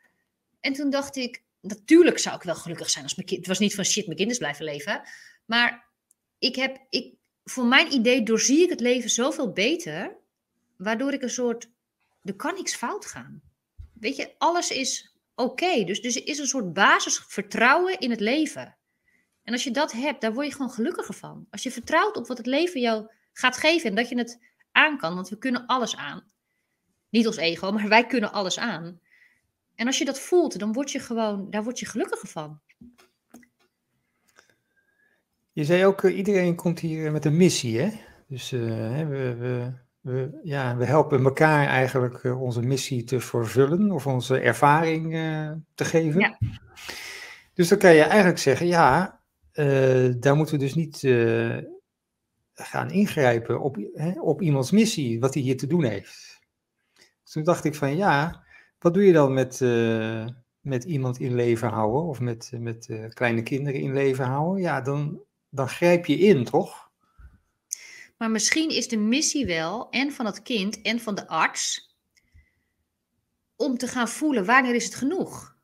[0.61, 3.41] En toen dacht ik, natuurlijk zou ik wel gelukkig zijn als mijn kind...
[3.41, 5.03] Het was niet van shit, mijn kind is blijven leven.
[5.47, 5.89] Maar
[6.39, 7.15] ik heb, ik,
[7.45, 10.17] voor mijn idee doorzie ik het leven zoveel beter,
[10.77, 11.71] waardoor ik een soort,
[12.23, 13.43] er kan niks fout gaan.
[13.93, 15.85] Weet je, alles is oké.
[15.85, 18.77] Dus, dus er is een soort basisvertrouwen in het leven.
[19.43, 21.47] En als je dat hebt, daar word je gewoon gelukkiger van.
[21.51, 24.41] Als je vertrouwt op wat het leven jou gaat geven en dat je het
[24.73, 26.25] aan kan, want we kunnen alles aan.
[27.09, 29.01] Niet ons ego, maar wij kunnen alles aan.
[29.75, 32.61] En als je dat voelt, dan word je gewoon, daar word je gelukkiger van.
[35.53, 37.91] Je zei ook, uh, iedereen komt hier met een missie, hè?
[38.27, 38.61] Dus uh,
[39.09, 44.39] we, we, we, ja, we helpen elkaar eigenlijk uh, onze missie te vervullen of onze
[44.39, 46.21] ervaring uh, te geven.
[46.21, 46.39] Ja.
[47.55, 49.21] Dus dan kan je eigenlijk zeggen, ja,
[49.55, 50.99] uh, daar moeten we dus niet
[52.55, 56.41] gaan ingrijpen op, hè, op iemands missie, wat hij hier te doen heeft.
[57.23, 58.45] Dus toen dacht ik van, ja,
[58.79, 59.61] wat doe je dan met,
[60.61, 64.63] met iemand in leven houden of met, met kleine kinderen in leven houden?
[64.63, 66.90] Ja, dan, dan grijp je in, toch?
[68.21, 71.95] Maar misschien is de missie wel, en van het kind en van de arts,
[73.57, 75.57] om te gaan voelen wanneer is het genoeg.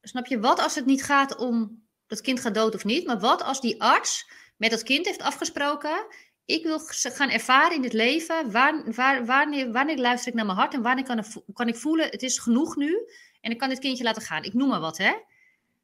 [0.00, 3.20] Snap je, wat als het niet gaat om dat kind gaat dood of niet, maar
[3.20, 6.06] wat als die arts met dat kind heeft afgesproken,
[6.44, 10.82] ik wil gaan ervaren in het leven, wanneer, wanneer luister ik naar mijn hart en
[10.82, 13.08] wanneer kan, kan ik voelen, het is genoeg nu
[13.40, 14.44] en ik kan dit kindje laten gaan.
[14.44, 15.12] Ik noem maar wat, hè.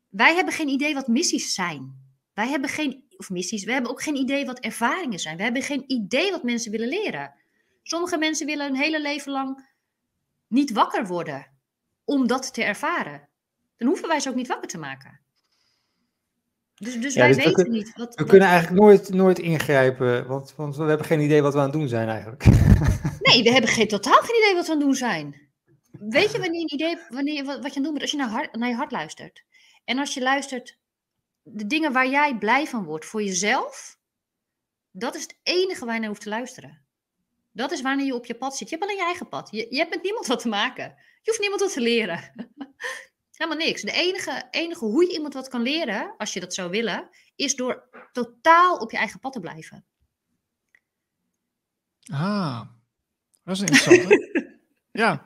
[0.08, 2.04] Wij hebben geen idee wat missies zijn.
[2.34, 3.64] Wij hebben geen of missies.
[3.64, 5.36] We hebben ook geen idee wat ervaringen zijn.
[5.36, 7.34] We hebben geen idee wat mensen willen leren.
[7.82, 9.68] Sommige mensen willen hun hele leven lang
[10.48, 11.46] niet wakker worden
[12.04, 13.28] om dat te ervaren.
[13.76, 15.20] Dan hoeven wij ze ook niet wakker te maken.
[16.74, 17.92] Dus, dus wij dus weten we, niet.
[17.96, 21.58] Wat, we kunnen eigenlijk nooit, nooit ingrijpen, want, want we hebben geen idee wat we
[21.58, 22.44] aan het doen zijn eigenlijk.
[23.20, 25.48] Nee, we hebben geen, totaal geen idee wat we aan het doen zijn.
[25.90, 28.00] Weet je wanneer een idee, wanneer, wat, wat je aan het doen bent?
[28.00, 29.44] Als je naar, hart, naar je hart luistert.
[29.84, 30.78] En als je luistert
[31.48, 33.98] de dingen waar jij blij van wordt voor jezelf,
[34.90, 36.84] dat is het enige waar je naar hoeft te luisteren.
[37.52, 38.68] Dat is wanneer je op je pad zit.
[38.68, 39.50] Je hebt alleen je eigen pad.
[39.50, 40.84] Je, je hebt met niemand wat te maken.
[41.22, 42.32] Je hoeft niemand wat te leren.
[43.36, 43.82] Helemaal niks.
[43.82, 47.54] De enige, enige hoe je iemand wat kan leren, als je dat zou willen, is
[47.54, 49.84] door totaal op je eigen pad te blijven.
[52.12, 52.60] Ah,
[53.44, 54.08] dat is interessant.
[55.02, 55.24] ja.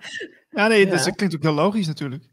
[0.51, 0.91] ja, nee, ja.
[0.91, 2.25] dat klinkt ook heel logisch natuurlijk.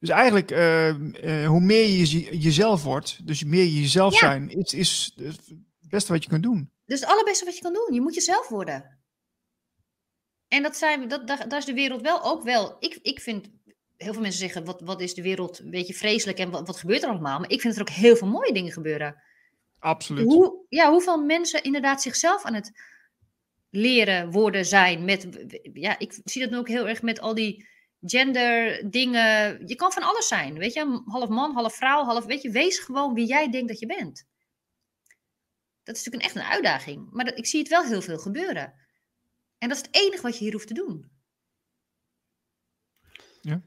[0.00, 4.74] Dus eigenlijk, uh, uh, hoe meer je jezelf wordt, dus meer je jezelf zijn, is,
[4.74, 5.54] is het
[5.88, 6.70] beste wat je kunt doen.
[6.86, 7.94] Dus het allerbeste wat je kan doen.
[7.94, 8.98] Je moet jezelf worden.
[10.48, 12.76] En dat zijn, dat, daar, is de wereld wel ook wel.
[12.78, 13.50] Ik, ik vind,
[13.96, 16.76] heel veel mensen zeggen, wat, wat is de wereld een beetje vreselijk en wat, wat
[16.76, 17.38] gebeurt er allemaal?
[17.38, 19.22] Maar ik vind er ook heel veel mooie dingen gebeuren.
[19.78, 20.24] Absoluut.
[20.24, 22.72] Hoe, ja, hoeveel mensen inderdaad zichzelf aan het
[23.70, 25.28] leren worden zijn met,
[25.72, 27.68] ja, ik zie dat nu ook heel erg met al die
[28.00, 29.62] gender dingen.
[29.66, 32.78] Je kan van alles zijn, weet je, half man, half vrouw, half, weet je, wees
[32.78, 34.28] gewoon wie jij denkt dat je bent.
[35.82, 38.18] Dat is natuurlijk een, echt een uitdaging, maar dat, ik zie het wel heel veel
[38.18, 38.74] gebeuren.
[39.58, 41.10] En dat is het enige wat je hier hoeft te doen.
[43.40, 43.62] Ja.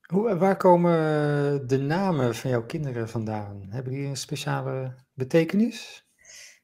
[0.00, 3.66] Hoe, waar komen de namen van jouw kinderen vandaan?
[3.70, 6.06] Hebben die een speciale betekenis?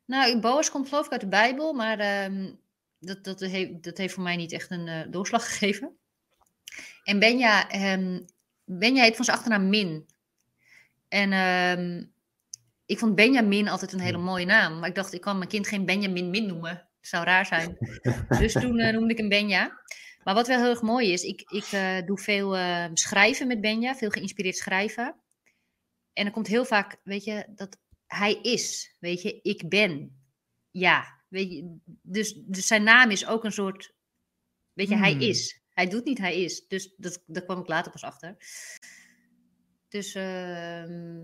[0.05, 2.61] Nou, Boas komt geloof ik uit de Bijbel, maar um,
[2.99, 5.97] dat, dat, heeft, dat heeft voor mij niet echt een uh, doorslag gegeven.
[7.05, 8.25] En Benja, um,
[8.65, 10.07] Benja heet van zijn achternaam Min.
[11.09, 11.33] En
[11.79, 12.13] um,
[12.87, 14.79] ik vond Benjamin altijd een hele mooie naam.
[14.79, 16.75] Maar ik dacht, ik kan mijn kind geen Benjamin Min noemen.
[16.75, 17.77] Dat zou raar zijn.
[18.41, 19.83] dus toen uh, noemde ik hem Benja.
[20.25, 23.61] Maar wat wel heel erg mooi is, ik, ik uh, doe veel uh, schrijven met
[23.61, 23.95] Benja.
[23.95, 25.17] Veel geïnspireerd schrijven.
[26.13, 28.97] En er komt heel vaak, weet je, dat hij is.
[29.01, 30.23] Weet je, ik ben.
[30.71, 31.77] Ja, weet je.
[32.03, 33.95] Dus, dus zijn naam is ook een soort
[34.75, 35.21] Weet je, hij Hmm.
[35.21, 35.63] is.
[35.75, 36.67] Hij doet niet, hij is.
[36.69, 38.37] Dus dat, daar kwam ik later pas achter.
[39.89, 41.23] Dus ehm,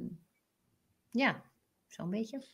[1.11, 1.43] ja,
[1.87, 2.45] zo'n beetje.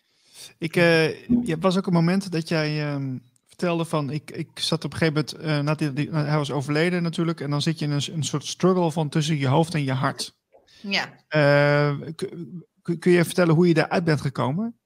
[0.58, 4.84] Ik, eh, er was ook een moment dat jij ehm, vertelde van, ik, ik zat
[4.84, 7.84] op een gegeven moment, eh, nadat hij, hij was overleden natuurlijk, en dan zit je
[7.84, 10.36] in een, een soort struggle van tussen je hoofd en je hart.
[10.80, 11.24] Ja.
[11.28, 14.78] Eh, kun, kun- kun je vertellen hoe je daaruit bent gekomen?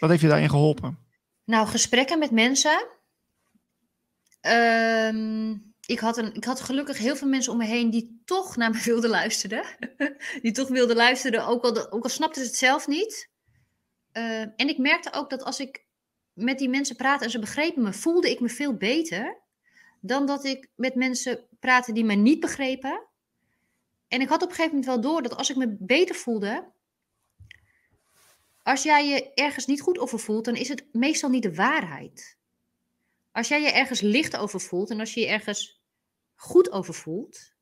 [0.00, 0.98] Wat heeft je daarin geholpen?
[1.44, 2.86] Nou, gesprekken met mensen.
[4.40, 5.56] Ehm,
[5.86, 8.70] ik, had een, ik had gelukkig heel veel mensen om me heen die toch naar
[8.70, 9.64] me wilden luisteren.
[10.42, 13.30] die toch wilden luisteren, ook al, ook al snapten ze het zelf niet.
[14.12, 15.84] Ehm, en ik merkte ook dat als ik
[16.32, 19.44] met die mensen praatte en ze begrepen me, voelde ik me veel beter
[20.00, 23.06] dan dat ik met mensen praatte die me niet begrepen.
[24.08, 26.72] En ik had op een gegeven moment wel door dat als ik me beter voelde,
[28.62, 32.35] als jij je ergens niet goed over voelt, dan is het meestal niet de waarheid.
[33.36, 35.82] Als jij je ergens licht over voelt en als je je ergens
[36.34, 37.54] goed over voelt,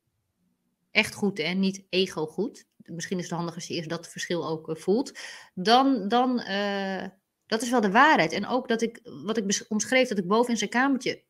[0.91, 4.49] echt goed en niet ego goed, misschien is het handig als je eerst dat verschil
[4.49, 5.19] ook eh, voelt,
[5.55, 7.09] dan, dan eh,
[7.47, 8.33] dat is wel de waarheid.
[8.33, 11.23] En ook dat ik, wat ik omschreef, dat ik boven in zijn kamertje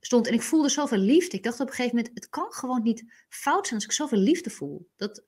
[0.00, 1.36] stond en ik voelde zoveel liefde.
[1.36, 4.18] Ik dacht op een gegeven moment, het kan gewoon niet fout zijn als ik zoveel
[4.18, 4.88] liefde voel.
[4.96, 5.24] Dat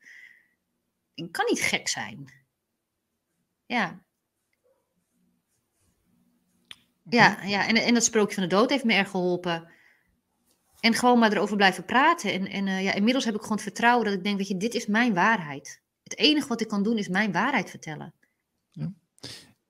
[1.14, 2.32] ik kan niet gek zijn.
[3.66, 4.04] Ja,
[7.10, 7.68] Ja, ja.
[7.68, 9.70] En, en dat sprookje van de dood heeft me erg geholpen.
[10.80, 12.32] En gewoon maar erover blijven praten.
[12.32, 14.56] En, en eh, ja, inmiddels heb ik gewoon het vertrouwen dat ik denk, weet je,
[14.56, 15.80] dit is mijn waarheid.
[16.02, 18.12] Het enige wat ik kan doen is mijn waarheid vertellen.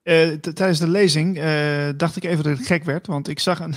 [0.03, 3.39] Eh, t- tijdens de lezing eh, dacht ik even dat ik gek werd, want ik
[3.39, 3.75] zag een,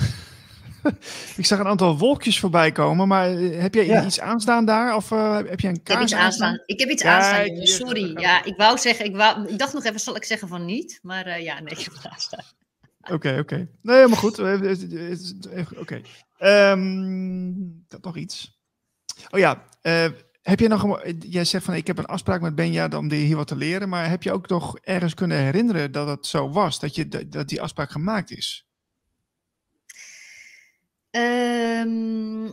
[1.37, 3.09] ik zag een aantal wolkjes voorbij komen.
[3.09, 4.05] Maar eh, heb jij Ja.
[4.05, 4.97] iets aanstaan daar?
[4.97, 6.63] Of eh, heb je een Ik heb iets aanstaan.
[6.67, 8.21] Ik heb iets Kijk, aanstaan, Sorry.
[8.21, 10.99] Ja, ik wou zeggen, ik, wou, ik dacht nog even, zal ik zeggen van niet?
[11.03, 12.45] Maar eh, ja, nee, ik heb het aanstaan.
[13.11, 13.69] Oké, oké.
[13.83, 14.39] Nee, maar goed.
[14.39, 16.01] Eh, eh, eh, Oké.
[16.39, 17.55] Ehm,
[17.89, 18.61] had nog iets.
[19.31, 19.65] Oh ja,
[20.43, 21.03] heb je nog...
[21.19, 23.89] Jij zegt van, ik heb een afspraak met Benja om hier wat te leren.
[23.89, 26.81] Maar heb je ook nog ergens kunnen herinneren dat het zo was?
[26.81, 28.67] Dat, je, dat, dat die afspraak gemaakt is?
[31.11, 32.51] Ehm,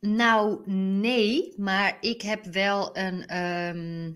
[0.00, 0.70] nou,
[1.00, 3.26] nee, maar ik heb wel een.
[3.26, 4.12] ehm,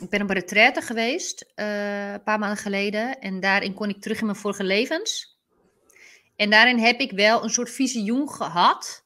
[0.00, 3.18] ik ben op een retraite geweest eh, een paar maanden geleden.
[3.18, 5.38] En daarin kon ik terug in mijn vorige levens.
[6.36, 9.04] En daarin heb ik wel een soort visioen gehad.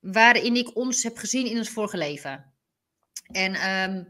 [0.00, 2.52] Waarin ik ons heb gezien in ons vorige leven.
[3.32, 4.04] En ehm,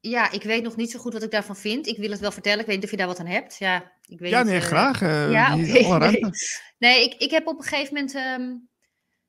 [0.00, 1.86] ja, ik weet nog niet zo goed wat ik daarvan vind.
[1.86, 2.60] Ik wil het wel vertellen.
[2.60, 3.56] Ik weet niet of je daar wat aan hebt.
[3.58, 5.02] Ja, ik weet Ja, niet, nee, eh, graag.
[5.02, 6.20] eh, ja, nee.
[6.78, 8.56] Nee, ik, ik heb op een gegeven moment ehm,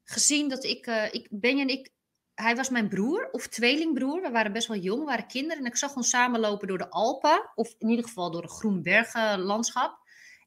[0.03, 1.89] gezien dat ik, ik, Benja en ik,
[2.36, 4.21] hij was mijn broer of tweelingbroer.
[4.21, 5.57] We waren best wel jong, we waren kinderen.
[5.57, 8.81] En ik zag ons samenlopen door de Alpen, of in ieder geval door een groen
[8.81, 9.97] bergenlandschap.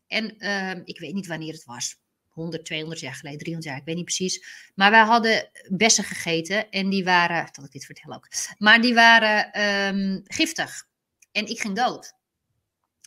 [0.07, 2.05] En ehm, ik weet niet wanneer het was.
[2.28, 4.71] 100, 200 jaar geleden, 300 jaar, ik weet niet precies.
[4.75, 8.95] Maar wij hadden bessen gegeten en die waren, dat ik dit vertel ook, maar die
[8.95, 10.88] waren ehm, giftig.
[11.33, 12.14] En ik ging dood.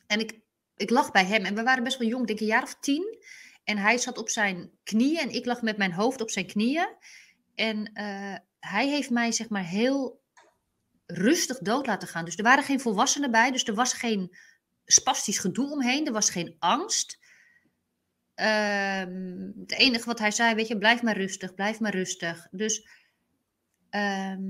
[0.07, 0.39] En ik,
[0.75, 3.17] ik lag bij hem en we waren best wel jong, denk een jaar of tien.
[3.63, 6.95] En hij zat op zijn knieën en ik lag met mijn hoofd op zijn knieën.
[7.55, 10.21] En eh, hij heeft mij zeg maar heel
[11.05, 12.25] rustig dood laten gaan.
[12.25, 14.37] Dus er waren geen volwassenen bij, dus er was geen
[14.85, 17.19] spastisch gedoe omheen, er was geen angst.
[18.33, 22.47] Ehm, het enige wat hij zei, weet je, blijf maar rustig, blijf maar rustig.
[22.51, 22.87] Dus
[23.89, 24.43] ehm,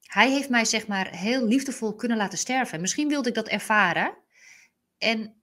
[0.00, 2.80] hij heeft mij zeg maar heel liefdevol kunnen laten sterven.
[2.80, 4.16] Misschien wilde ik dat ervaren.
[4.98, 5.42] En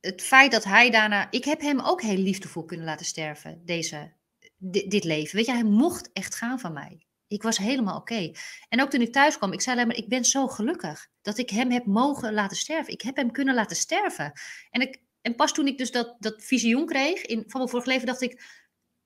[0.00, 1.30] het feit dat hij daarna.
[1.30, 4.12] Ik heb hem ook heel liefdevol kunnen laten sterven, deze,
[4.56, 5.36] di- dit leven.
[5.36, 7.06] Weet je, hij mocht echt gaan van mij.
[7.28, 8.30] Ik was helemaal oké.
[8.68, 11.38] En ook toen ik thuis kwam, ik zei alleen maar: Ik ben zo gelukkig dat
[11.38, 12.92] ik hem heb mogen laten sterven.
[12.92, 14.32] Ik heb hem kunnen laten sterven.
[14.70, 17.88] En, ik, en pas toen ik dus dat, dat visioen kreeg in, van mijn vorige
[17.88, 18.42] leven, dacht ik: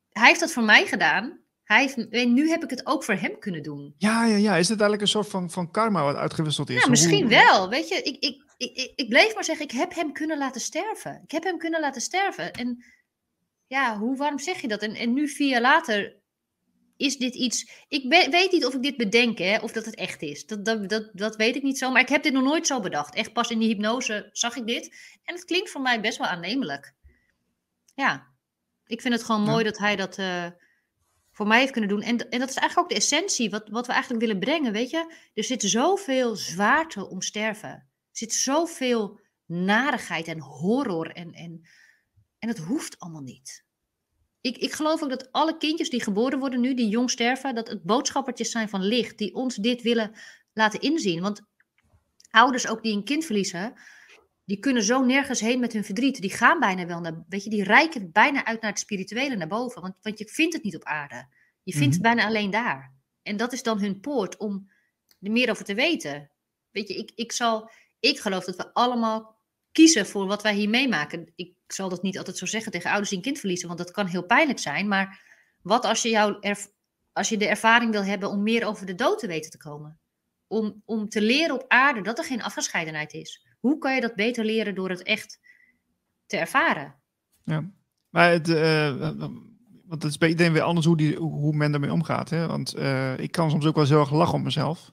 [0.09, 1.41] Hij heeft dat voor mij gedaan.
[1.65, 3.95] Hij heeft, en nu heb ik het ook voor hem kunnen doen.
[3.99, 4.57] Ja, ja, ja.
[4.57, 6.83] Is het eigenlijk een soort van, van karma wat uitgewisseld is?
[6.83, 7.69] Ja, misschien Hoe- wel.
[7.69, 10.61] Weet je, ik, ik, ik, ik, ik bleef maar zeggen, ik heb hem kunnen laten
[10.61, 11.21] sterven.
[11.25, 12.53] Ik heb hem kunnen laten sterven.
[12.53, 12.85] En
[13.67, 14.83] ja, hoe, waarom zeg je dat?
[14.83, 16.17] En, en nu, vier jaar later,
[16.97, 17.71] is dit iets...
[17.89, 20.47] Ik we- weet niet of ik dit bedenk, hè, of dat het echt is.
[20.47, 21.91] Dat, dat, dat, dat weet ik niet zo.
[21.91, 23.15] Maar ik heb dit nog nooit zo bedacht.
[23.15, 24.95] Echt pas in die hypnose zag ik dit.
[25.25, 26.95] En het klinkt voor mij best wel aannemelijk.
[27.95, 28.27] Ja,
[28.87, 29.51] ik vind het gewoon Ja.
[29.51, 30.19] mooi dat hij dat...
[30.19, 30.47] eh,
[31.35, 32.03] voor mij heeft kunnen doen.
[32.03, 34.91] En, en dat is eigenlijk ook de essentie, wat, wat we eigenlijk willen brengen, weet
[34.91, 35.15] je.
[35.35, 37.69] Er zit zoveel zwaarte om sterven.
[37.71, 41.69] Er zit zoveel narigheid en horror en, en,
[42.39, 43.65] en het hoeft allemaal niet.
[44.43, 47.69] Ik, ik geloof ook dat alle kindjes die geboren worden nu, die jong sterven, dat
[47.69, 50.13] het boodschappertjes zijn van licht, die ons dit willen
[50.53, 51.21] laten inzien.
[51.21, 51.41] Want
[52.31, 53.73] ouders ook die een kind verliezen,
[54.45, 56.21] die kunnen zo nergens heen met hun verdriet.
[56.21, 59.49] Die gaan bijna wel naar, weet je, die reiken bijna uit naar het spirituele, naar
[59.49, 59.83] boven.
[59.83, 61.27] Want, want je vindt het niet op aarde.
[61.63, 62.15] Je vindt het Mhm.
[62.15, 62.95] bijna alleen daar.
[63.23, 64.71] En dat is dan hun poort om
[65.21, 66.31] er meer over te weten.
[66.71, 67.71] Weet je, ik, ik zal,
[68.01, 69.41] ik geloof dat we allemaal
[69.73, 71.33] kiezen voor wat wij hier meemaken.
[71.35, 73.91] Ik zal dat niet altijd zo zeggen tegen ouders die een kind verliezen, want dat
[73.91, 74.89] kan heel pijnlijk zijn.
[74.89, 75.23] Maar
[75.63, 76.67] wat als je, jou erv-
[77.13, 80.01] als je de ervaring wil hebben om meer over de dood te weten te komen?
[80.47, 83.47] Om, om te leren op aarde dat er geen afgescheidenheid is.
[83.61, 85.41] Hoe kan je dat beter leren door het echt
[86.27, 86.95] te ervaren?
[87.45, 87.71] Ja.
[88.09, 88.99] Maar het, eh,
[89.87, 92.31] want het is bij iedereen weer anders hoe, die, hoe men ermee omgaat.
[92.31, 92.47] Hè?
[92.47, 94.93] Want eh, ik kan soms ook wel zo erg lachen om mezelf.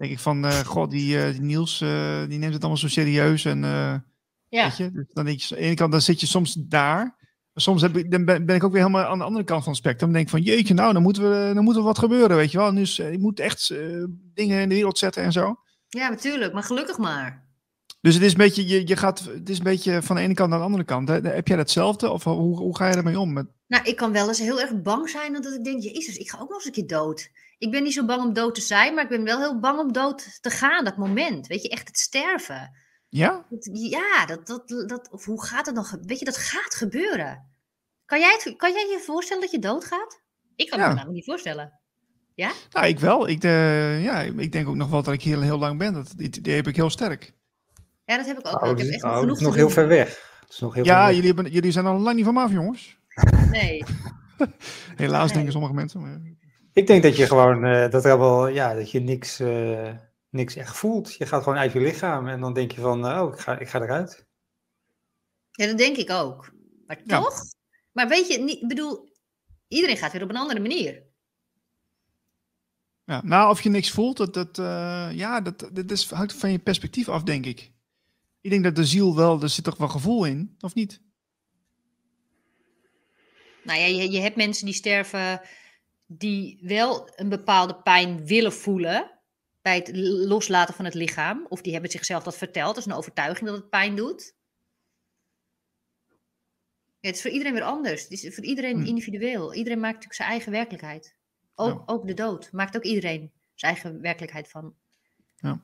[0.00, 2.88] Denk ik van, eh, god, die, eh, die Niels, eh, die neemt het allemaal zo
[2.88, 3.44] serieus.
[3.44, 3.60] En,
[4.48, 4.90] Ja, weet je?
[4.90, 7.18] Dus dan denk je, aan de ene kant, dan zit je soms daar.
[7.52, 9.62] Maar soms heb ik, dan ben, ben ik ook weer helemaal aan de andere kant
[9.62, 10.12] van het spectrum.
[10.12, 12.50] Dan denk ik van, jeetje, nou, dan moet, we, dan moet er wat gebeuren, weet
[12.50, 12.74] je wel.
[12.74, 13.68] Dus je moet echt
[14.34, 15.56] dingen in de wereld zetten en zo.
[15.88, 17.48] ja natuurlijk, maar gelukkig maar.
[18.00, 20.34] Dus het is een beetje, je, je gaat, het is een beetje van de ene
[20.34, 21.08] kant naar de andere kant.
[21.08, 22.10] Heb jij datzelfde?
[22.10, 23.32] Of hoe, hoe ga je ermee om?
[23.32, 26.30] Met, Nou, ik kan wel eens heel erg bang zijn dat ik denk, jezus, ik
[26.30, 27.30] ga ook nog eens een keer dood.
[27.60, 29.78] Ik ben niet zo bang om dood te zijn, maar ik ben wel heel bang
[29.78, 31.46] om dood te gaan, dat moment.
[31.46, 32.76] Weet je, echt het sterven.
[33.08, 33.46] ja?
[33.50, 35.84] Dat- Ja, dat, dat, dat, of hoe gaat het dan?
[35.84, 37.48] ge- Weet je, dat gaat gebeuren.
[38.04, 40.20] Kan jij, het, kan jij je voorstellen dat je doodgaat?
[40.56, 40.90] Ik kan me Ja.
[40.90, 41.78] het namelijk niet voorstellen.
[42.70, 43.28] Nou, ik wel.
[43.28, 45.92] Ik, eh, ja, ik denk ook nog wel dat ik heel, heel lang ben.
[45.92, 47.32] Dat, die, die heb ik heel sterk.
[48.04, 48.62] Ja, dat heb ik ook.
[48.62, 50.36] Oh, ik dat heb is, echt nog oh, dat genoeg is nog heel ver weg.
[50.40, 51.14] Dat is nog heel ver Ja, weg.
[51.14, 52.98] jullie, hebben, jullie zijn al lang niet van me af, jongens.
[53.50, 53.84] Nee.
[54.96, 55.32] Helaas Nee.
[55.34, 56.00] denken sommige mensen.
[56.00, 56.20] Maar...
[56.72, 59.94] Ik denk dat je gewoon, eh, dat er wel, ja, dat je niks, eh,
[60.30, 61.14] niks echt voelt.
[61.14, 63.58] Je gaat gewoon uit je lichaam en dan denk je van, eh, oh, ik ga,
[63.58, 64.26] ik ga eruit.
[65.50, 66.52] Ja, dat denk ik ook.
[66.86, 67.20] Maar Ja.
[67.20, 67.42] toch?
[67.92, 69.08] Maar weet je, ik bedoel,
[69.68, 71.02] iedereen gaat weer op een andere manier.
[73.04, 76.52] Ja, nou, of je niks voelt, dat, dat, eh, ja, dat, dat is, hangt van
[76.52, 77.72] je perspectief af, denk ik.
[78.40, 81.00] Ik denk dat de ziel wel, er zit toch wel gevoel in, of niet?
[83.64, 85.40] Nou ja, je, je hebt mensen die sterven
[86.12, 89.20] die wel een bepaalde pijn willen voelen
[89.62, 89.90] bij het
[90.26, 91.46] loslaten van het lichaam.
[91.48, 92.74] Of die hebben zichzelf dat verteld.
[92.74, 94.34] Dat is een overtuiging dat het pijn doet.
[97.00, 98.02] Ja, het is voor iedereen weer anders.
[98.02, 98.84] Het is voor iedereen Hmm.
[98.86, 99.54] individueel.
[99.54, 101.14] Iedereen maakt natuurlijk zijn eigen werkelijkheid.
[101.54, 101.82] Ook, Ja.
[101.86, 104.74] ook de dood maakt ook iedereen zijn eigen werkelijkheid van.
[105.38, 105.58] Hey,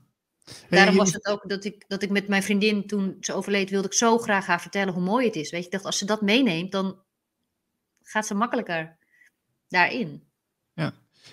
[0.69, 3.87] Daarom was het ook dat ik, dat ik met mijn vriendin toen ze overleed, wilde
[3.87, 5.51] ik zo graag haar vertellen hoe mooi het is.
[5.51, 7.03] Weet je, ik dacht, als ze dat meeneemt, dan
[8.03, 8.97] gaat ze makkelijker
[9.69, 10.26] daarin.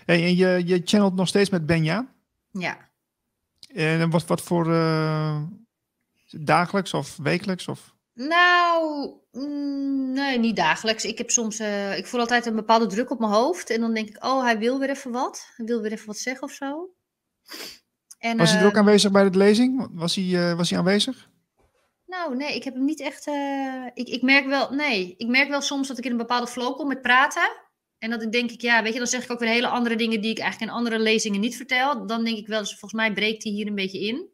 [0.05, 2.07] Hey, en je, je channelt nog steeds met Benja.
[2.51, 2.77] Ja.
[3.73, 5.41] En wat, wat voor eh,
[6.29, 7.67] dagelijks of wekelijks?
[7.67, 7.93] Of...
[8.13, 11.05] Nou, mm, nee, niet dagelijks.
[11.05, 13.69] Ik heb soms, eh, ik voel altijd een bepaalde druk op mijn hoofd.
[13.69, 15.51] En dan denk ik, oh, hij wil weer even wat.
[15.55, 16.89] Hij wil weer even wat zeggen of zo.
[18.17, 19.87] En, Was hij er eh, ook aanwezig bij de lezing?
[19.91, 21.29] Was hij, was hij aanwezig?
[22.05, 23.27] Nou, nee, ik heb hem niet echt.
[23.93, 26.75] ik, ik merk wel, nee, ik merk wel soms dat ik in een bepaalde flow
[26.75, 27.62] kom met praten.
[28.03, 29.95] En dat ik denk ik, ja, weet je, dan zeg ik ook weer hele andere
[29.95, 32.07] dingen die ik eigenlijk in andere lezingen niet vertel.
[32.07, 34.29] Dan denk ik wel eens, volgens mij breekt hij hier een beetje in.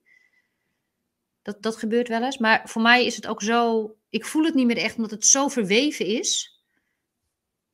[1.41, 2.37] Dat, dat gebeurt wel eens.
[2.37, 5.25] Maar voor mij is het ook zo, ik voel het niet meer echt omdat het
[5.25, 6.61] zo verweven is.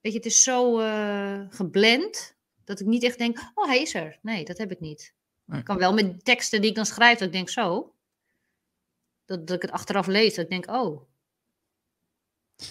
[0.02, 2.36] Weet je, het is zo eh geblend
[2.66, 4.20] dat ik niet echt denk, oh, hij is er.
[4.22, 5.14] Nee, dat heb ik niet.
[5.46, 5.60] Nee.
[5.60, 7.94] Ik kan wel met teksten die ik dan schrijf, dat ik denk zo.
[9.26, 11.02] Dat, dat ik het achteraf lees, dat ik denk, oh.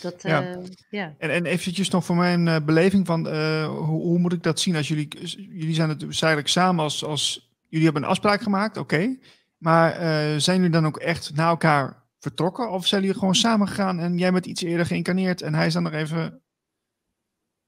[0.01, 0.41] Dat, Ja.
[0.41, 0.59] ja.
[0.91, 1.15] ja.
[1.19, 4.61] En, en eventjes nog voor mijn eh, beleving van eh, hoe, hoe moet ik dat
[4.61, 8.41] zien als jullie, jullie zijn het dus eigenlijk samen als, als jullie hebben een afspraak
[8.43, 9.17] gemaakt, oké.
[9.59, 13.69] Maar eh, zijn jullie dan ook echt naar elkaar vertrokken of zijn jullie gewoon samen
[13.69, 16.43] gegaan en jij bent iets eerder geïncarneerd en hij is dan nog even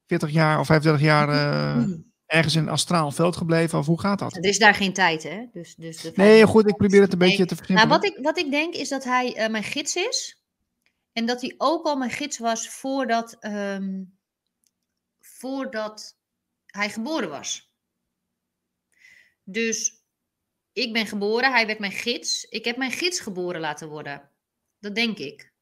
[0.06, 1.84] 40 jaar of 35 jaar eh,
[2.26, 4.36] ergens in een astraal veld gebleven of hoe gaat dat?
[4.36, 5.44] Er is daar geen tijd, hè?
[5.52, 7.28] Dus, dus de Nee, goed, ik probeer het een Nee.
[7.28, 7.88] beetje te Nou, versimpelen.
[8.01, 10.40] wat ik, wat ik denk is dat hij eh, mijn gids is.
[11.16, 14.05] En dat hij ook al mijn gids was voordat, ehm,
[15.18, 16.18] voordat
[16.66, 17.72] hij geboren was.
[19.44, 20.05] Dus
[20.72, 22.44] ik ben geboren, hij werd mijn gids.
[22.44, 24.30] Ik heb mijn gids geboren laten worden.
[24.80, 25.52] Dat denk ik.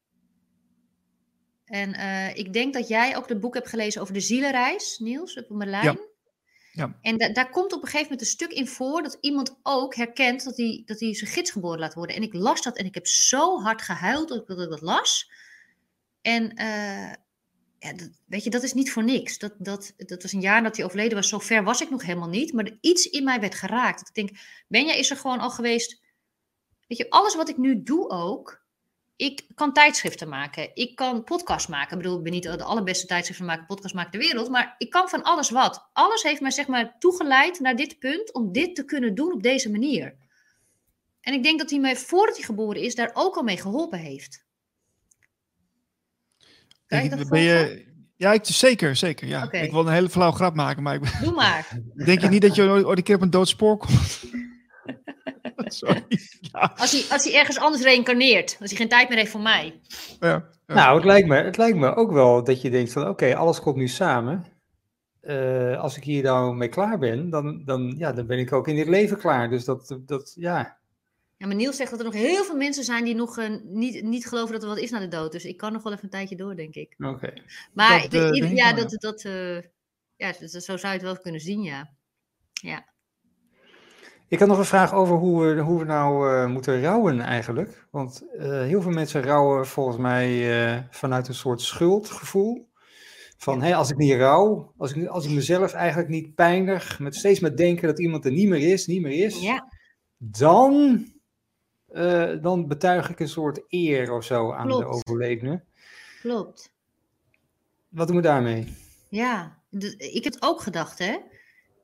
[1.65, 5.37] En eh, ik denk dat jij ook het boek hebt gelezen over de zielenreis, Niels,
[5.37, 5.99] op Merlijn.
[6.71, 6.97] Ja.
[7.01, 9.95] En da- daar komt op een gegeven moment een stuk in voor dat iemand ook
[9.95, 12.15] herkent dat hij, dat hij zijn gids geboren laat worden.
[12.15, 14.81] En ik las dat en ik heb zo hard gehuild dat ik dat, ik dat
[14.81, 15.43] las.
[16.25, 17.11] En eh,
[17.79, 19.37] ja, dat, weet je, dat is niet voor niks.
[19.37, 21.29] Dat, dat, dat was een jaar dat hij overleden was.
[21.29, 22.53] Zo ver was ik nog helemaal niet.
[22.53, 23.99] Maar iets in mij werd geraakt.
[23.99, 26.01] Dat ik denk, Benja is er gewoon al geweest.
[26.87, 28.63] Weet je, alles wat ik nu doe ook.
[29.15, 30.75] Ik kan tijdschriften maken.
[30.75, 31.97] Ik kan podcasts maken.
[31.97, 34.49] Ik bedoel, ik ben niet de allerbeste tijdschriften maken, podcast maken ter wereld.
[34.49, 35.89] Maar ik kan van alles wat.
[35.93, 39.43] Alles heeft mij zeg maar toegeleid naar dit punt om dit te kunnen doen op
[39.43, 40.15] deze manier.
[41.21, 43.99] En ik denk dat hij mij, voordat hij geboren is, daar ook al mee geholpen
[43.99, 44.44] heeft.
[47.29, 47.85] Ben je,
[48.17, 49.27] ja, ik, zeker, zeker.
[49.27, 49.51] Ja.
[49.51, 51.67] Ik wil een hele flauw grap maken, maar ik Doe maar.
[52.05, 54.23] Denk je niet dat je ooit een keer op een dood spoor komt?
[55.57, 56.05] Sorry.
[56.41, 56.73] Ja.
[56.77, 59.79] Als, hij, als hij ergens anders reïncarneert, als hij geen tijd meer heeft voor mij.
[60.19, 63.35] Ja, Nou, het lijkt, me, het lijkt me ook wel dat je denkt van oké,
[63.35, 64.45] alles komt nu samen.
[65.21, 68.67] Uh, als ik hier nou mee klaar ben, dan, dan, ja, dan ben ik ook
[68.67, 69.49] in dit leven klaar.
[69.49, 70.77] Dus dat, dat ja,
[71.37, 74.03] ja, maar Niels zegt dat er nog heel veel mensen zijn die nog uh, niet,
[74.03, 75.31] niet geloven dat er wat is na de dood.
[75.31, 76.95] Dus ik kan nog wel even een tijdje door, denk ik.
[76.97, 77.33] Oké.
[77.73, 79.61] Maar dat, uh, ja, dat, dat, uh,
[80.15, 81.93] ja, zo zou je het wel kunnen zien, ja.
[82.53, 82.93] Ja.
[84.27, 87.87] Ik had nog een vraag over hoe we, hoe we nou moeten rouwen eigenlijk.
[87.91, 92.69] Want heel veel mensen rouwen volgens mij vanuit een soort schuldgevoel.
[93.37, 97.15] Van hé, als ik niet rouw, als ik, als ik mezelf eigenlijk niet pijnig, met
[97.15, 99.71] steeds met denken dat iemand er niet meer is, niet meer is, ja.
[100.17, 101.05] dan
[101.95, 105.63] uh, dan betuig ik een soort eer of zo aan de overledene.
[106.21, 106.73] Klopt.
[107.89, 108.77] Wat doen we daarmee?
[109.09, 109.59] Ja,
[109.97, 111.17] ik heb het ook gedacht, hè.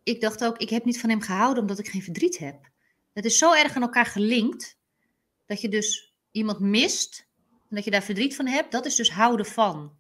[0.03, 2.69] Ik dacht ook, ik heb niet van hem gehouden omdat ik geen verdriet heb.
[3.13, 4.77] Het is zo erg aan elkaar gelinkt,
[5.45, 7.27] dat je dus iemand mist,
[7.69, 9.99] en dat je daar verdriet van hebt, dat is dus houden van.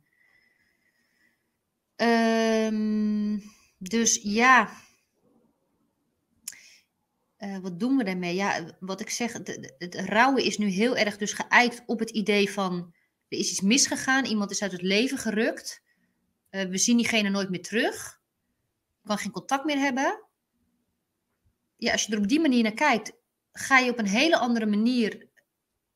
[1.95, 3.43] Um,
[3.77, 4.69] dus ja,
[7.43, 8.35] uh, wat doen we daarmee?
[8.35, 12.09] Ja, wat ik zeg, het, het, rouwen is nu heel erg dus geëikt op het
[12.09, 12.93] idee van
[13.27, 15.81] er is iets misgegaan, iemand is uit het leven gerukt,
[16.51, 18.21] uh, we zien diegene nooit meer terug,
[19.03, 20.23] kan geen contact meer hebben.
[21.75, 23.11] Ja, als je er op die manier naar kijkt,
[23.51, 25.29] ga je op een hele andere manier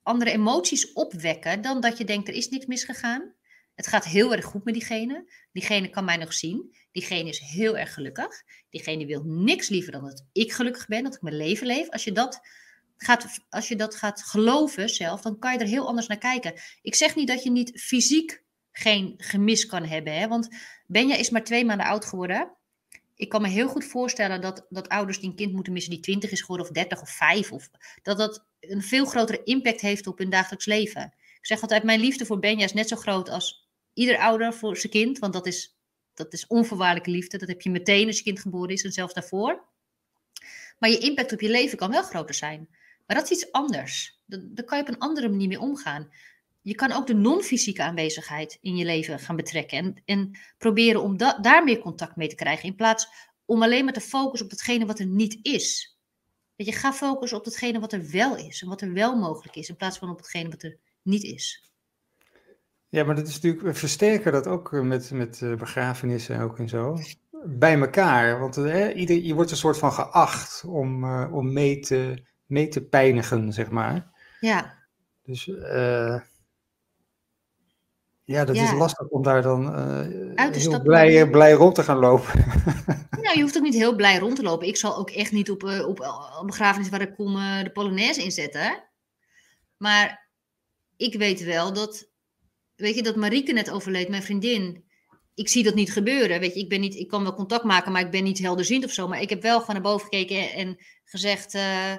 [0.03, 3.33] andere emoties opwekken dan dat je denkt er is niks misgegaan.
[3.75, 5.31] Het gaat heel erg goed met diegene.
[5.51, 6.75] Diegene kan mij nog zien.
[6.91, 8.43] Diegene is heel erg gelukkig.
[8.69, 11.89] Diegene wil niks liever dan dat ik gelukkig ben, dat ik mijn leven leef.
[11.89, 12.39] Als je dat
[12.97, 16.53] gaat, als je dat gaat geloven zelf, dan kan je er heel anders naar kijken.
[16.81, 20.13] Ik zeg niet dat je niet fysiek geen gemis kan hebben.
[20.13, 20.27] Hè?
[20.27, 20.49] Want
[20.87, 22.51] Benja is maar twee maanden oud geworden.
[23.15, 26.01] Ik kan me heel goed voorstellen dat, dat ouders die een kind moeten missen die
[26.01, 27.69] 20 is geworden, of 30 of 5, of,
[28.01, 31.13] dat dat een veel grotere impact heeft op hun dagelijks leven.
[31.39, 33.64] Ik zeg altijd, mijn liefde voor Benja is net zo groot als
[33.95, 35.77] ieder ouder voor zijn kind, want dat is,
[36.13, 37.37] dat is onvoorwaardelijke liefde.
[37.37, 39.63] Dat heb je meteen als je kind geboren is en zelfs daarvoor.
[40.79, 42.67] Maar je impact op je leven kan wel groter zijn.
[43.05, 44.21] Maar dat is iets anders.
[44.25, 46.11] Daar kan je op een andere manier mee omgaan.
[46.61, 49.77] Je kan ook de non-fysieke aanwezigheid in je leven gaan betrekken.
[49.77, 52.69] En, en proberen om daar meer contact mee te krijgen.
[52.69, 53.07] In plaats
[53.45, 55.97] om alleen maar te focussen op datgene wat er niet is.
[56.55, 58.61] Dat je gaat focussen op datgene wat er wel is.
[58.61, 59.69] En wat er wel mogelijk is.
[59.69, 61.71] In plaats van op hetgene wat er niet is.
[62.95, 66.59] Ja, maar dat is natuurlijk, we versterken dat ook eh, met, met eh, begrafenissen ook
[66.59, 66.97] en zo.
[67.45, 72.23] Bij elkaar, want eh, ieder, je wordt een soort van geacht om, om mee, te,
[72.45, 74.11] mee te pijnigen, zeg maar.
[74.39, 74.73] Ja.
[75.23, 75.45] Dus
[78.23, 79.75] ja, dat is lastig om daar dan
[80.51, 82.45] heel blij, blij rond te gaan lopen.
[83.21, 84.67] nou, je hoeft ook niet heel blij rond te lopen.
[84.67, 85.99] Ik zal ook echt niet op, op,
[86.39, 88.83] op begrafenis waar ik kom de Polonaise inzetten.
[89.77, 90.29] Maar
[90.97, 92.13] ik weet wel dat
[92.75, 94.83] weet je, dat Marieke net overleed, mijn vriendin.
[95.33, 96.39] Ik zie dat niet gebeuren.
[96.39, 98.85] Weet je, ik, ben niet, ik kan wel contact maken, maar ik ben niet helderziend
[98.85, 99.07] of zo.
[99.07, 101.95] Maar ik heb wel gewoon naar boven gekeken en gezegd: uh,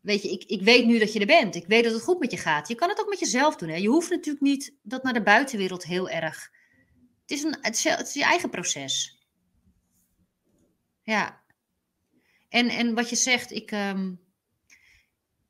[0.00, 1.54] Weet je, ik, ik weet nu dat je er bent.
[1.54, 2.68] Ik weet dat het goed met je gaat.
[2.68, 3.68] Je kan het ook met jezelf doen.
[3.68, 3.76] Hè?
[3.76, 6.50] Je hoeft natuurlijk niet dat naar de buitenwereld heel erg.
[7.20, 9.24] Het is, een, het is, het is je eigen proces.
[11.02, 11.42] Ja.
[12.48, 13.70] En, en wat je zegt, ik.
[13.70, 14.28] Um,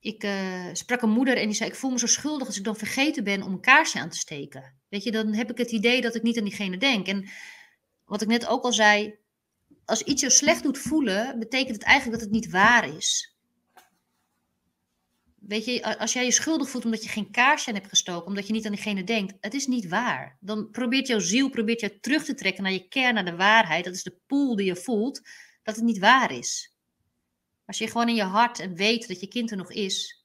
[0.00, 2.64] ik uh, sprak een moeder en die zei: Ik voel me zo schuldig als ik
[2.64, 4.74] dan vergeten ben om een kaarsje aan te steken.
[4.88, 7.06] Weet je, dan heb ik het idee dat ik niet aan diegene denk.
[7.06, 7.28] En
[8.04, 9.18] wat ik net ook al zei:
[9.84, 13.34] als iets je slecht doet voelen, betekent het eigenlijk dat het niet waar is.
[15.38, 18.46] Weet je, als jij je schuldig voelt omdat je geen kaarsje aan hebt gestoken, omdat
[18.46, 20.36] je niet aan diegene denkt, het is niet waar.
[20.40, 23.84] Dan probeert jouw ziel probeert jou terug te trekken naar je kern, naar de waarheid.
[23.84, 25.20] Dat is de pool die je voelt,
[25.62, 26.74] dat het niet waar is.
[27.70, 30.24] Als je gewoon in je hart weet dat je kind er nog is.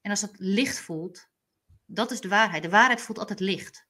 [0.00, 1.28] En als het licht voelt,
[1.86, 2.62] dat is de waarheid.
[2.62, 3.86] De waarheid voelt altijd licht.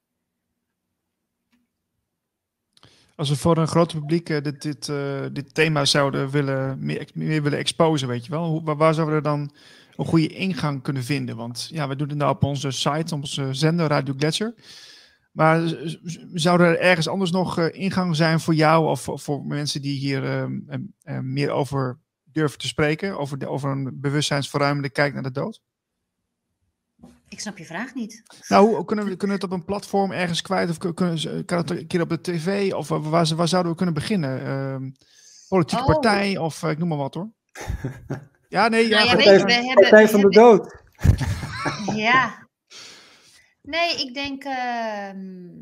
[3.17, 7.11] Als we voor een groot publiek uh, dit, dit, uh, dit thema zouden willen, meer,
[7.15, 9.55] meer willen exposen, weet je wel, hoe, waar, zouden we dan
[9.97, 11.37] een goede ingang kunnen vinden?
[11.37, 14.55] Want ja, we doen het nou op onze site, op onze zender Radio Gletscher.
[15.33, 15.75] Maar
[16.33, 20.25] zou er ergens anders nog uh, ingang zijn voor jou of voor, mensen die hier
[20.25, 22.01] ehm, meer over
[22.33, 25.61] durven te spreken over, de, over een bewustzijnsverruimende kijk naar de dood?
[27.29, 28.23] Ik snap je vraag niet.
[28.49, 30.71] Nou, kunnen we, kunnen we het op een platform ergens kwijt?
[30.71, 32.73] Of kunnen, kan het een keer op de tv?
[32.73, 34.43] Of waar, waar zouden we kunnen beginnen?
[34.43, 34.91] Uh,
[35.49, 35.93] politieke oh.
[35.93, 37.31] partij of ik noem maar wat hoor.
[38.49, 39.05] Ja, nee, ja.
[39.05, 39.25] Nou ja, goed.
[39.25, 40.83] weet je, we hebben- Partij van de hebben- dood.
[41.97, 42.49] Ja.
[43.63, 44.45] Nee, ik denk.
[44.45, 45.61] ehm,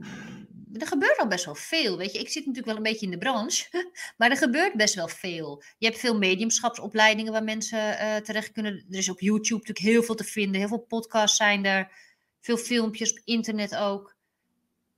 [0.72, 1.97] er gebeurt al best wel veel.
[1.97, 3.68] Weet je, ik zit natuurlijk wel een beetje in de branche.
[4.16, 5.62] Maar er gebeurt best wel veel.
[5.78, 8.84] Je hebt veel mediumschapsopleidingen waar mensen eh, terecht kunnen.
[8.90, 10.60] Er is op YouTube natuurlijk heel veel te vinden.
[10.60, 11.92] Heel veel podcasts zijn er.
[12.40, 14.14] Veel filmpjes op internet ook.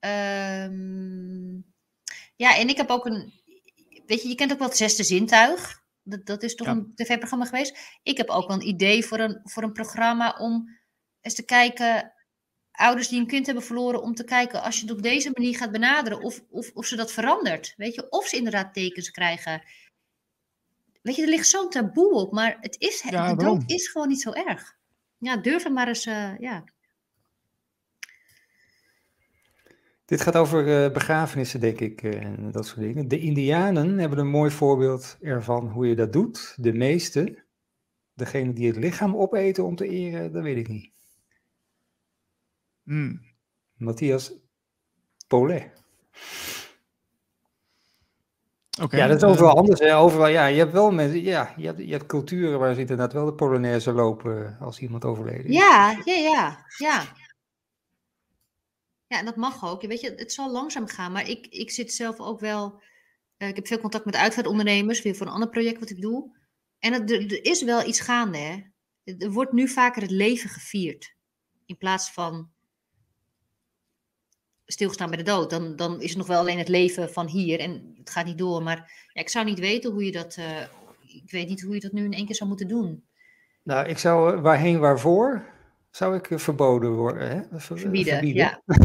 [0.01, 1.55] Ehm,
[2.37, 3.33] ja, en ik heb ook een.
[4.07, 5.83] Weet je, je kent ook wel het zesde zintuig.
[6.03, 6.73] Dat, dat is toch Ja.
[6.73, 7.79] een tv-programma geweest.
[8.03, 10.79] Ik heb ook wel een idee voor een, voor een programma om
[11.21, 12.13] eens te kijken.
[12.73, 15.57] Ouders die een kind hebben verloren, om te kijken als je het op deze manier
[15.57, 17.75] gaat benaderen, of, of, of ze dat verandert.
[17.77, 19.63] Weet je, of ze inderdaad tekens krijgen.
[21.03, 24.09] Weet je, er ligt zo'n taboe op, maar het is, Ja, de dood is gewoon
[24.09, 24.77] niet zo erg.
[25.19, 26.65] Ja, durf er maar eens, eh, ja.
[30.05, 33.09] Dit gaat over eh, begrafenissen, denk ik, eh, en dat soort dingen.
[33.09, 36.55] De Indianen hebben een mooi voorbeeld ervan hoe je dat doet.
[36.57, 37.45] De meeste,
[38.15, 40.92] degene die het lichaam opeten om te eren, dat weet ik niet.
[42.85, 43.21] Hmm.
[43.77, 44.33] Matthias
[45.29, 45.71] Paulet.
[48.83, 48.97] Oké.
[48.97, 49.81] Ja, dat is eh, overal anders.
[49.81, 49.97] Hè.
[49.97, 53.13] Overal, ja, je hebt wel mensen, ja, je hebt, je hebt culturen waar ze inderdaad
[53.13, 55.55] wel de Polonaise lopen als iemand overleden is.
[55.57, 57.05] Ja, ja, ja, ja.
[59.07, 59.83] Ja, en dat mag ook.
[59.83, 62.83] Weet je, het zal langzaam gaan, maar ik, ik zit zelf ook wel.
[63.37, 66.37] eh, ik heb veel contact met uitvaartondernemers, weer voor een ander project wat ik doe.
[66.79, 68.71] En het, er, er is wel iets gaande, hè.
[69.19, 71.15] Er wordt nu vaker het leven gevierd.
[71.67, 72.52] In plaats van
[74.73, 75.51] stilgestaan bij de dood.
[75.51, 78.39] Dan, dan is het nog wel alleen het leven van hier en het gaat niet
[78.39, 78.63] door.
[78.63, 80.35] Maar ja, ik zou niet weten hoe je dat.
[80.37, 80.61] eh,
[81.25, 83.05] ik weet niet hoe je dat nu in één keer zou moeten doen.
[83.63, 85.45] Nou, ik zou, eh, waarheen, waarvoor,
[85.91, 87.29] zou ik eh, verboden worden.
[87.31, 87.59] Hè?
[87.61, 88.63] Ver- Verbieden, ja.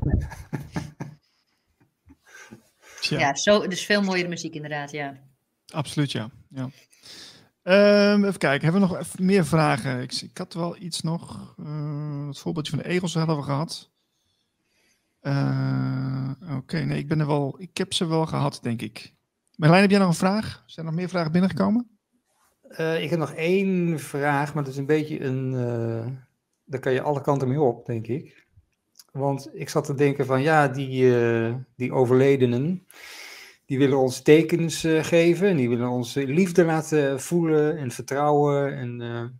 [3.09, 5.18] Ja, zo, dus veel mooiere muziek inderdaad, ja.
[5.73, 6.30] Absoluut, ja.
[6.49, 6.69] ja.
[7.64, 10.01] Ehm, even kijken, hebben we nog even meer vragen?
[10.01, 11.53] Ik, ik had wel iets nog.
[11.57, 13.89] eh, het voorbeeldje van de egels hadden we gehad.
[15.28, 17.56] Eh, Oké, nee, ik ben er wel.
[17.58, 19.14] Ik heb ze wel gehad, denk ik.
[19.56, 20.64] Marlijn, heb jij nog een vraag?
[20.66, 21.88] Zijn er nog meer vragen binnengekomen?
[22.62, 25.54] Eh, ik heb nog één vraag, maar dat is een beetje een.
[25.54, 26.08] eh,
[26.66, 28.45] daar kan je alle kanten mee op, denk ik.
[29.12, 31.14] Want ik zat te denken van ja, die,
[31.76, 32.88] die overledenen,
[33.66, 35.48] die willen ons tekens geven.
[35.48, 38.78] En die willen ons liefde laten voelen en vertrouwen.
[38.78, 39.40] En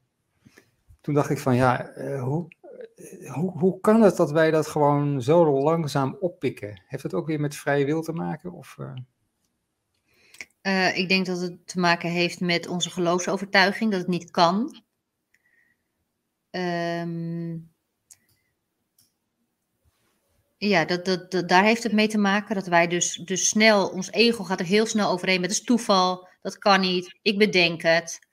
[1.02, 2.48] toen dacht ik van ja, hoe,
[3.34, 6.82] hoe, hoe kan het dat wij dat gewoon zo langzaam oppikken?
[6.88, 8.52] Heeft het ook weer met vrije wil te maken?
[8.52, 8.94] Of, eh,
[10.62, 14.84] Eh, ik denk dat het te maken heeft met onze geloofsovertuiging, dat het niet kan.
[16.50, 17.58] Ehm,
[20.58, 23.88] ja, dat, dat, dat- daar heeft het mee te maken dat wij dus, dus snel,
[23.90, 27.38] ons ego gaat er heel snel overheen met dat is toeval, dat kan niet, ik
[27.38, 28.27] bedenk het.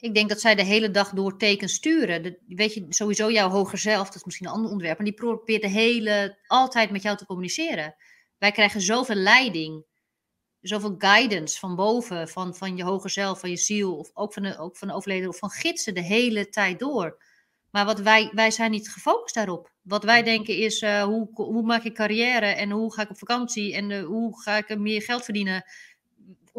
[0.00, 2.38] Ik denk dat zij de hele dag door tekens sturen.
[2.46, 5.62] Weet je, sowieso jouw hoger zelf, dat is misschien een ander onderwerp, maar die probeert
[5.62, 7.94] de hele, altijd met jou te communiceren.
[8.38, 9.84] Wij krijgen zoveel leiding
[10.60, 14.42] zoveel guidance van boven, van, van je hoger zelf, van je ziel, of ook van
[14.42, 17.22] de, ook van de overleden, of van gidsen de hele tijd door.
[17.70, 19.72] Maar wat wij, wij zijn niet gefocust daarop.
[19.82, 23.18] Wat wij denken is, eh, hoe, hoe maak ik carrière en hoe ga ik op
[23.18, 25.64] vakantie en eh, hoe ga ik meer geld verdienen.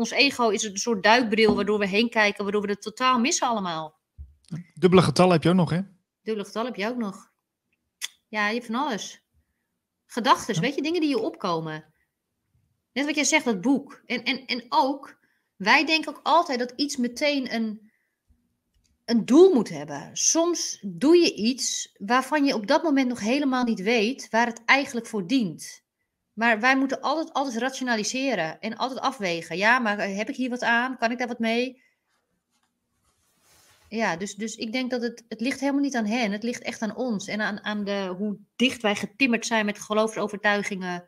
[0.01, 3.47] Ons ego is een soort duikbril waardoor we heen kijken, waardoor we het totaal missen
[3.47, 3.99] allemaal.
[4.73, 5.81] Dubbele getallen heb je ook nog, hè?
[6.21, 7.31] Dubbele getal heb je ook nog.
[8.27, 9.23] Ja, je hebt van alles.
[10.05, 10.61] Gedachten, Ja.
[10.61, 11.93] weet je, dingen die je opkomen.
[12.93, 14.01] Net wat jij zegt, dat boek.
[14.05, 15.17] En, en, en ook,
[15.55, 17.91] wij denken ook altijd dat iets meteen een,
[19.05, 20.09] een doel moet hebben.
[20.13, 24.65] Soms doe je iets waarvan je op dat moment nog helemaal niet weet waar het
[24.65, 25.80] eigenlijk voor dient.
[26.41, 29.57] Maar wij moeten altijd, altijd rationaliseren en altijd afwegen.
[29.57, 30.97] Ja, maar heb ik hier wat aan?
[30.97, 31.81] Kan ik daar wat mee?
[33.89, 36.31] Ja, dus, dus ik denk dat het, het ligt helemaal niet aan hen.
[36.31, 37.27] Het ligt echt aan ons.
[37.27, 41.07] En aan, aan de, hoe dicht wij getimmerd zijn met geloofsovertuigingen.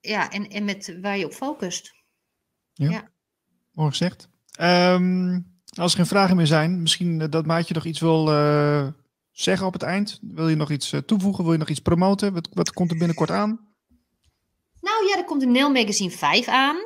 [0.00, 1.94] Ja, en, en met waar je op focust.
[3.72, 4.28] Mooi gezegd.
[4.50, 5.40] Ehm,
[5.74, 8.88] als er geen vragen meer zijn, misschien eh, dat Maatje nog iets wil eh,
[9.32, 10.18] zeggen op het eind.
[10.22, 11.44] Wil je nog iets eh, toevoegen?
[11.44, 12.32] Wil je nog iets promoten?
[12.32, 13.70] Wat, wat komt er binnenkort aan?
[14.80, 16.76] Nou ja, er komt een Nail Magazine 5 aan.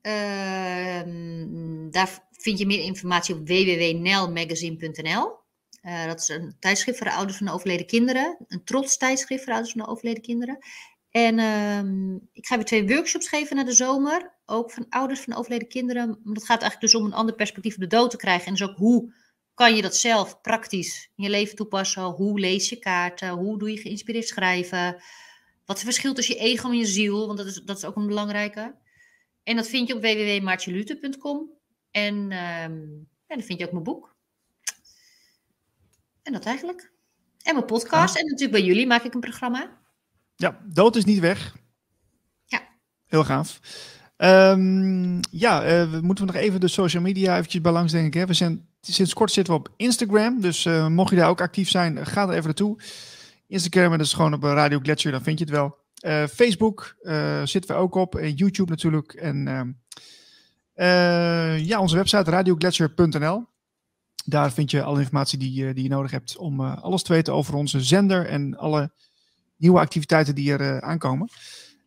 [0.00, 5.42] Ehm, daar vind je meer informatie op www.nelmagazine.nl.
[5.80, 8.44] Eh, dat is een tijdschrift voor de ouders van de overleden kinderen.
[8.48, 10.58] Een trots tijdschrift voor de ouders van de overleden kinderen.
[11.10, 14.34] En ehm, ik ga weer twee workshops geven na de zomer.
[14.46, 16.20] Ook van ouders van de overleden kinderen.
[16.24, 18.46] Dat gaat eigenlijk dus om een ander perspectief op de dood te krijgen.
[18.46, 19.14] En dus ook hoe
[19.54, 22.02] kan je dat zelf praktisch in je leven toepassen?
[22.02, 23.28] Hoe lees je kaarten?
[23.28, 24.92] Hoe doe je geïnspireerd schrijven?
[25.64, 27.26] Wat is het verschil tussen je ego en je ziel?
[27.26, 28.74] Want dat is, dat is ook een belangrijke.
[29.42, 31.50] En dat vind je op www.maartjelute.com.
[31.90, 32.72] En ehm,
[33.26, 34.16] En dan vind je ook mijn boek.
[36.22, 36.92] En dat eigenlijk.
[37.42, 38.16] En mijn podcast.
[38.16, 39.80] En natuurlijk bij jullie maak ik een programma.
[40.36, 41.56] Ja, dood is niet weg.
[42.44, 42.68] Ja.
[43.06, 43.60] Heel gaaf.
[44.16, 48.14] Um, ja, uh, we moeten nog even de social media eventjes bij langs, denk ik.
[48.14, 48.26] Hè.
[48.26, 50.40] We zijn, sinds kort zitten we op Instagram.
[50.40, 52.82] Dus uh, mocht je daar ook actief zijn, ga er even naartoe.
[53.46, 55.76] Instagram, dat is gewoon op Radio Gletscher, dan vind je het wel.
[56.00, 56.96] Uh, Facebook
[57.44, 58.20] zitten we ook op.
[58.34, 59.12] YouTube natuurlijk.
[59.12, 59.74] En
[60.74, 63.46] ehm, ja, onze website radiogletscher.nl.
[64.24, 67.54] Daar vind je alle informatie die, die je nodig hebt om alles te weten over
[67.54, 68.92] onze zender en alle
[69.56, 71.28] nieuwe activiteiten die er aankomen.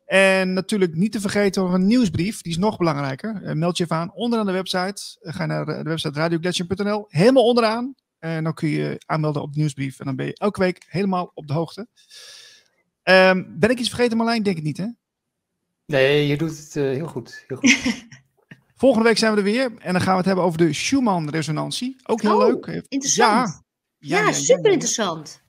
[0.08, 3.42] En natuurlijk niet te vergeten nog een nieuwsbrief, die is nog belangrijker.
[3.44, 5.18] Uh, meld je even aan onderaan de website.
[5.22, 7.96] Uh, ga naar de, website radioglacier.nl, helemaal onderaan.
[8.20, 10.00] En dan kun je aanmelden op de nieuwsbrief.
[10.00, 11.88] En dan ben je elke week helemaal op de hoogte.
[13.04, 14.44] Um, ben ik iets vergeten, Marlijn?
[14.44, 14.88] Denk het niet, hè?
[15.86, 17.44] Nee, je doet het uh, heel goed.
[17.48, 18.06] Heel goed.
[18.76, 19.72] Volgende week zijn we er weer.
[19.78, 21.96] En dan gaan we het hebben over de Schumann-resonantie.
[22.04, 22.66] Ook heel oh, leuk.
[22.88, 23.64] Interessant.
[23.98, 25.42] Ja, ja, ja super interessant.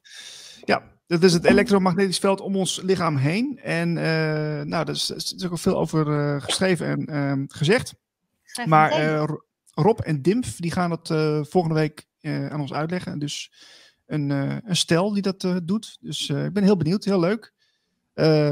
[0.65, 3.59] Ja, dat is het elektromagnetisch veld om ons lichaam heen.
[3.59, 4.03] En uh,
[4.63, 7.95] nou, daar is, is ook al veel over uh, geschreven en uh, gezegd.
[8.43, 9.29] Schrijf maar eh,
[9.75, 11.09] Rob en Dimf die gaan dat
[11.49, 13.19] volgende week aan ons uitleggen.
[13.19, 13.53] Dus
[14.07, 15.97] een, een stel die dat doet.
[16.01, 17.53] Dus ik ben heel benieuwd, heel leuk.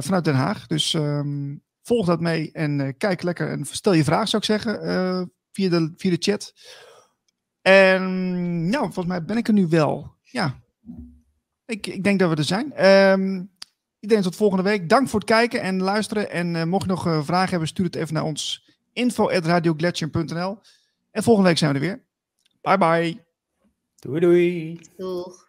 [0.02, 0.66] vanuit Den Haag.
[0.66, 5.30] Dus um, volg dat mee en kijk lekker en stel je vraag, zou ik zeggen,
[5.52, 6.52] via, de, via de chat.
[7.62, 10.14] En nou, volgens mij ben ik er nu wel.
[10.22, 10.60] Ja,
[11.66, 12.86] ik, ik denk dat we er zijn.
[12.86, 13.51] Um,
[14.01, 14.88] iedereen tot volgende week.
[14.88, 16.30] Dank voor het kijken en luisteren.
[16.30, 20.59] En uh, mocht je nog uh, vragen hebben, stuur het even naar ons info.radioglacier.nl.
[21.10, 22.05] En volgende week zijn we er weer.
[22.60, 23.24] Bye bye.
[23.97, 24.80] Doei doei.
[24.97, 25.45] Doeg.